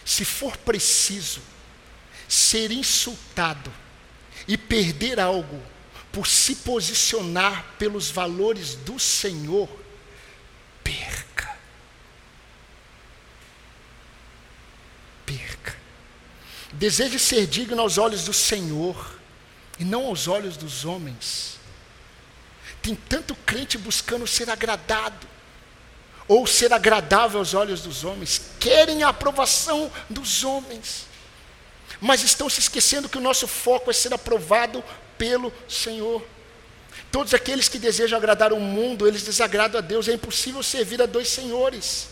Se 0.05 0.25
for 0.25 0.57
preciso 0.59 1.41
ser 2.29 2.71
insultado 2.71 3.73
e 4.47 4.57
perder 4.57 5.19
algo 5.19 5.61
por 6.13 6.27
se 6.27 6.57
posicionar 6.57 7.65
pelos 7.79 8.11
valores 8.11 8.75
do 8.75 8.99
Senhor, 8.99 9.69
perca. 10.83 11.54
Deseje 16.75 17.19
ser 17.19 17.47
digno 17.47 17.81
aos 17.81 17.99
olhos 17.99 18.25
do 18.25 18.33
Senhor 18.33 19.19
e 19.79 19.85
não 19.85 20.07
aos 20.07 20.29
olhos 20.29 20.57
dos 20.57 20.85
homens. 20.85 21.59
Tem 22.83 22.95
tanto 22.95 23.35
crente 23.35 23.79
buscando 23.79 24.27
ser 24.27 24.51
agradado, 24.51 25.27
ou 26.27 26.47
ser 26.47 26.73
agradável 26.73 27.39
aos 27.39 27.55
olhos 27.55 27.83
dos 27.83 28.05
homens, 28.05 28.41
querem 28.59 29.03
a 29.03 29.09
aprovação 29.09 29.91
dos 30.09 30.43
homens, 30.43 31.07
mas 32.01 32.23
estão 32.23 32.49
se 32.49 32.61
esquecendo 32.61 33.09
que 33.09 33.19
o 33.19 33.23
nosso 33.23 33.47
foco 33.47 33.91
é 33.91 33.95
ser 33.95 34.13
aprovado 34.13 34.83
pelo 35.17 35.53
Senhor. 35.69 36.25
Todos 37.11 37.33
aqueles 37.33 37.69
que 37.69 37.79
desejam 37.79 38.19
agradar 38.19 38.53
o 38.53 38.61
mundo, 38.61 39.07
eles 39.07 39.23
desagradam 39.23 39.79
a 39.79 39.81
Deus. 39.81 40.09
É 40.09 40.13
impossível 40.13 40.63
servir 40.63 41.01
a 41.01 41.07
dois 41.07 41.29
senhores. 41.29 42.09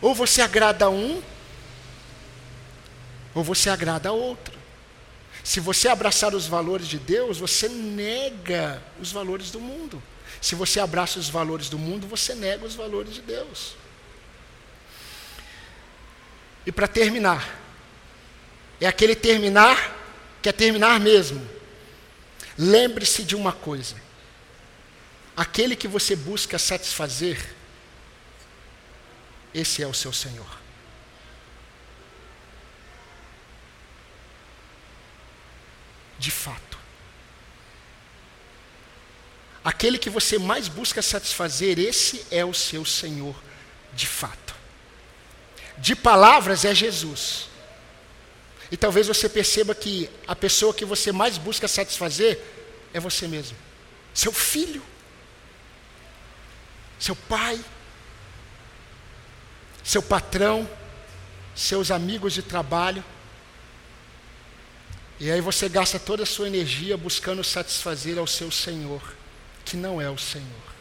Ou 0.00 0.14
você 0.14 0.42
agrada 0.42 0.84
a 0.84 0.90
um, 0.90 1.22
ou 3.34 3.42
você 3.42 3.68
agrada 3.68 4.08
a 4.08 4.12
outro. 4.12 4.56
Se 5.42 5.60
você 5.60 5.88
abraçar 5.88 6.34
os 6.34 6.46
valores 6.46 6.86
de 6.86 6.98
Deus, 6.98 7.38
você 7.38 7.68
nega 7.68 8.82
os 9.00 9.12
valores 9.12 9.50
do 9.50 9.60
mundo. 9.60 10.02
Se 10.40 10.54
você 10.54 10.80
abraça 10.80 11.18
os 11.18 11.28
valores 11.28 11.68
do 11.68 11.78
mundo, 11.78 12.06
você 12.06 12.34
nega 12.34 12.64
os 12.64 12.74
valores 12.74 13.14
de 13.14 13.20
Deus. 13.20 13.76
E 16.66 16.72
para 16.72 16.88
terminar, 16.88 17.60
é 18.80 18.86
aquele 18.86 19.14
terminar 19.14 19.94
que 20.40 20.48
é 20.48 20.52
terminar 20.52 20.98
mesmo. 20.98 21.46
Lembre-se 22.56 23.22
de 23.22 23.36
uma 23.36 23.52
coisa: 23.52 23.96
aquele 25.36 25.76
que 25.76 25.88
você 25.88 26.16
busca 26.16 26.58
satisfazer, 26.58 27.54
esse 29.52 29.82
é 29.82 29.86
o 29.86 29.94
seu 29.94 30.12
Senhor. 30.12 30.63
De 36.24 36.30
fato. 36.30 36.78
Aquele 39.62 39.98
que 39.98 40.08
você 40.08 40.38
mais 40.38 40.68
busca 40.68 41.02
satisfazer, 41.02 41.78
esse 41.78 42.26
é 42.30 42.42
o 42.44 42.54
seu 42.54 42.84
Senhor 42.84 43.36
de 43.92 44.06
fato. 44.06 44.54
De 45.76 45.94
palavras 45.94 46.64
é 46.64 46.74
Jesus. 46.74 47.48
E 48.70 48.76
talvez 48.76 49.06
você 49.06 49.28
perceba 49.28 49.74
que 49.74 50.08
a 50.26 50.34
pessoa 50.34 50.72
que 50.72 50.84
você 50.86 51.12
mais 51.12 51.36
busca 51.36 51.68
satisfazer 51.68 52.40
é 52.94 52.98
você 52.98 53.28
mesmo. 53.28 53.56
Seu 54.14 54.32
filho, 54.32 54.82
seu 56.98 57.14
pai, 57.14 57.62
seu 59.82 60.02
patrão, 60.02 60.68
seus 61.54 61.90
amigos 61.90 62.32
de 62.32 62.42
trabalho. 62.42 63.04
E 65.18 65.30
aí 65.30 65.40
você 65.40 65.68
gasta 65.68 65.98
toda 65.98 66.24
a 66.24 66.26
sua 66.26 66.48
energia 66.48 66.96
buscando 66.96 67.44
satisfazer 67.44 68.18
ao 68.18 68.26
seu 68.26 68.50
Senhor, 68.50 69.02
que 69.64 69.76
não 69.76 70.00
é 70.00 70.10
o 70.10 70.18
Senhor. 70.18 70.74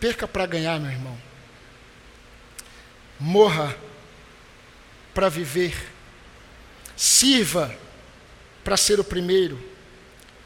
Perca 0.00 0.26
para 0.26 0.44
ganhar, 0.44 0.78
meu 0.80 0.90
irmão. 0.90 1.18
Morra 3.18 3.76
para 5.14 5.28
viver. 5.28 5.92
Sirva 6.96 7.74
para 8.64 8.76
ser 8.76 8.98
o 8.98 9.04
primeiro. 9.04 9.58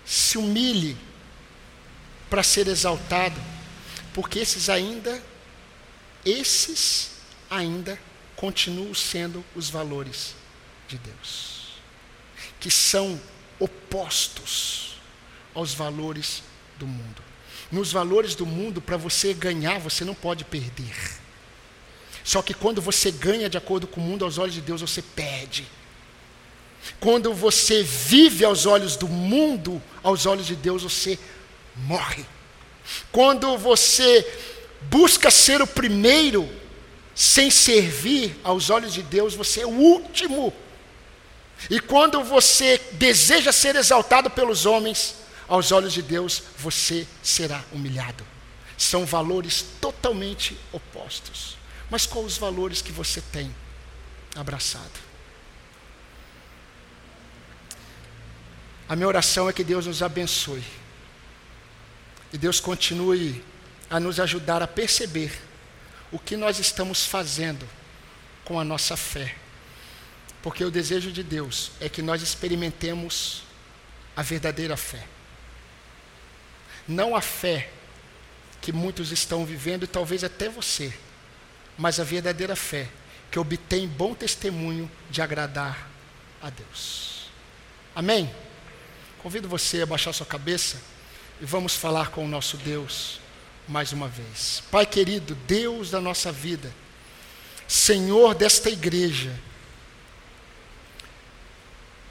Se 0.05 0.37
humilhe 0.37 0.97
para 2.29 2.43
ser 2.43 2.69
exaltado, 2.69 3.41
porque 4.13 4.39
esses 4.39 4.69
ainda 4.69 5.23
esses 6.25 7.13
ainda 7.49 7.99
continuam 8.37 8.95
sendo 8.95 9.43
os 9.55 9.71
valores 9.71 10.38
de 10.89 10.99
Deus, 10.99 11.75
que 12.59 12.71
são 12.71 13.21
opostos 13.59 14.97
aos 15.55 15.75
valores 15.75 16.43
do 16.79 16.87
mundo. 16.87 17.23
Nos 17.71 17.93
valores 17.93 18.35
do 18.35 18.47
mundo, 18.47 18.81
para 18.81 18.97
você 18.97 19.35
ganhar, 19.35 19.79
você 19.79 20.05
não 20.05 20.15
pode 20.15 20.45
perder. 20.45 21.19
Só 22.25 22.43
que 22.43 22.55
quando 22.55 22.81
você 22.81 23.11
ganha 23.11 23.49
de 23.49 23.59
acordo 23.59 23.87
com 23.87 24.01
o 24.01 24.05
mundo, 24.05 24.25
aos 24.25 24.39
olhos 24.39 24.55
de 24.55 24.61
Deus, 24.61 24.81
você 24.81 25.03
perde. 25.03 25.67
Quando 27.01 27.33
você 27.35 27.83
vive 27.83 28.45
aos 28.45 28.67
olhos 28.67 28.97
do 28.97 29.09
mundo, 29.09 29.83
aos 30.03 30.27
olhos 30.27 30.47
de 30.47 30.57
Deus, 30.57 30.83
você 30.83 31.19
morre. 31.77 32.25
Quando 33.13 33.57
você 33.59 34.27
busca 34.83 35.31
ser 35.31 35.61
o 35.61 35.67
primeiro, 35.67 36.49
sem 37.15 37.51
servir 37.51 38.39
aos 38.45 38.71
olhos 38.71 38.95
de 38.95 39.03
Deus, 39.03 39.35
você 39.35 39.63
é 39.63 39.67
o 39.67 39.71
último. 39.71 40.53
E 41.71 41.81
quando 41.81 42.23
você 42.23 42.79
deseja 42.93 43.53
ser 43.53 43.77
exaltado 43.77 44.31
pelos 44.31 44.65
homens, 44.65 45.17
aos 45.49 45.73
olhos 45.73 45.93
de 45.93 46.03
Deus 46.03 46.43
você 46.59 47.07
será 47.23 47.65
humilhado. 47.73 48.25
São 48.77 49.05
valores 49.05 49.65
totalmente 49.81 50.57
opostos. 50.73 51.57
Mas 51.91 52.07
quais 52.07 52.27
os 52.27 52.39
valores 52.39 52.83
que 52.83 52.93
você 52.93 53.21
tem 53.21 53.55
abraçado? 54.37 55.09
A 58.89 58.95
minha 58.95 59.09
oração 59.09 59.49
é 59.49 59.53
que 59.53 59.65
Deus 59.65 59.87
nos 59.87 60.03
abençoe. 60.03 60.65
E 62.33 62.39
Deus 62.39 62.61
continue 62.61 63.45
a 63.91 63.99
nos 63.99 64.21
ajudar 64.21 64.63
a 64.63 64.67
perceber 64.67 65.33
o 66.13 66.19
que 66.19 66.37
nós 66.37 66.59
estamos 66.59 67.05
fazendo 67.05 67.69
com 68.45 68.59
a 68.59 68.65
nossa 68.65 68.97
fé. 68.97 69.35
Porque 70.43 70.65
o 70.65 70.71
desejo 70.71 71.11
de 71.11 71.23
Deus 71.23 71.73
é 71.81 71.89
que 71.89 72.03
nós 72.03 72.23
experimentemos 72.23 73.43
a 74.17 74.23
verdadeira 74.23 74.77
fé. 74.77 75.05
Não 76.87 77.15
a 77.15 77.21
fé 77.21 77.71
que 78.61 78.73
muitos 78.73 79.13
estão 79.13 79.45
vivendo 79.45 79.85
e 79.85 79.87
talvez 79.87 80.25
até 80.25 80.49
você, 80.49 80.93
mas 81.77 82.01
a 82.01 82.05
verdadeira 82.05 82.57
fé 82.57 82.89
que 83.31 83.39
obtém 83.39 83.87
bom 83.87 84.15
testemunho 84.15 84.91
de 85.11 85.21
agradar 85.21 85.89
a 86.43 86.51
Deus. 86.51 87.29
Amém? 87.95 88.31
Convido 89.23 89.49
você 89.49 89.83
a 89.83 89.87
baixar 89.87 90.13
sua 90.13 90.27
cabeça 90.27 90.81
e 91.41 91.45
vamos 91.45 91.75
falar 91.75 92.11
com 92.11 92.25
o 92.25 92.29
nosso 92.29 92.57
Deus 92.57 93.21
mais 93.67 93.93
uma 93.93 94.09
vez. 94.09 94.63
Pai 94.71 94.87
querido, 94.87 95.35
Deus 95.47 95.91
da 95.91 96.01
nossa 96.01 96.33
vida, 96.33 96.73
Senhor 97.67 98.35
desta 98.35 98.71
igreja, 98.71 99.33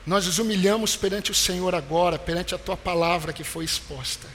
nós 0.07 0.25
nos 0.25 0.39
humilhamos 0.39 0.95
perante 0.95 1.31
o 1.31 1.35
Senhor 1.35 1.75
agora, 1.75 2.17
perante 2.17 2.55
a 2.55 2.57
tua 2.57 2.77
palavra 2.77 3.33
que 3.33 3.43
foi 3.43 3.65
exposta. 3.65 4.25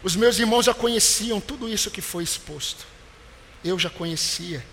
Os 0.00 0.14
meus 0.14 0.38
irmãos 0.38 0.66
já 0.66 0.72
conheciam 0.72 1.40
tudo 1.40 1.68
isso 1.68 1.90
que 1.90 2.00
foi 2.00 2.22
exposto. 2.22 2.86
Eu 3.64 3.76
já 3.80 3.90
conhecia. 3.90 4.64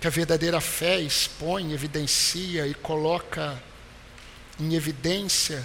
Que 0.00 0.06
a 0.06 0.10
verdadeira 0.10 0.58
fé 0.58 0.98
expõe, 0.98 1.74
evidencia 1.74 2.66
e 2.66 2.72
coloca 2.72 3.62
em 4.58 4.74
evidência 4.74 5.62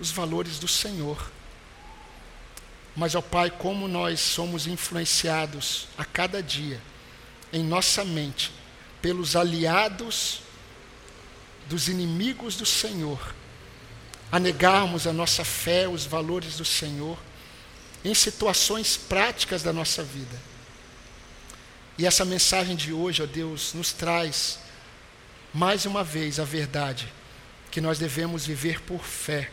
os 0.00 0.10
valores 0.10 0.58
do 0.58 0.66
Senhor. 0.66 1.30
Mas, 2.96 3.14
ó 3.14 3.20
Pai, 3.20 3.50
como 3.50 3.86
nós 3.86 4.18
somos 4.18 4.66
influenciados 4.66 5.88
a 5.98 6.06
cada 6.06 6.42
dia 6.42 6.80
em 7.52 7.62
nossa 7.62 8.02
mente 8.02 8.50
pelos 9.02 9.36
aliados 9.36 10.43
dos 11.68 11.88
inimigos 11.88 12.56
do 12.56 12.66
Senhor, 12.66 13.34
a 14.30 14.38
negarmos 14.38 15.06
a 15.06 15.12
nossa 15.12 15.44
fé, 15.44 15.88
os 15.88 16.04
valores 16.04 16.56
do 16.56 16.64
Senhor, 16.64 17.18
em 18.04 18.14
situações 18.14 18.96
práticas 18.96 19.62
da 19.62 19.72
nossa 19.72 20.02
vida. 20.02 20.40
E 21.96 22.06
essa 22.06 22.24
mensagem 22.24 22.74
de 22.74 22.92
hoje, 22.92 23.22
ó 23.22 23.26
Deus, 23.26 23.72
nos 23.72 23.92
traz 23.92 24.58
mais 25.52 25.86
uma 25.86 26.02
vez 26.02 26.40
a 26.40 26.44
verdade 26.44 27.10
que 27.70 27.80
nós 27.80 27.98
devemos 27.98 28.46
viver 28.46 28.80
por 28.82 29.04
fé. 29.04 29.50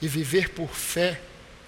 E 0.00 0.06
viver 0.06 0.50
por 0.50 0.68
fé 0.70 1.20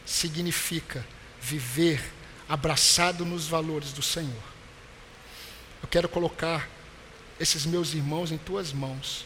significa 0.06 1.04
viver 1.40 2.02
abraçado 2.48 3.24
nos 3.24 3.46
valores 3.46 3.92
do 3.92 4.02
Senhor. 4.02 4.42
Eu 5.82 5.88
quero 5.88 6.08
colocar 6.08 6.68
esses 7.38 7.64
meus 7.64 7.94
irmãos 7.94 8.32
em 8.32 8.38
tuas 8.38 8.72
mãos. 8.72 9.24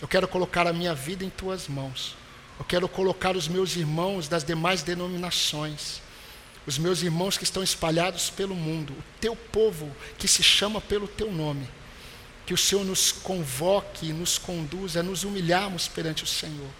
Eu 0.00 0.08
quero 0.08 0.28
colocar 0.28 0.66
a 0.66 0.72
minha 0.72 0.94
vida 0.94 1.24
em 1.24 1.30
tuas 1.30 1.68
mãos. 1.68 2.16
Eu 2.58 2.64
quero 2.64 2.88
colocar 2.88 3.36
os 3.36 3.48
meus 3.48 3.76
irmãos 3.76 4.28
das 4.28 4.44
demais 4.44 4.82
denominações, 4.82 6.00
os 6.66 6.78
meus 6.78 7.02
irmãos 7.02 7.36
que 7.36 7.44
estão 7.44 7.62
espalhados 7.62 8.30
pelo 8.30 8.54
mundo, 8.54 8.92
o 8.92 9.04
teu 9.20 9.36
povo 9.36 9.94
que 10.18 10.26
se 10.26 10.42
chama 10.42 10.80
pelo 10.80 11.06
teu 11.06 11.30
nome 11.30 11.68
que 12.46 12.54
o 12.54 12.56
Senhor 12.56 12.84
nos 12.84 13.10
convoque 13.10 14.12
nos 14.12 14.38
conduza 14.38 15.02
nos 15.02 15.24
humilharmos 15.24 15.88
perante 15.88 16.22
o 16.22 16.26
Senhor, 16.26 16.70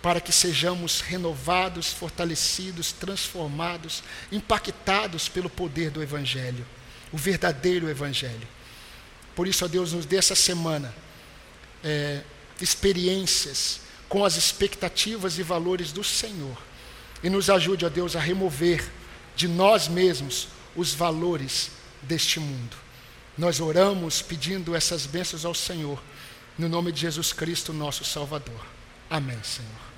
para 0.00 0.20
que 0.20 0.32
sejamos 0.32 1.02
renovados, 1.02 1.92
fortalecidos, 1.92 2.90
transformados, 2.90 4.02
impactados 4.32 5.28
pelo 5.28 5.50
poder 5.50 5.90
do 5.90 6.02
Evangelho, 6.02 6.66
o 7.12 7.18
verdadeiro 7.18 7.90
Evangelho. 7.90 8.48
Por 9.40 9.48
isso, 9.48 9.64
ó 9.64 9.68
Deus, 9.68 9.94
nos 9.94 10.04
dê 10.04 10.18
essa 10.18 10.34
semana 10.34 10.94
é, 11.82 12.20
experiências 12.60 13.80
com 14.06 14.22
as 14.22 14.36
expectativas 14.36 15.38
e 15.38 15.42
valores 15.42 15.92
do 15.92 16.04
Senhor 16.04 16.58
e 17.22 17.30
nos 17.30 17.48
ajude, 17.48 17.86
ó 17.86 17.88
Deus, 17.88 18.14
a 18.14 18.20
remover 18.20 18.86
de 19.34 19.48
nós 19.48 19.88
mesmos 19.88 20.48
os 20.76 20.92
valores 20.92 21.70
deste 22.02 22.38
mundo. 22.38 22.76
Nós 23.38 23.60
oramos 23.60 24.20
pedindo 24.20 24.76
essas 24.76 25.06
bênçãos 25.06 25.46
ao 25.46 25.54
Senhor, 25.54 25.98
no 26.58 26.68
nome 26.68 26.92
de 26.92 27.00
Jesus 27.00 27.32
Cristo, 27.32 27.72
nosso 27.72 28.04
Salvador. 28.04 28.66
Amém, 29.08 29.42
Senhor. 29.42 29.89